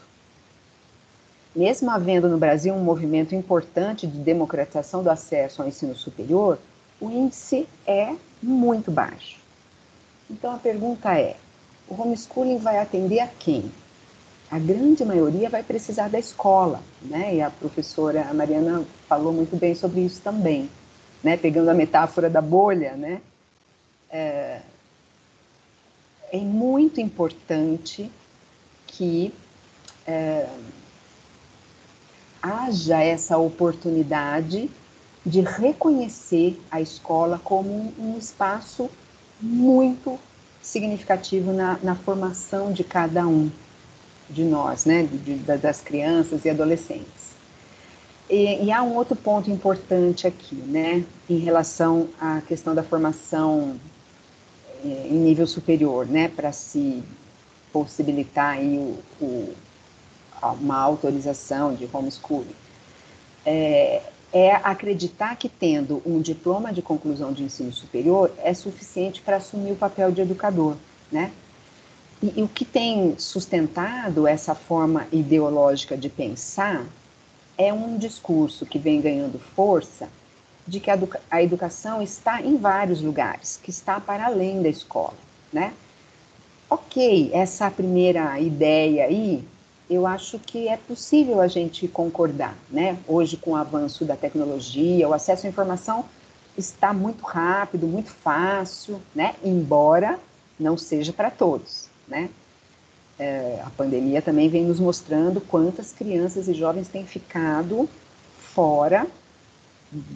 mesmo 1.56 1.92
havendo 1.92 2.28
no 2.28 2.40
Brasil 2.40 2.74
um 2.74 2.84
movimento 2.84 3.36
importante 3.36 4.08
de 4.08 4.18
democratização 4.18 5.04
do 5.04 5.12
acesso 5.12 5.62
ao 5.62 5.68
ensino 5.68 5.96
superior, 5.96 6.58
o 7.00 7.12
índice 7.12 7.68
é 7.86 8.16
muito 8.42 8.90
baixo. 8.90 9.41
Então 10.32 10.56
a 10.56 10.58
pergunta 10.58 11.14
é: 11.20 11.36
o 11.90 12.02
homeschooling 12.02 12.58
vai 12.58 12.78
atender 12.78 13.20
a 13.20 13.28
quem? 13.28 13.70
A 14.50 14.58
grande 14.58 15.04
maioria 15.04 15.50
vai 15.50 15.62
precisar 15.62 16.10
da 16.10 16.18
escola, 16.18 16.82
né? 17.02 17.36
E 17.36 17.42
a 17.42 17.50
professora 17.50 18.34
Mariana 18.34 18.86
falou 19.08 19.34
muito 19.34 19.56
bem 19.58 19.76
sobre 19.76 20.02
isso 20.02 20.22
também, 20.22 20.70
né? 21.22 21.36
Pegando 21.36 21.70
a 21.70 21.74
metáfora 21.74 22.30
da 22.30 22.42
bolha, 22.42 22.94
né? 22.96 23.22
É, 24.10 24.62
é 26.32 26.38
muito 26.40 27.02
importante 27.02 28.10
que 28.88 29.34
é, 30.08 30.48
haja 32.42 33.02
essa 33.02 33.38
oportunidade 33.38 34.70
de 35.26 35.42
reconhecer 35.42 36.60
a 36.70 36.82
escola 36.82 37.40
como 37.44 37.94
um 37.98 38.18
espaço 38.18 38.90
muito 39.42 40.20
significativo 40.62 41.52
na, 41.52 41.80
na 41.82 41.96
formação 41.96 42.72
de 42.72 42.84
cada 42.84 43.26
um 43.28 43.52
de 44.30 44.44
nós, 44.44 44.86
né, 44.86 45.04
de, 45.04 45.18
de, 45.18 45.58
das 45.58 45.82
crianças 45.82 46.46
e 46.46 46.50
adolescentes. 46.50 47.32
E, 48.30 48.66
e, 48.66 48.72
há 48.72 48.82
um 48.82 48.96
outro 48.96 49.16
ponto 49.16 49.52
importante 49.52 50.26
aqui, 50.26 50.56
né, 50.56 51.04
em 51.30 51.38
relação 51.38 52.08
à 52.20 52.40
questão 52.42 52.74
da 52.74 52.82
formação 52.82 53.76
eh, 54.86 55.08
em 55.10 55.16
nível 55.16 55.46
superior, 55.46 56.06
né, 56.06 56.30
para 56.30 56.54
se 56.54 57.04
possibilitar 57.74 58.58
aí 58.58 58.78
o, 58.78 59.00
o, 59.22 59.54
uma 60.62 60.78
autorização 60.78 61.74
de 61.74 61.90
homeschooling. 61.92 62.56
É, 63.46 64.02
é 64.34 64.52
acreditar 64.56 65.36
que 65.36 65.50
tendo 65.50 66.02
um 66.06 66.22
diploma 66.22 66.72
de 66.72 66.82
conclusão 66.82 67.34
de 67.34 67.44
ensino 67.44 67.72
superior 67.74 68.32
é 68.38 68.54
suficiente 68.54 69.22
para 69.22 69.38
assumir 69.38 69.72
o 69.72 69.76
papel 69.76 70.12
de 70.12 70.22
educador, 70.22 70.76
né? 71.12 71.32
E, 72.24 72.40
e, 72.40 72.44
o 72.44 72.48
que 72.48 72.64
tem 72.64 73.16
sustentado 73.18 74.28
essa 74.28 74.56
forma 74.56 75.08
ideológica 75.12 75.98
de 75.98 76.08
pensar 76.08 76.86
é 77.58 77.74
um 77.74 77.98
discurso 77.98 78.66
que 78.66 78.80
vem 78.80 79.02
ganhando 79.02 79.40
força 79.40 80.08
de 80.68 80.80
que 80.80 80.90
a, 80.90 80.94
educa 80.94 81.20
a 81.30 81.42
educação 81.42 82.02
está 82.02 82.42
em 82.42 82.58
vários 82.58 83.02
lugares, 83.02 83.60
que 83.62 83.72
está 83.72 84.00
para 84.00 84.28
além 84.28 84.62
da 84.62 84.70
escola, 84.70 85.18
né? 85.52 85.74
Ok, 86.70 87.32
essa 87.34 87.70
primeira 87.70 88.40
ideia 88.40 89.06
aí 89.06 89.44
eu 89.92 90.08
acho 90.08 90.40
que 90.40 90.70
é 90.70 90.78
possível 90.78 91.42
a 91.42 91.48
gente 91.50 91.86
concordar, 91.86 92.56
né? 92.70 92.98
Hoje, 93.06 93.36
com 93.36 93.52
o 93.52 93.56
avanço 93.58 94.06
da 94.06 94.16
tecnologia, 94.16 95.08
o 95.08 95.14
acesso 95.14 95.46
à 95.46 95.50
informação 95.50 96.06
está 96.58 96.94
muito 96.94 97.26
rápido, 97.26 97.86
muito 97.86 98.10
fácil, 98.10 99.02
né? 99.14 99.36
Embora 99.44 100.18
não 100.58 100.78
seja 100.78 101.12
para 101.12 101.30
todos, 101.30 101.90
né? 102.08 102.30
É, 103.20 103.62
a 103.66 103.70
pandemia 103.72 104.22
também 104.22 104.48
vem 104.48 104.64
nos 104.64 104.80
mostrando 104.80 105.42
quantas 105.42 105.92
crianças 105.92 106.48
e 106.48 106.54
jovens 106.54 106.88
têm 106.88 107.06
ficado 107.06 107.90
fora 108.38 109.06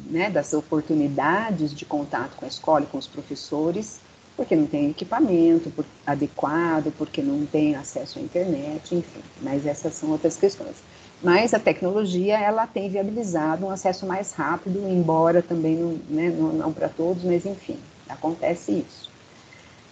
né, 0.09 0.29
das 0.29 0.53
oportunidades 0.53 1.75
de 1.75 1.85
contato 1.85 2.37
com 2.37 2.45
a 2.45 2.47
escola 2.47 2.85
e 2.85 2.87
com 2.87 2.97
os 2.97 3.07
professores 3.07 3.99
porque 4.35 4.55
não 4.55 4.67
tem 4.67 4.89
equipamento 4.89 5.71
adequado, 6.05 6.91
porque 6.97 7.21
não 7.21 7.45
tem 7.45 7.75
acesso 7.75 8.19
à 8.19 8.21
internet, 8.21 8.93
enfim. 8.93 9.21
Mas 9.41 9.65
essas 9.65 9.93
são 9.93 10.11
outras 10.11 10.35
questões. 10.35 10.75
Mas 11.23 11.53
a 11.53 11.59
tecnologia 11.59 12.37
ela 12.37 12.67
tem 12.67 12.89
viabilizado 12.89 13.65
um 13.65 13.69
acesso 13.69 14.05
mais 14.05 14.33
rápido, 14.33 14.87
embora 14.87 15.41
também 15.41 15.75
não, 15.75 15.99
né, 16.09 16.29
não, 16.29 16.49
não 16.49 16.73
para 16.73 16.89
todos, 16.89 17.23
mas 17.23 17.45
enfim, 17.45 17.79
acontece 18.09 18.85
isso. 18.87 19.09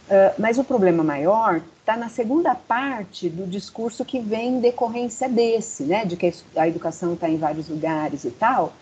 Uh, 0.06 0.36
mas 0.38 0.58
o 0.58 0.64
problema 0.66 1.02
maior 1.02 1.62
está 1.80 1.96
na 1.96 2.10
segunda 2.10 2.54
parte 2.54 3.30
do 3.30 3.48
discurso 3.48 4.04
que 4.04 4.20
vem 4.20 4.56
em 4.56 4.60
decorrência 4.60 5.30
desse, 5.30 5.84
né, 5.84 6.04
de 6.04 6.18
que 6.18 6.34
a 6.56 6.68
educação 6.68 7.14
está 7.14 7.30
em 7.30 7.38
vários 7.38 7.70
lugares 7.70 8.26
e 8.26 8.32
tal, 8.32 8.74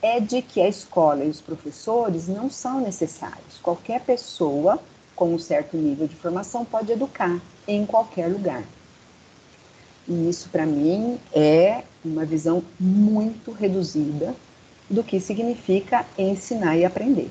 é 0.00 0.18
de 0.18 0.42
que 0.42 0.60
a 0.60 0.68
escola 0.68 1.24
e 1.24 1.28
os 1.28 1.40
professores 1.40 2.26
não 2.26 2.50
são 2.50 2.80
necessários. 2.80 3.58
Qualquer 3.62 4.00
pessoa 4.00 4.80
com 5.22 5.34
um 5.34 5.38
certo 5.38 5.76
nível 5.76 6.08
de 6.08 6.16
formação 6.16 6.64
pode 6.64 6.90
educar 6.90 7.40
em 7.68 7.86
qualquer 7.86 8.26
lugar. 8.26 8.64
E 10.08 10.28
isso, 10.28 10.48
para 10.48 10.66
mim, 10.66 11.16
é 11.32 11.84
uma 12.04 12.24
visão 12.24 12.64
muito 12.80 13.52
reduzida 13.52 14.34
do 14.90 15.04
que 15.04 15.20
significa 15.20 16.04
ensinar 16.18 16.76
e 16.76 16.84
aprender. 16.84 17.30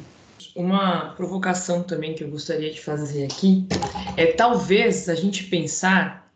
Uma 0.55 1.13
provocação 1.15 1.83
também 1.83 2.15
que 2.15 2.23
eu 2.23 2.29
gostaria 2.29 2.71
de 2.71 2.79
fazer 2.79 3.25
aqui 3.25 3.67
é 4.15 4.27
talvez 4.27 5.09
a 5.09 5.15
gente 5.15 5.43
pensar 5.43 6.31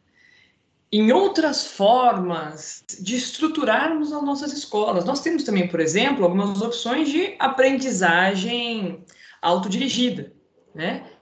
em 0.92 1.14
outras 1.14 1.66
formas 1.66 2.84
de 3.00 3.16
estruturarmos 3.16 4.12
as 4.12 4.22
nossas 4.24 4.52
escolas. 4.52 5.06
Nós 5.06 5.22
temos 5.22 5.44
também, 5.44 5.70
por 5.70 5.80
exemplo, 5.80 6.26
algumas 6.26 6.62
opções 6.62 7.08
de 7.08 7.34
aprendizagem 7.40 9.06
autodirigida, 9.42 10.34
né? 10.74 11.15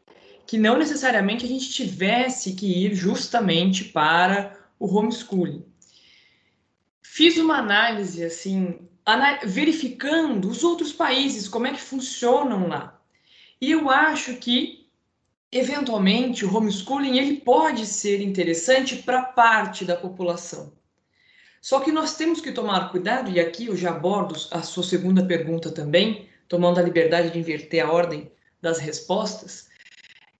Que 0.45 0.57
não 0.57 0.77
necessariamente 0.77 1.45
a 1.45 1.47
gente 1.47 1.69
tivesse 1.71 2.53
que 2.53 2.85
ir 2.85 2.93
justamente 2.93 3.85
para 3.85 4.57
o 4.77 4.87
homeschooling. 4.87 5.65
Fiz 7.01 7.37
uma 7.37 7.57
análise 7.57 8.23
assim, 8.23 8.79
verificando 9.45 10.49
os 10.49 10.63
outros 10.63 10.91
países, 10.91 11.47
como 11.47 11.67
é 11.67 11.71
que 11.71 11.81
funcionam 11.81 12.67
lá. 12.67 12.99
E 13.61 13.71
eu 13.71 13.89
acho 13.89 14.35
que 14.37 14.89
eventualmente 15.51 16.43
o 16.45 16.53
homeschooling 16.53 17.17
ele 17.17 17.37
pode 17.37 17.85
ser 17.85 18.21
interessante 18.21 18.97
para 18.97 19.21
parte 19.21 19.85
da 19.85 19.95
população. 19.95 20.73
Só 21.61 21.79
que 21.79 21.91
nós 21.91 22.17
temos 22.17 22.41
que 22.41 22.51
tomar 22.51 22.91
cuidado, 22.91 23.31
e 23.31 23.39
aqui 23.39 23.67
eu 23.67 23.77
já 23.77 23.91
abordo 23.91 24.35
a 24.51 24.61
sua 24.61 24.83
segunda 24.83 25.25
pergunta 25.25 25.71
também, 25.71 26.27
tomando 26.49 26.79
a 26.79 26.83
liberdade 26.83 27.29
de 27.29 27.39
inverter 27.39 27.85
a 27.85 27.89
ordem 27.89 28.29
das 28.61 28.79
respostas, 28.79 29.69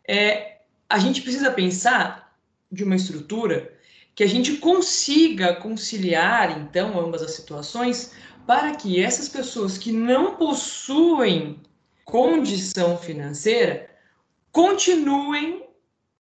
é, 0.08 0.58
a 0.90 1.00
gente 1.00 1.22
precisa 1.22 1.52
pensar 1.52 2.38
de 2.72 2.84
uma 2.84 2.96
estrutura 2.96 3.74
que 4.16 4.24
a 4.24 4.28
gente 4.28 4.58
consiga 4.58 5.56
conciliar, 5.56 6.60
então, 6.60 7.00
ambas 7.00 7.22
as 7.22 7.32
situações, 7.32 8.12
para 8.46 8.76
que 8.76 9.02
essas 9.02 9.30
pessoas 9.30 9.78
que 9.78 9.92
não 9.92 10.36
possuem 10.36 11.62
condição 12.06 12.98
financeira 12.98 13.90
continuem 14.52 15.64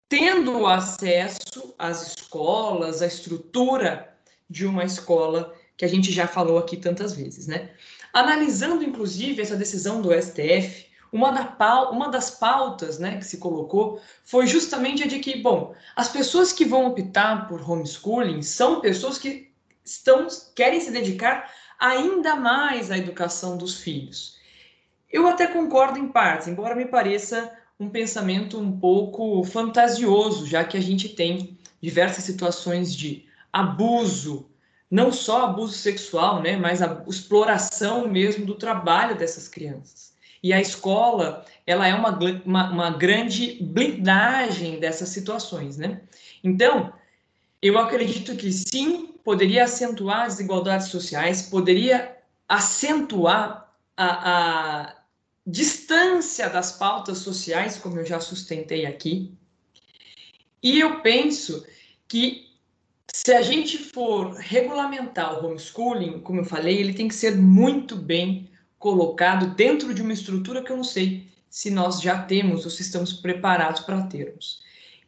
tendo 0.08 0.66
acesso 0.68 1.74
às 1.78 2.16
escolas, 2.16 3.02
à 3.02 3.08
estrutura 3.08 4.16
de 4.50 4.66
uma 4.66 4.84
escola 4.84 5.54
que 5.76 5.84
a 5.84 5.88
gente 5.88 6.12
já 6.12 6.28
falou 6.28 6.58
aqui 6.58 6.78
tantas 6.78 7.14
vezes, 7.14 7.48
né? 7.48 7.72
Analisando, 8.14 8.84
inclusive, 8.84 9.42
essa 9.42 9.58
decisão 9.58 10.02
do 10.02 10.14
STF, 10.14 10.85
uma, 11.12 11.32
da, 11.32 11.90
uma 11.90 12.10
das 12.10 12.32
pautas 12.32 13.00
né, 13.00 13.18
que 13.18 13.26
se 13.26 13.38
colocou 13.38 14.02
foi 14.24 14.48
justamente 14.48 15.04
a 15.04 15.08
de 15.08 15.20
que, 15.20 15.42
bom, 15.42 15.74
as 15.96 16.10
pessoas 16.10 16.52
que 16.52 16.66
vão 16.66 16.88
optar 16.88 17.48
por 17.48 17.70
homeschooling 17.70 18.42
são 18.42 18.82
pessoas 18.82 19.18
que 19.18 19.52
estão, 19.84 20.28
querem 20.56 20.82
se 20.82 20.92
dedicar 20.92 21.52
ainda 21.80 22.36
mais 22.36 22.92
à 22.92 22.98
educação 22.98 23.58
dos 23.58 23.80
filhos. 23.80 24.38
Eu 25.12 25.28
até 25.28 25.48
concordo 25.48 26.00
em 26.00 26.08
partes, 26.08 26.48
embora 26.48 26.76
me 26.76 26.86
pareça 26.86 27.52
um 27.80 27.90
pensamento 27.90 28.60
um 28.60 28.80
pouco 28.80 29.44
fantasioso, 29.44 30.48
já 30.48 30.64
que 30.64 30.78
a 30.78 30.82
gente 30.82 31.10
tem 31.10 31.58
diversas 31.82 32.24
situações 32.24 32.96
de 32.96 33.26
abuso, 33.52 34.50
não 34.90 35.12
só 35.12 35.46
abuso 35.46 35.74
sexual, 35.74 36.42
né, 36.42 36.58
mas 36.58 36.82
a 36.82 37.04
exploração 37.08 38.08
mesmo 38.08 38.46
do 38.46 38.56
trabalho 38.56 39.18
dessas 39.18 39.48
crianças. 39.48 40.15
E 40.46 40.54
a 40.54 40.62
escola, 40.62 41.44
ela 41.66 41.88
é 41.88 41.96
uma, 41.96 42.20
uma, 42.46 42.70
uma 42.70 42.90
grande 42.92 43.58
blindagem 43.64 44.80
dessas 44.80 45.10
situações, 45.10 45.76
né? 45.76 46.04
Então, 46.44 46.94
eu 47.60 47.80
acredito 47.80 48.36
que 48.36 48.52
sim, 48.54 49.16
poderia 49.24 49.64
acentuar 49.64 50.28
as 50.28 50.36
desigualdades 50.36 50.90
sociais, 50.90 51.42
poderia 51.42 52.16
acentuar 52.48 53.74
a, 53.98 54.84
a 54.84 54.96
distância 55.48 56.48
das 56.48 56.74
pautas 56.74 57.18
sociais, 57.18 57.80
como 57.80 57.98
eu 57.98 58.06
já 58.06 58.20
sustentei 58.20 58.86
aqui. 58.86 59.34
E 60.62 60.80
eu 60.80 61.02
penso 61.02 61.66
que 62.08 62.52
se 63.12 63.34
a 63.34 63.42
gente 63.42 63.80
for 63.80 64.36
regulamentar 64.36 65.40
o 65.40 65.48
homeschooling, 65.48 66.20
como 66.20 66.42
eu 66.42 66.46
falei, 66.46 66.78
ele 66.78 66.94
tem 66.94 67.08
que 67.08 67.16
ser 67.16 67.36
muito 67.36 67.96
bem 67.96 68.48
colocado 68.86 69.56
dentro 69.56 69.96
de 69.96 70.04
uma 70.04 70.14
estrutura 70.14 70.62
que 70.62 70.72
eu 70.72 70.78
não 70.78 70.84
sei 70.84 71.26
se 71.50 71.72
nós 71.72 72.00
já 72.00 72.22
temos 72.22 72.66
ou 72.66 72.70
se 72.70 72.84
estamos 72.84 73.12
preparados 73.14 73.82
para 73.82 74.04
termos. 74.04 74.60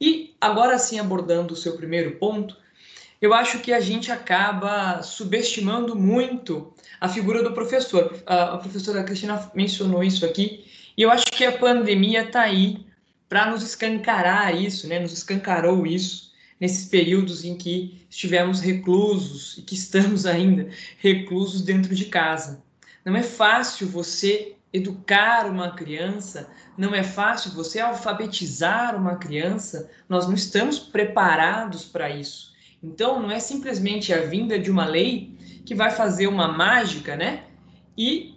E 0.01 0.35
agora 0.41 0.79
sim, 0.79 0.97
abordando 0.97 1.53
o 1.53 1.55
seu 1.55 1.77
primeiro 1.77 2.15
ponto, 2.15 2.57
eu 3.21 3.35
acho 3.35 3.59
que 3.59 3.71
a 3.71 3.79
gente 3.79 4.11
acaba 4.11 5.03
subestimando 5.03 5.95
muito 5.95 6.73
a 6.99 7.07
figura 7.07 7.43
do 7.43 7.53
professor. 7.53 8.19
A 8.25 8.57
professora 8.57 9.03
Cristina 9.03 9.51
mencionou 9.53 10.03
isso 10.03 10.25
aqui, 10.25 10.65
e 10.97 11.03
eu 11.03 11.11
acho 11.11 11.27
que 11.27 11.45
a 11.45 11.55
pandemia 11.55 12.23
está 12.23 12.41
aí 12.41 12.83
para 13.29 13.51
nos 13.51 13.61
escancarar 13.61 14.59
isso, 14.59 14.87
né? 14.87 14.97
nos 14.97 15.13
escancarou 15.13 15.85
isso 15.85 16.31
nesses 16.59 16.89
períodos 16.89 17.45
em 17.45 17.55
que 17.55 18.01
estivemos 18.09 18.59
reclusos 18.59 19.55
e 19.59 19.61
que 19.61 19.75
estamos 19.75 20.25
ainda 20.25 20.67
reclusos 20.97 21.61
dentro 21.61 21.93
de 21.93 22.05
casa. 22.05 22.65
Não 23.07 23.15
é 23.15 23.23
fácil 23.23 23.87
você 23.87 24.57
educar 24.73 25.45
uma 25.49 25.71
criança, 25.71 26.49
não 26.77 26.93
é 26.93 27.01
fácil 27.03 27.51
você 27.51 27.79
alfabetizar 27.79 28.97
uma 28.97 29.15
criança, 29.15 29.89
nós 30.09 30.27
não 30.27 30.33
estamos 30.33 30.77
preparados 30.77 31.85
para 31.85 32.09
isso. 32.09 32.51
Então, 32.83 33.21
não 33.21 33.31
é 33.31 33.39
simplesmente 33.39 34.13
a 34.13 34.23
vinda 34.23 34.59
de 34.59 34.69
uma 34.69 34.85
lei 34.85 35.37
que 35.65 35.73
vai 35.73 35.89
fazer 35.89 36.27
uma 36.27 36.49
mágica, 36.49 37.15
né? 37.15 37.45
E, 37.97 38.35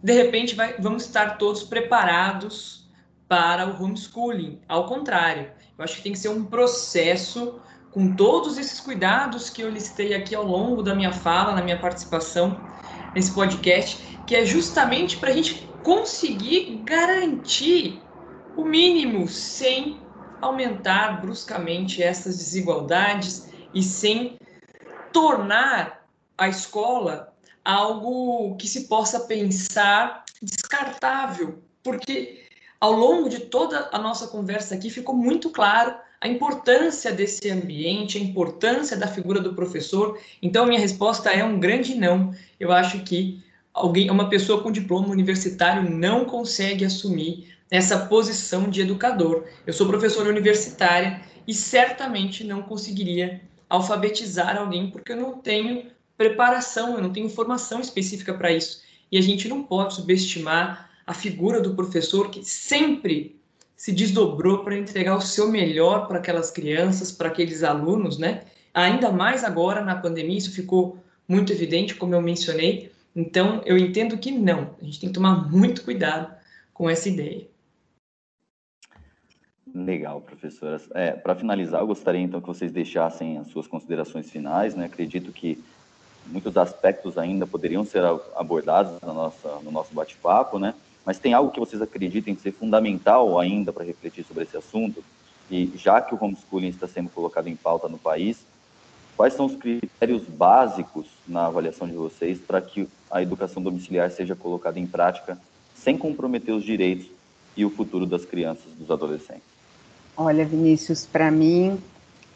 de 0.00 0.12
repente, 0.12 0.54
vai, 0.54 0.76
vamos 0.78 1.04
estar 1.04 1.36
todos 1.36 1.64
preparados 1.64 2.88
para 3.26 3.66
o 3.66 3.82
homeschooling. 3.82 4.60
Ao 4.68 4.86
contrário, 4.86 5.50
eu 5.76 5.82
acho 5.82 5.96
que 5.96 6.02
tem 6.02 6.12
que 6.12 6.20
ser 6.20 6.28
um 6.28 6.44
processo 6.44 7.60
com 7.90 8.14
todos 8.14 8.56
esses 8.56 8.78
cuidados 8.78 9.50
que 9.50 9.62
eu 9.62 9.68
listei 9.68 10.14
aqui 10.14 10.32
ao 10.32 10.46
longo 10.46 10.80
da 10.80 10.94
minha 10.94 11.12
fala, 11.12 11.56
na 11.56 11.62
minha 11.62 11.80
participação 11.80 12.70
nesse 13.14 13.32
podcast, 13.32 14.02
que 14.26 14.34
é 14.34 14.44
justamente 14.44 15.16
para 15.16 15.30
a 15.30 15.32
gente 15.32 15.68
conseguir 15.82 16.82
garantir 16.84 18.00
o 18.56 18.64
mínimo 18.64 19.26
sem 19.28 20.00
aumentar 20.40 21.20
bruscamente 21.20 22.02
essas 22.02 22.36
desigualdades 22.36 23.48
e 23.74 23.82
sem 23.82 24.38
tornar 25.12 26.06
a 26.36 26.48
escola 26.48 27.32
algo 27.64 28.56
que 28.56 28.66
se 28.66 28.88
possa 28.88 29.20
pensar 29.20 30.24
descartável, 30.42 31.62
porque 31.82 32.46
ao 32.80 32.92
longo 32.92 33.28
de 33.28 33.40
toda 33.40 33.88
a 33.92 33.98
nossa 33.98 34.26
conversa 34.26 34.74
aqui 34.74 34.90
ficou 34.90 35.14
muito 35.14 35.50
claro 35.50 35.94
a 36.22 36.28
importância 36.28 37.10
desse 37.10 37.50
ambiente, 37.50 38.16
a 38.16 38.20
importância 38.20 38.96
da 38.96 39.08
figura 39.08 39.40
do 39.40 39.54
professor. 39.54 40.20
Então, 40.40 40.64
minha 40.64 40.78
resposta 40.78 41.30
é 41.30 41.44
um 41.44 41.58
grande 41.58 41.96
não. 41.96 42.32
Eu 42.60 42.70
acho 42.70 43.00
que 43.00 43.42
alguém, 43.74 44.08
uma 44.08 44.28
pessoa 44.28 44.62
com 44.62 44.70
diploma 44.70 45.08
universitário 45.08 45.90
não 45.90 46.24
consegue 46.24 46.84
assumir 46.84 47.52
essa 47.68 48.06
posição 48.06 48.70
de 48.70 48.82
educador. 48.82 49.46
Eu 49.66 49.72
sou 49.72 49.88
professora 49.88 50.28
universitária 50.28 51.20
e 51.44 51.52
certamente 51.52 52.44
não 52.44 52.62
conseguiria 52.62 53.40
alfabetizar 53.68 54.56
alguém 54.56 54.92
porque 54.92 55.10
eu 55.10 55.16
não 55.16 55.38
tenho 55.38 55.90
preparação, 56.16 56.94
eu 56.94 57.02
não 57.02 57.12
tenho 57.12 57.28
formação 57.28 57.80
específica 57.80 58.32
para 58.32 58.52
isso. 58.52 58.80
E 59.10 59.18
a 59.18 59.20
gente 59.20 59.48
não 59.48 59.64
pode 59.64 59.94
subestimar 59.94 60.88
a 61.04 61.12
figura 61.12 61.60
do 61.60 61.74
professor 61.74 62.30
que 62.30 62.44
sempre 62.44 63.41
se 63.82 63.90
desdobrou 63.90 64.62
para 64.62 64.78
entregar 64.78 65.16
o 65.16 65.20
seu 65.20 65.50
melhor 65.50 66.06
para 66.06 66.18
aquelas 66.18 66.52
crianças, 66.52 67.10
para 67.10 67.26
aqueles 67.26 67.64
alunos, 67.64 68.16
né? 68.16 68.42
Ainda 68.72 69.10
mais 69.10 69.42
agora 69.42 69.84
na 69.84 69.96
pandemia, 69.96 70.38
isso 70.38 70.52
ficou 70.52 70.98
muito 71.26 71.52
evidente, 71.52 71.96
como 71.96 72.14
eu 72.14 72.22
mencionei. 72.22 72.92
Então, 73.14 73.60
eu 73.66 73.76
entendo 73.76 74.16
que 74.16 74.30
não. 74.30 74.76
A 74.80 74.84
gente 74.84 75.00
tem 75.00 75.08
que 75.08 75.14
tomar 75.16 75.50
muito 75.50 75.82
cuidado 75.82 76.32
com 76.72 76.88
essa 76.88 77.08
ideia. 77.08 77.48
Legal, 79.74 80.20
professoras. 80.20 80.88
É, 80.94 81.10
Para 81.10 81.34
finalizar, 81.34 81.80
eu 81.80 81.86
gostaria 81.88 82.20
então 82.20 82.40
que 82.40 82.46
vocês 82.46 82.70
deixassem 82.70 83.36
as 83.38 83.48
suas 83.48 83.66
considerações 83.66 84.30
finais. 84.30 84.76
Né? 84.76 84.84
Acredito 84.84 85.32
que 85.32 85.60
muitos 86.26 86.56
aspectos 86.56 87.18
ainda 87.18 87.48
poderiam 87.48 87.84
ser 87.84 88.04
abordados 88.36 89.00
no 89.00 89.12
nosso, 89.12 89.48
no 89.64 89.72
nosso 89.72 89.92
bate-papo, 89.92 90.60
né? 90.60 90.72
Mas 91.04 91.18
tem 91.18 91.34
algo 91.34 91.50
que 91.50 91.60
vocês 91.60 91.82
acreditem 91.82 92.36
ser 92.36 92.52
fundamental 92.52 93.38
ainda 93.38 93.72
para 93.72 93.84
refletir 93.84 94.24
sobre 94.24 94.44
esse 94.44 94.56
assunto? 94.56 95.02
E 95.50 95.72
já 95.76 96.00
que 96.00 96.14
o 96.14 96.18
homeschooling 96.20 96.68
está 96.68 96.86
sendo 96.86 97.10
colocado 97.10 97.48
em 97.48 97.56
pauta 97.56 97.88
no 97.88 97.98
país, 97.98 98.38
quais 99.16 99.34
são 99.34 99.46
os 99.46 99.56
critérios 99.56 100.22
básicos 100.22 101.06
na 101.26 101.46
avaliação 101.46 101.86
de 101.86 101.94
vocês 101.94 102.38
para 102.38 102.60
que 102.60 102.88
a 103.10 103.20
educação 103.22 103.62
domiciliar 103.62 104.10
seja 104.10 104.34
colocada 104.34 104.78
em 104.78 104.86
prática 104.86 105.38
sem 105.74 105.98
comprometer 105.98 106.54
os 106.54 106.64
direitos 106.64 107.06
e 107.56 107.64
o 107.64 107.70
futuro 107.70 108.06
das 108.06 108.24
crianças 108.24 108.72
dos 108.78 108.90
adolescentes? 108.90 109.42
Olha, 110.16 110.44
Vinícius, 110.44 111.04
para 111.04 111.30
mim 111.30 111.78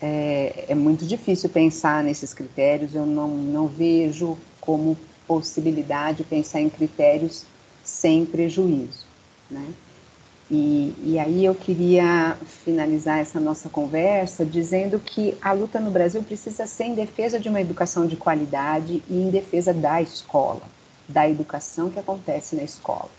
é, 0.01 0.67
é, 0.69 0.75
muito 0.75 1.07
difícil 1.07 1.49
pensar 1.49 2.03
nesses 2.03 2.35
critérios, 2.35 2.95
eu 2.95 3.07
não, 3.07 3.29
não 3.29 3.67
vejo 3.67 4.37
como 4.61 4.99
possibilidade 5.27 6.25
pensar 6.25 6.61
em 6.61 6.69
critérios 6.69 7.45
sem 7.87 8.27
prejuízo, 8.27 9.07
né? 9.51 9.67
E, 10.51 10.95
e 11.03 11.19
aí 11.19 11.45
eu 11.45 11.55
queria 11.55 12.37
finalizar 12.65 13.19
essa 13.19 13.41
nossa 13.41 13.69
conversa 13.69 14.45
dizendo 14.45 15.01
que 15.01 15.37
a 15.43 15.53
luta 15.53 15.81
no 15.81 15.91
Brasil 15.91 16.23
precisa 16.23 16.67
ser 16.67 16.85
em 16.85 16.95
defesa 16.95 17.41
de 17.41 17.49
uma 17.49 17.61
educação 17.61 18.07
de 18.07 18.17
qualidade 18.17 19.03
e 19.09 19.15
em 19.15 19.31
defesa 19.31 19.75
da 19.75 20.01
escola, 20.01 20.63
da 21.09 21.29
educação 21.29 21.91
que 21.91 21.99
acontece 21.99 22.55
na 22.55 22.63
escola 22.63 23.11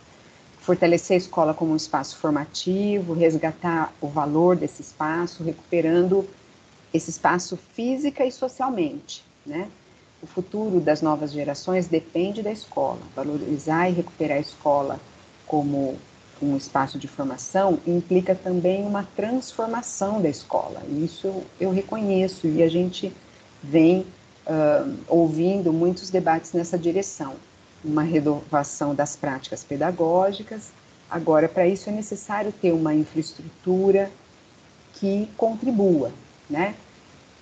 fortalecer 0.68 1.16
a 1.16 1.18
escola 1.18 1.54
como 1.54 1.72
um 1.72 1.78
espaço 1.78 2.18
formativo, 2.18 3.14
resgatar 3.14 3.94
o 4.02 4.08
valor 4.10 4.58
desse 4.58 4.82
espaço, 4.82 5.42
recuperando 5.42 6.28
esse 6.94 7.10
espaço 7.10 7.56
física 7.56 8.26
e 8.26 8.32
socialmente, 8.34 9.24
né? 9.46 9.70
O 10.30 10.34
futuro 10.42 10.80
das 10.80 11.02
novas 11.02 11.32
gerações 11.32 11.88
depende 11.88 12.42
da 12.44 12.52
escola. 12.52 13.00
Valorizar 13.16 13.90
e 13.90 13.94
recuperar 13.94 14.38
a 14.38 14.42
escola 14.42 15.00
como 15.46 15.98
um 16.42 16.56
espaço 16.56 17.00
de 17.00 17.08
formação 17.08 17.80
implica 17.88 18.36
também 18.36 18.86
uma 18.86 19.04
transformação 19.16 20.22
da 20.22 20.30
escola. 20.30 20.84
Isso 20.90 21.44
eu 21.60 21.72
reconheço 21.72 22.46
e 22.48 22.62
a 22.62 22.70
gente 22.70 23.12
vem 23.64 24.02
uh, 24.46 24.98
ouvindo 25.08 25.74
muitos 25.74 26.10
debates 26.10 26.54
nessa 26.54 26.78
direção 26.78 27.36
uma 27.84 28.04
renovação 28.04 28.94
das 28.94 29.16
práticas 29.16 29.64
pedagógicas. 29.64 30.72
Agora, 31.10 31.48
para 31.48 31.68
isso 31.68 31.90
é 31.90 31.92
necessário 31.92 32.52
ter 32.52 32.74
uma 32.74 32.94
infraestrutura 32.94 34.12
que 34.94 35.30
contribua, 35.38 36.12
né? 36.50 36.76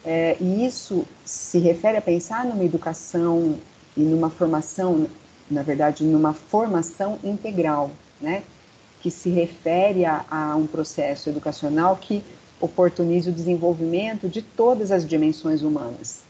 É, 0.06 0.38
e 0.40 0.64
isso 0.66 1.04
se 1.26 1.58
refere 1.58 1.98
a 1.98 2.02
pensar 2.02 2.46
numa 2.46 2.64
educação 2.64 3.58
e 3.98 4.02
numa 4.02 4.30
formação, 4.30 5.08
na 5.50 5.64
verdade, 5.64 6.04
numa 6.04 6.32
formação 6.32 7.18
integral, 7.24 7.90
né? 8.22 8.44
Que 9.02 9.10
se 9.10 9.30
refere 9.30 10.06
a, 10.06 10.24
a 10.30 10.56
um 10.56 10.68
processo 10.68 11.30
educacional 11.30 11.98
que 11.98 12.24
oportunize 12.62 13.30
o 13.30 13.34
desenvolvimento 13.34 14.30
de 14.30 14.44
todas 14.44 14.92
as 14.92 15.08
dimensões 15.08 15.64
humanas, 15.64 16.22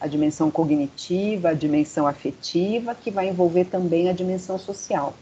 a 0.00 0.06
dimensão 0.06 0.48
cognitiva, 0.48 1.48
a 1.48 1.54
dimensão 1.54 2.06
afetiva, 2.06 2.94
que 2.94 3.10
vai 3.10 3.28
envolver 3.28 3.64
também 3.64 4.08
a 4.08 4.12
dimensão 4.12 4.58
social. 4.58 5.12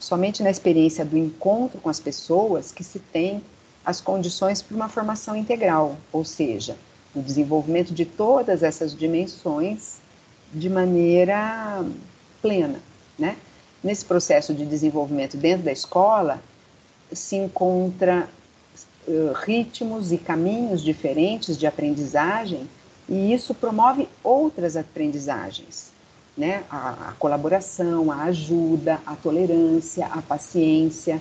Somente 0.00 0.42
na 0.42 0.50
experiência 0.50 1.04
do 1.04 1.16
encontro 1.16 1.80
com 1.80 1.88
as 1.88 2.00
pessoas 2.00 2.72
que 2.72 2.82
se 2.82 2.98
tem 2.98 3.42
as 3.84 4.00
condições 4.00 4.60
para 4.60 4.74
uma 4.74 4.88
formação 4.88 5.36
integral, 5.36 5.96
ou 6.12 6.24
seja, 6.24 6.76
o 7.14 7.22
desenvolvimento 7.22 7.94
de 7.94 8.04
todas 8.04 8.62
essas 8.62 8.94
dimensões 8.94 9.98
de 10.52 10.68
maneira 10.68 11.84
plena, 12.42 12.80
né? 13.18 13.36
Nesse 13.82 14.04
processo 14.04 14.54
de 14.54 14.64
desenvolvimento 14.64 15.36
dentro 15.36 15.64
da 15.64 15.72
escola 15.72 16.42
se 17.12 17.36
encontra 17.36 18.28
uh, 19.06 19.32
ritmos 19.44 20.10
e 20.10 20.18
caminhos 20.18 20.82
diferentes 20.82 21.56
de 21.56 21.66
aprendizagem 21.66 22.68
e 23.08 23.32
isso 23.32 23.54
promove 23.54 24.08
outras 24.22 24.76
aprendizagens, 24.76 25.92
né? 26.36 26.64
A, 26.70 27.10
a, 27.10 27.12
colaboração, 27.12 28.10
a 28.10 28.24
ajuda, 28.24 29.00
a 29.04 29.14
tolerância, 29.14 30.06
a 30.06 30.22
paciência. 30.22 31.20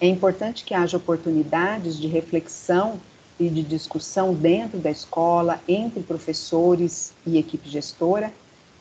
É 0.00 0.06
importante 0.06 0.64
que 0.64 0.74
haja 0.74 0.96
oportunidades 0.96 1.98
de 1.98 2.06
reflexão 2.06 2.98
e 3.38 3.48
de 3.48 3.62
discussão 3.62 4.34
dentro 4.34 4.78
da 4.78 4.90
escola, 4.90 5.60
entre 5.68 6.02
professores 6.02 7.12
e 7.26 7.38
equipe 7.38 7.68
gestora, 7.68 8.32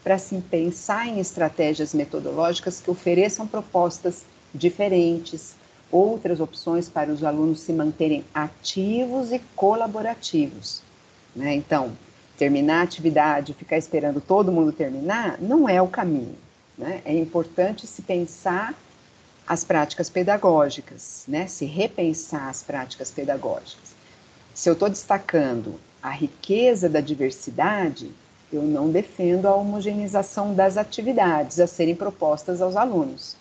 para 0.03 0.17
se 0.17 0.37
pensar 0.37 1.07
em 1.07 1.19
estratégias 1.19 1.93
metodológicas 1.93 2.79
que 2.79 2.89
ofereçam 2.89 3.45
propostas 3.45 4.23
diferentes, 4.53 5.55
outras 5.91 6.39
opções 6.39 6.89
para 6.89 7.11
os 7.11 7.23
alunos 7.23 7.59
se 7.59 7.73
manterem 7.73 8.23
ativos 8.33 9.31
e 9.31 9.39
colaborativos. 9.55 10.81
Né? 11.35 11.53
Então, 11.53 11.91
terminar 12.37 12.79
a 12.79 12.83
atividade, 12.83 13.53
ficar 13.53 13.77
esperando 13.77 14.21
todo 14.21 14.51
mundo 14.51 14.71
terminar, 14.71 15.37
não 15.41 15.67
é 15.67 15.81
o 15.81 15.87
caminho. 15.87 16.35
Né? 16.77 17.01
É 17.03 17.13
importante 17.13 17.85
se 17.85 18.01
pensar 18.01 18.73
as 19.45 19.63
práticas 19.63 20.09
pedagógicas, 20.09 21.23
né? 21.27 21.47
se 21.47 21.65
repensar 21.65 22.49
as 22.49 22.63
práticas 22.63 23.11
pedagógicas. 23.11 23.96
Se 24.57 24.67
eu 24.67 24.73
estou 24.73 24.89
destacando 24.89 25.75
a 26.01 26.09
riqueza 26.09 26.89
da 26.89 26.99
diversidade, 26.99 28.11
eu 28.51 28.63
não 28.63 28.89
defendo 28.89 29.45
a 29.45 29.53
homogeneização 29.53 30.55
das 30.55 30.77
atividades 30.77 31.59
a 31.59 31.67
serem 31.67 31.95
propostas 31.95 32.59
aos 32.59 32.75
alunos. 32.75 33.35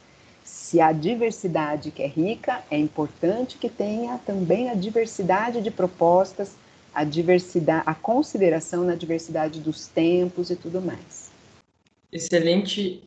Se 0.45 0.79
a 0.79 0.93
diversidade 0.93 1.91
que 1.91 2.03
é 2.03 2.07
rica, 2.07 2.63
é 2.71 2.77
importante 2.77 3.57
que 3.57 3.71
tenha 3.71 4.21
também 4.27 4.69
a 4.69 4.75
diversidade 4.75 5.63
de 5.63 5.71
propostas, 5.71 6.51
a 6.95 7.03
diversidade, 7.03 7.85
a 7.87 7.95
consideração 7.95 8.85
na 8.85 8.95
diversidade 8.95 9.59
dos 9.59 9.89
tempos 9.89 10.51
e 10.51 10.55
tudo 10.55 10.83
mais. 10.83 11.31
Excelente 12.13 13.03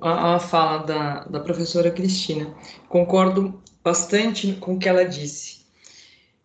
a, 0.00 0.36
a 0.36 0.38
fala 0.38 0.84
da, 0.84 1.24
da 1.24 1.40
professora 1.40 1.90
Cristina. 1.90 2.54
Concordo 2.88 3.60
bastante 3.82 4.52
com 4.52 4.74
o 4.74 4.78
que 4.78 4.88
ela 4.88 5.04
disse. 5.04 5.59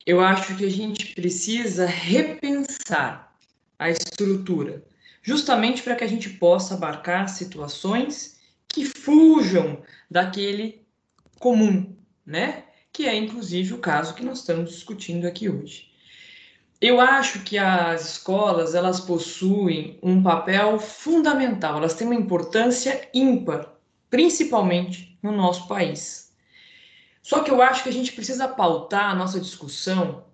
Eu 0.05 0.21
acho 0.21 0.55
que 0.55 0.63
a 0.63 0.69
gente 0.69 1.15
precisa 1.15 1.87
repensar 1.87 3.35
a 3.79 3.89
estrutura, 3.89 4.85
justamente 5.23 5.81
para 5.81 5.95
que 5.95 6.03
a 6.03 6.07
gente 6.07 6.29
possa 6.29 6.75
abarcar 6.75 7.27
situações 7.27 8.39
que 8.67 8.85
fujam 8.85 9.81
daquele 10.09 10.85
comum, 11.39 11.95
né? 12.23 12.65
Que 12.93 13.07
é 13.07 13.15
inclusive 13.15 13.73
o 13.73 13.79
caso 13.79 14.13
que 14.13 14.23
nós 14.23 14.39
estamos 14.39 14.71
discutindo 14.71 15.25
aqui 15.25 15.49
hoje. 15.49 15.89
Eu 16.79 17.01
acho 17.01 17.39
que 17.39 17.57
as 17.57 18.11
escolas 18.11 18.75
elas 18.75 18.99
possuem 18.99 19.97
um 20.03 20.21
papel 20.21 20.77
fundamental, 20.77 21.77
elas 21.77 21.95
têm 21.95 22.05
uma 22.05 22.15
importância 22.15 23.09
ímpar, 23.11 23.73
principalmente 24.09 25.17
no 25.23 25.31
nosso 25.31 25.67
país. 25.67 26.24
Só 27.25 27.39
que 27.39 27.49
eu 27.49 27.59
acho 27.59 27.81
que 27.81 27.89
a 27.89 27.91
gente 27.91 28.11
precisa 28.11 28.47
pautar 28.47 29.09
a 29.09 29.15
nossa 29.15 29.39
discussão 29.39 30.25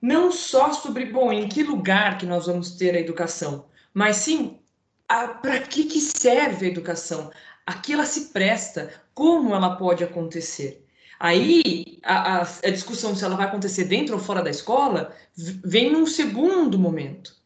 não 0.00 0.32
só 0.32 0.72
sobre, 0.72 1.04
bom, 1.04 1.30
em 1.30 1.46
que 1.46 1.62
lugar 1.62 2.16
que 2.16 2.24
nós 2.24 2.46
vamos 2.46 2.70
ter 2.70 2.94
a 2.96 2.98
educação, 2.98 3.66
mas 3.92 4.16
sim 4.16 4.58
para 5.06 5.60
que, 5.60 5.84
que 5.84 6.00
serve 6.00 6.64
a 6.64 6.68
educação, 6.70 7.30
a 7.66 7.74
que 7.74 7.92
ela 7.92 8.06
se 8.06 8.30
presta, 8.32 8.90
como 9.12 9.54
ela 9.54 9.76
pode 9.76 10.02
acontecer. 10.02 10.82
Aí 11.18 11.98
a, 12.02 12.38
a, 12.38 12.40
a, 12.40 12.70
discussão 12.70 13.14
se 13.14 13.22
ela 13.22 13.36
vai 13.36 13.44
acontecer 13.44 13.84
dentro 13.84 14.14
ou 14.14 14.20
fora 14.22 14.40
da 14.42 14.48
escola 14.48 15.14
vem 15.36 15.92
num 15.92 16.06
segundo 16.06 16.78
momento. 16.78 17.36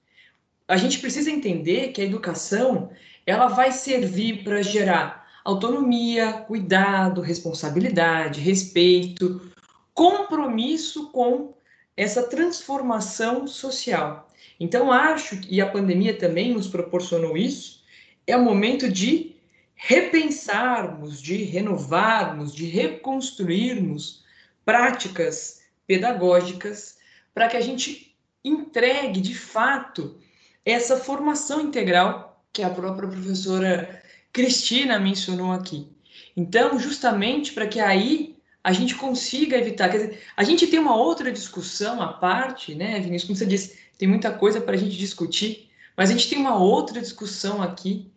A 0.68 0.76
gente 0.76 1.00
precisa 1.00 1.32
entender 1.32 1.88
que 1.88 2.00
a 2.00 2.04
educação 2.04 2.92
ela 3.26 3.48
vai 3.48 3.72
servir 3.72 4.44
para 4.44 4.62
gerar 4.62 5.23
autonomia, 5.44 6.32
cuidado, 6.32 7.20
responsabilidade, 7.20 8.40
respeito, 8.40 9.52
compromisso 9.92 11.10
com 11.10 11.54
essa 11.96 12.22
transformação 12.22 13.46
social. 13.46 14.30
Então, 14.58 14.90
acho, 14.90 15.38
e 15.48 15.60
a 15.60 15.70
pandemia 15.70 16.16
também 16.18 16.54
nos 16.54 16.66
proporcionou 16.66 17.36
isso, 17.36 17.82
é 18.26 18.36
o 18.36 18.42
momento 18.42 18.90
de 18.90 19.36
repensarmos, 19.74 21.20
de 21.20 21.36
renovarmos, 21.44 22.54
de 22.54 22.64
reconstruirmos 22.66 24.24
práticas 24.64 25.62
pedagógicas 25.86 26.96
para 27.34 27.48
que 27.48 27.56
a 27.56 27.60
gente 27.60 28.16
entregue 28.42 29.20
de 29.20 29.34
fato 29.34 30.16
essa 30.64 30.96
formação 30.96 31.60
integral 31.60 32.42
que 32.52 32.62
a 32.62 32.70
própria 32.70 33.08
professora 33.08 34.02
Cristina 34.34 34.98
mencionou 34.98 35.52
aqui. 35.52 35.88
Então, 36.36 36.76
justamente 36.76 37.52
para 37.52 37.68
que 37.68 37.78
aí 37.78 38.36
a 38.64 38.72
gente 38.72 38.96
consiga 38.96 39.56
evitar. 39.56 39.88
Quer 39.88 39.98
dizer, 39.98 40.22
a 40.36 40.42
gente 40.42 40.66
tem 40.66 40.80
uma 40.80 40.96
outra 40.96 41.30
discussão 41.30 42.02
à 42.02 42.08
parte, 42.08 42.74
né, 42.74 42.98
Vinícius? 42.98 43.28
Como 43.28 43.38
você 43.38 43.46
disse, 43.46 43.78
tem 43.96 44.08
muita 44.08 44.32
coisa 44.32 44.60
para 44.60 44.74
a 44.74 44.76
gente 44.76 44.96
discutir, 44.96 45.70
mas 45.96 46.10
a 46.10 46.12
gente 46.12 46.28
tem 46.28 46.36
uma 46.36 46.56
outra 46.56 47.00
discussão 47.00 47.62
aqui 47.62 48.10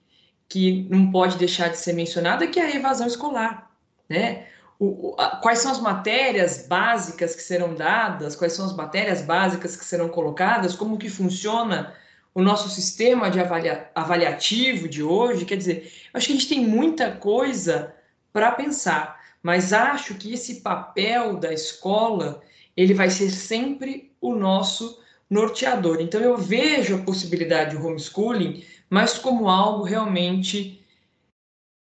que 0.49 0.87
não 0.89 1.11
pode 1.11 1.37
deixar 1.37 1.67
de 1.67 1.77
ser 1.77 1.93
mencionada, 1.93 2.47
que 2.47 2.59
é 2.59 2.65
a 2.65 2.75
evasão 2.75 3.05
escolar, 3.05 3.69
né? 4.09 4.47
O, 4.79 5.15
a, 5.19 5.35
quais 5.37 5.59
são 5.59 5.71
as 5.71 5.79
matérias 5.79 6.65
básicas 6.67 7.35
que 7.35 7.43
serão 7.43 7.75
dadas, 7.75 8.35
quais 8.35 8.53
são 8.53 8.65
as 8.65 8.75
matérias 8.75 9.21
básicas 9.21 9.75
que 9.75 9.85
serão 9.85 10.09
colocadas, 10.09 10.75
como 10.75 10.97
que 10.97 11.09
funciona 11.09 11.93
o 12.37 12.43
nosso 12.43 12.69
sistema 12.69 13.29
de 13.31 13.39
avalia, 13.39 13.89
avaliativo 13.95 14.87
de 14.87 15.01
hoje, 15.01 15.45
quer 15.45 15.57
dizer, 15.57 15.91
acho 16.13 16.27
que 16.27 16.33
a 16.33 16.35
gente 16.35 16.49
tem 16.49 16.65
muita 16.65 17.11
coisa 17.11 17.95
para 18.31 18.51
pensar 18.51 19.17
mas 19.47 19.71
acho 19.71 20.15
que 20.15 20.33
esse 20.33 20.61
papel 20.61 21.37
da 21.37 21.53
escola 21.53 22.41
ele 22.75 22.93
vai 22.93 23.09
ser 23.09 23.31
sempre 23.31 24.13
o 24.19 24.35
nosso 24.35 25.01
norteador. 25.29 26.01
Então 26.01 26.19
eu 26.19 26.37
vejo 26.37 26.95
a 26.95 27.03
possibilidade 27.03 27.71
de 27.71 27.77
homeschooling, 27.77 28.65
mas 28.89 29.17
como 29.17 29.49
algo 29.49 29.83
realmente 29.83 30.85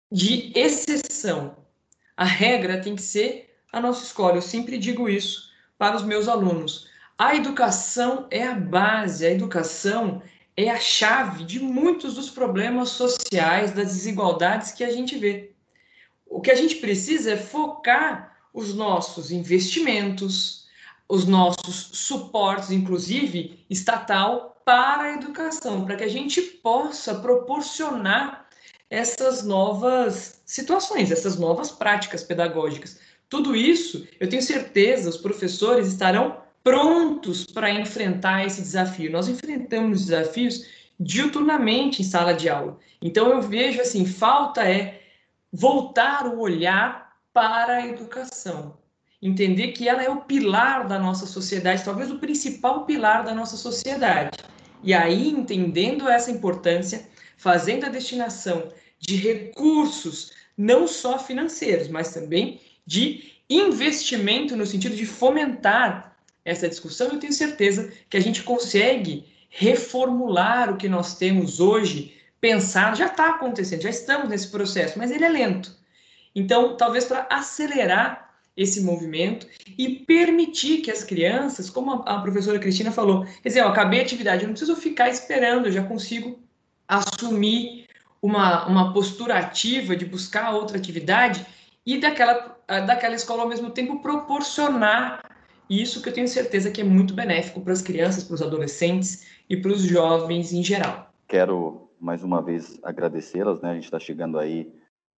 de 0.09 0.53
exceção. 0.55 1.57
A 2.15 2.23
regra 2.23 2.79
tem 2.79 2.95
que 2.95 3.01
ser 3.01 3.55
a 3.73 3.81
nossa 3.81 4.05
escola. 4.05 4.37
Eu 4.37 4.41
sempre 4.41 4.77
digo 4.77 5.09
isso 5.09 5.49
para 5.77 5.97
os 5.97 6.03
meus 6.03 6.29
alunos. 6.29 6.87
A 7.17 7.35
educação 7.35 8.25
é 8.31 8.47
a 8.47 8.55
base, 8.55 9.25
a 9.25 9.31
educação 9.31 10.21
é 10.65 10.71
a 10.71 10.79
chave 10.79 11.43
de 11.43 11.59
muitos 11.59 12.15
dos 12.15 12.29
problemas 12.29 12.89
sociais, 12.89 13.71
das 13.71 13.93
desigualdades 13.93 14.71
que 14.71 14.83
a 14.83 14.91
gente 14.91 15.17
vê. 15.17 15.53
O 16.25 16.41
que 16.41 16.51
a 16.51 16.55
gente 16.55 16.75
precisa 16.75 17.31
é 17.31 17.37
focar 17.37 18.37
os 18.53 18.73
nossos 18.73 19.31
investimentos, 19.31 20.67
os 21.07 21.25
nossos 21.25 21.89
suportes, 21.93 22.71
inclusive 22.71 23.65
estatal, 23.69 24.61
para 24.65 25.03
a 25.03 25.13
educação, 25.13 25.85
para 25.85 25.95
que 25.95 26.03
a 26.03 26.09
gente 26.09 26.41
possa 26.41 27.15
proporcionar 27.15 28.47
essas 28.89 29.43
novas 29.43 30.41
situações, 30.45 31.09
essas 31.09 31.37
novas 31.37 31.71
práticas 31.71 32.23
pedagógicas. 32.23 32.99
Tudo 33.29 33.55
isso, 33.55 34.07
eu 34.19 34.27
tenho 34.27 34.41
certeza, 34.41 35.09
os 35.09 35.17
professores 35.17 35.87
estarão 35.87 36.41
prontos 36.63 37.45
para 37.45 37.71
enfrentar 37.71 38.45
esse 38.45 38.61
desafio. 38.61 39.11
Nós 39.11 39.27
enfrentamos 39.27 40.05
desafios 40.05 40.65
diuturnamente 40.99 42.01
em 42.01 42.05
sala 42.05 42.33
de 42.33 42.49
aula. 42.49 42.77
Então 43.01 43.29
eu 43.29 43.41
vejo 43.41 43.81
assim, 43.81 44.05
falta 44.05 44.63
é 44.67 45.01
voltar 45.51 46.27
o 46.27 46.39
olhar 46.39 47.17
para 47.33 47.75
a 47.75 47.87
educação. 47.87 48.77
Entender 49.21 49.69
que 49.69 49.87
ela 49.87 50.03
é 50.03 50.09
o 50.09 50.21
pilar 50.21 50.87
da 50.87 50.97
nossa 50.97 51.25
sociedade, 51.25 51.83
talvez 51.83 52.09
o 52.09 52.19
principal 52.19 52.85
pilar 52.85 53.23
da 53.23 53.33
nossa 53.33 53.57
sociedade. 53.57 54.37
E 54.81 54.93
aí, 54.93 55.29
entendendo 55.29 56.07
essa 56.07 56.31
importância, 56.31 57.09
fazendo 57.35 57.85
a 57.85 57.89
destinação 57.89 58.71
de 58.97 59.15
recursos, 59.15 60.31
não 60.57 60.87
só 60.87 61.19
financeiros, 61.19 61.89
mas 61.89 62.13
também 62.13 62.61
de 62.85 63.33
investimento 63.49 64.55
no 64.55 64.65
sentido 64.65 64.95
de 64.95 65.05
fomentar 65.05 66.08
essa 66.43 66.67
discussão, 66.67 67.09
eu 67.09 67.19
tenho 67.19 67.33
certeza 67.33 67.91
que 68.09 68.17
a 68.17 68.21
gente 68.21 68.43
consegue 68.43 69.25
reformular 69.49 70.71
o 70.71 70.77
que 70.77 70.87
nós 70.87 71.17
temos 71.17 71.59
hoje 71.59 72.15
pensar, 72.39 72.95
já 72.95 73.07
está 73.07 73.31
acontecendo, 73.31 73.81
já 73.81 73.89
estamos 73.89 74.29
nesse 74.29 74.47
processo, 74.47 74.97
mas 74.97 75.11
ele 75.11 75.25
é 75.25 75.29
lento. 75.29 75.75
Então, 76.33 76.77
talvez 76.77 77.05
para 77.05 77.27
acelerar 77.29 78.29
esse 78.55 78.81
movimento 78.81 79.47
e 79.77 79.89
permitir 79.89 80.81
que 80.81 80.91
as 80.91 81.03
crianças, 81.03 81.69
como 81.69 82.03
a 82.05 82.21
professora 82.21 82.59
Cristina 82.59 82.91
falou, 82.91 83.25
quer 83.41 83.49
dizer, 83.49 83.61
eu 83.61 83.67
acabei 83.67 83.99
a 83.99 84.03
atividade, 84.03 84.43
eu 84.43 84.47
não 84.47 84.53
preciso 84.53 84.75
ficar 84.75 85.09
esperando, 85.09 85.67
eu 85.67 85.71
já 85.71 85.83
consigo 85.83 86.37
assumir 86.87 87.85
uma, 88.21 88.67
uma 88.67 88.93
postura 88.93 89.37
ativa 89.37 89.95
de 89.95 90.05
buscar 90.05 90.51
outra 90.51 90.77
atividade 90.77 91.45
e 91.85 91.97
daquela, 91.97 92.57
daquela 92.85 93.15
escola 93.15 93.43
ao 93.43 93.49
mesmo 93.49 93.69
tempo 93.69 94.01
proporcionar 94.01 95.21
isso 95.69 96.01
que 96.01 96.09
eu 96.09 96.13
tenho 96.13 96.27
certeza 96.27 96.71
que 96.71 96.81
é 96.81 96.83
muito 96.83 97.13
benéfico 97.13 97.61
para 97.61 97.73
as 97.73 97.81
crianças, 97.81 98.23
para 98.23 98.35
os 98.35 98.41
adolescentes 98.41 99.25
e 99.49 99.55
para 99.55 99.71
os 99.71 99.83
jovens 99.83 100.51
em 100.51 100.63
geral. 100.63 101.13
Quero 101.27 101.89
mais 101.99 102.23
uma 102.23 102.41
vez 102.41 102.79
agradecê-las, 102.81 103.61
né? 103.61 103.71
A 103.71 103.73
gente 103.75 103.83
está 103.83 103.99
chegando 103.99 104.39
aí 104.39 104.71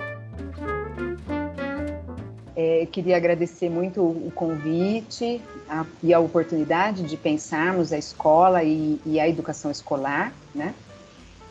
É, 2.55 2.88
queria 2.91 3.16
agradecer 3.16 3.70
muito 3.70 4.01
o 4.01 4.32
convite 4.36 5.41
a, 5.70 5.86
e 6.03 6.14
a 6.14 6.20
oportunidade 6.20 7.03
de 7.03 7.16
pensarmos 7.16 7.93
a 7.93 7.97
escola 7.97 8.64
e, 8.64 8.99
e, 9.05 9.18
a 9.18 9.30
educação 9.30 9.72
escolar, 9.72 10.34
né? 10.53 10.76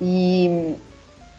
E 0.00 0.76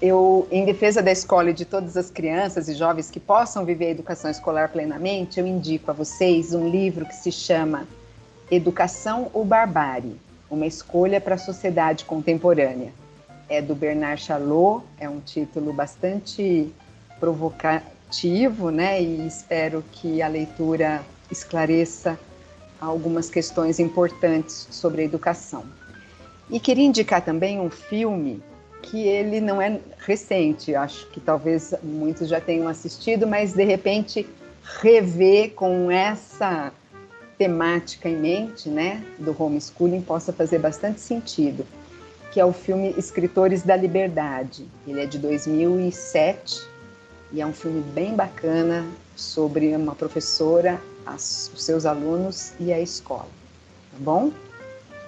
eu, 0.02 0.47
em 0.50 0.66
defesa 0.66 1.02
da 1.02 1.12
escola 1.12 1.50
e 1.50 1.54
de 1.54 1.66
todas 1.66 1.97
as 1.97 2.10
crianças 2.10 2.70
e 2.70 2.74
jovens 2.74 3.12
que 3.12 3.20
possam 3.20 3.66
viver 3.66 3.88
a 3.88 3.91
educação 3.91 4.32
escolar 4.32 4.70
plenamente, 4.70 5.39
eu 5.39 5.45
indico 5.45 5.91
a 5.91 5.93
vocês 5.93 6.54
um 6.54 6.70
livro 6.70 7.06
que 7.06 7.16
se 7.16 7.32
chama 7.32 7.88
Educação 8.50 9.30
ou 9.34 9.43
Barbárie, 9.43 10.16
uma 10.50 10.66
escolha 10.66 11.20
para 11.20 11.36
a 11.36 11.38
sociedade 11.38 12.06
contemporânea. 12.06 12.93
É 13.50 13.62
do 13.62 13.76
Bernard 13.76 14.22
Chalot, 14.22 14.86
é 15.00 15.10
um 15.10 15.20
título 15.20 15.74
bastante 15.74 16.74
provocativo, 17.20 18.70
né? 18.70 19.02
E 19.02 19.28
espero 19.28 19.84
que 19.91 20.22
a 20.22 20.28
leitura 20.28 21.02
esclareça 21.30 22.18
algumas 22.80 23.30
questões 23.30 23.80
importantes 23.80 24.68
sobre 24.72 25.02
a 25.02 25.06
educação. 25.06 25.66
E 26.50 26.60
queria 26.60 26.86
indicar 26.86 27.22
também 27.22 27.60
um 27.60 27.70
filme 27.70 28.41
que 28.82 29.08
ele 29.08 29.42
não 29.42 29.62
é 29.62 29.80
recente, 30.00 30.74
acho 30.76 31.08
que 31.08 31.20
talvez 31.20 31.74
muitos 31.84 32.28
já 32.28 32.40
tenham 32.40 32.68
assistido, 32.68 33.28
mas 33.28 33.54
de 33.54 33.64
repente 33.64 34.28
rever 34.82 35.52
com 35.54 35.92
essa 35.92 36.72
temática 37.38 38.10
em 38.10 38.18
mente, 38.18 38.70
né, 38.70 39.04
do 39.18 39.36
homeschooling 39.38 40.02
possa 40.02 40.34
fazer 40.34 40.60
bastante 40.60 41.00
sentido, 41.00 41.66
que 42.32 42.40
é 42.40 42.46
o 42.46 42.52
filme 42.52 42.94
Escritores 42.98 43.64
da 43.64 43.76
Liberdade. 43.76 44.68
Ele 44.86 45.02
é 45.02 45.06
de 45.06 45.18
2007 45.18 46.68
e 47.32 47.42
é 47.42 47.46
um 47.46 47.54
filme 47.54 47.82
bem 47.94 48.14
bacana 48.14 48.86
sobre 49.16 49.76
uma 49.76 49.96
professora, 49.96 50.82
as, 51.06 51.52
os 51.54 51.64
seus 51.64 51.86
alunos 51.86 52.54
e 52.60 52.74
a 52.74 52.80
escola. 52.80 53.28
Tá 53.92 53.98
bom? 54.00 54.32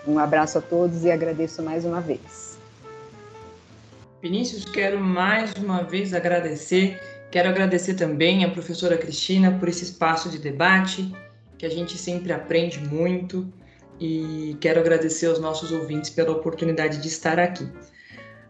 Um 0.07 0.17
abraço 0.17 0.57
a 0.57 0.61
todos 0.61 1.03
e 1.03 1.11
agradeço 1.11 1.61
mais 1.61 1.85
uma 1.85 2.01
vez. 2.01 2.50
Vinícius, 4.21 4.65
quero 4.65 4.99
mais 4.99 5.51
uma 5.55 5.81
vez 5.81 6.13
agradecer. 6.13 7.01
Quero 7.31 7.49
agradecer 7.49 7.95
também 7.95 8.45
a 8.45 8.51
professora 8.51 8.95
Cristina 8.95 9.57
por 9.57 9.67
esse 9.67 9.83
espaço 9.83 10.29
de 10.29 10.37
debate, 10.37 11.11
que 11.57 11.65
a 11.65 11.69
gente 11.69 11.97
sempre 11.97 12.31
aprende 12.31 12.79
muito, 12.79 13.51
e 13.99 14.55
quero 14.61 14.79
agradecer 14.79 15.25
aos 15.25 15.39
nossos 15.39 15.71
ouvintes 15.71 16.11
pela 16.11 16.33
oportunidade 16.33 17.01
de 17.01 17.07
estar 17.07 17.39
aqui. 17.39 17.67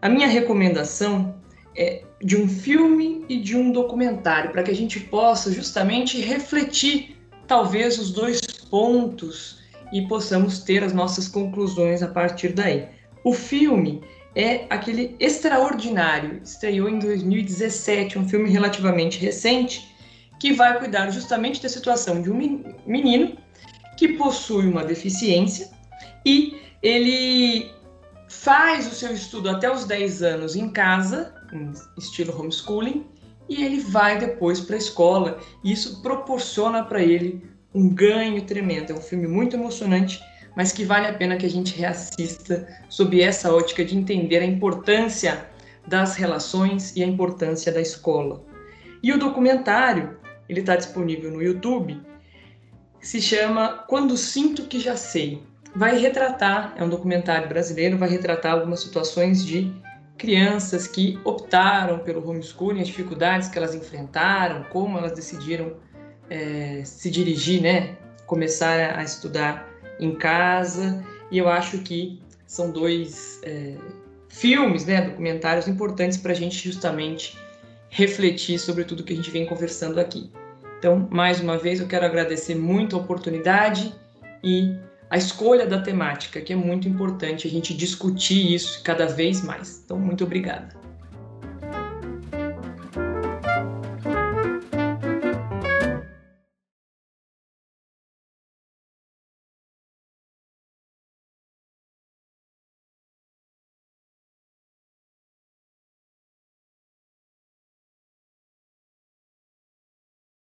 A 0.02 0.10
minha 0.10 0.28
recomendação 0.28 1.40
é 1.74 2.02
de 2.22 2.36
um 2.36 2.46
filme 2.46 3.24
e 3.26 3.40
de 3.40 3.56
um 3.56 3.72
documentário, 3.72 4.50
para 4.50 4.62
que 4.62 4.70
a 4.70 4.76
gente 4.76 5.00
possa 5.00 5.50
justamente 5.50 6.20
refletir, 6.20 7.16
talvez, 7.46 7.98
os 7.98 8.10
dois 8.10 8.42
pontos 8.68 9.62
e 9.90 10.06
possamos 10.06 10.58
ter 10.58 10.84
as 10.84 10.92
nossas 10.92 11.28
conclusões 11.28 12.02
a 12.02 12.08
partir 12.08 12.52
daí. 12.52 12.88
O 13.24 13.32
filme 13.32 14.02
é 14.34 14.66
aquele 14.70 15.16
Extraordinário, 15.20 16.40
estreou 16.42 16.88
em 16.88 16.98
2017, 16.98 18.18
um 18.18 18.28
filme 18.28 18.48
relativamente 18.50 19.18
recente, 19.18 19.92
que 20.38 20.52
vai 20.52 20.78
cuidar 20.78 21.10
justamente 21.10 21.62
da 21.62 21.68
situação 21.68 22.20
de 22.20 22.30
um 22.30 22.62
menino 22.86 23.36
que 23.96 24.14
possui 24.14 24.66
uma 24.66 24.84
deficiência 24.84 25.70
e 26.24 26.60
ele 26.82 27.70
faz 28.28 28.90
o 28.90 28.94
seu 28.94 29.12
estudo 29.12 29.50
até 29.50 29.70
os 29.70 29.84
10 29.84 30.22
anos 30.22 30.56
em 30.56 30.68
casa, 30.68 31.34
em 31.52 31.72
estilo 31.96 32.36
homeschooling, 32.36 33.06
e 33.48 33.62
ele 33.62 33.80
vai 33.80 34.18
depois 34.18 34.60
para 34.60 34.76
a 34.76 34.78
escola, 34.78 35.38
e 35.62 35.72
isso 35.72 36.00
proporciona 36.00 36.82
para 36.84 37.02
ele 37.02 37.44
um 37.74 37.88
ganho 37.88 38.40
tremendo. 38.42 38.90
É 38.90 38.94
um 38.94 39.00
filme 39.00 39.28
muito 39.28 39.56
emocionante 39.56 40.20
mas 40.54 40.72
que 40.72 40.84
vale 40.84 41.06
a 41.06 41.12
pena 41.12 41.36
que 41.36 41.46
a 41.46 41.50
gente 41.50 41.76
reassista 41.76 42.66
sob 42.88 43.20
essa 43.20 43.54
ótica 43.54 43.84
de 43.84 43.96
entender 43.96 44.38
a 44.38 44.44
importância 44.44 45.46
das 45.86 46.16
relações 46.16 46.94
e 46.96 47.02
a 47.02 47.06
importância 47.06 47.72
da 47.72 47.80
escola. 47.80 48.44
E 49.02 49.12
o 49.12 49.18
documentário, 49.18 50.16
ele 50.48 50.60
está 50.60 50.76
disponível 50.76 51.30
no 51.30 51.42
YouTube, 51.42 52.00
se 53.00 53.20
chama 53.20 53.84
Quando 53.88 54.16
Sinto 54.16 54.66
Que 54.66 54.78
Já 54.78 54.96
Sei. 54.96 55.42
Vai 55.74 55.98
retratar, 55.98 56.74
é 56.76 56.84
um 56.84 56.88
documentário 56.88 57.48
brasileiro, 57.48 57.98
vai 57.98 58.08
retratar 58.08 58.52
algumas 58.52 58.80
situações 58.80 59.44
de 59.44 59.72
crianças 60.18 60.86
que 60.86 61.18
optaram 61.24 61.98
pelo 61.98 62.28
homeschooling, 62.28 62.80
as 62.80 62.86
dificuldades 62.86 63.48
que 63.48 63.58
elas 63.58 63.74
enfrentaram, 63.74 64.64
como 64.64 64.98
elas 64.98 65.12
decidiram 65.12 65.72
é, 66.30 66.82
se 66.84 67.10
dirigir, 67.10 67.60
né, 67.60 67.96
começar 68.26 68.96
a 68.96 69.02
estudar 69.02 69.71
em 70.04 70.14
casa, 70.14 71.04
e 71.30 71.38
eu 71.38 71.48
acho 71.48 71.78
que 71.78 72.20
são 72.46 72.70
dois 72.70 73.40
é, 73.44 73.76
filmes, 74.28 74.84
né, 74.84 75.02
documentários 75.02 75.68
importantes 75.68 76.18
para 76.18 76.32
a 76.32 76.34
gente 76.34 76.56
justamente 76.56 77.38
refletir 77.88 78.58
sobre 78.58 78.84
tudo 78.84 79.04
que 79.04 79.12
a 79.12 79.16
gente 79.16 79.30
vem 79.30 79.46
conversando 79.46 80.00
aqui. 80.00 80.30
Então, 80.78 81.08
mais 81.10 81.40
uma 81.40 81.56
vez, 81.56 81.80
eu 81.80 81.86
quero 81.86 82.04
agradecer 82.04 82.54
muito 82.54 82.96
a 82.96 82.98
oportunidade 82.98 83.94
e 84.42 84.74
a 85.08 85.16
escolha 85.16 85.66
da 85.66 85.80
temática, 85.80 86.40
que 86.40 86.52
é 86.52 86.56
muito 86.56 86.88
importante 86.88 87.46
a 87.46 87.50
gente 87.50 87.74
discutir 87.74 88.52
isso 88.52 88.82
cada 88.82 89.06
vez 89.06 89.42
mais. 89.44 89.82
Então, 89.84 89.98
muito 89.98 90.24
obrigada. 90.24 90.81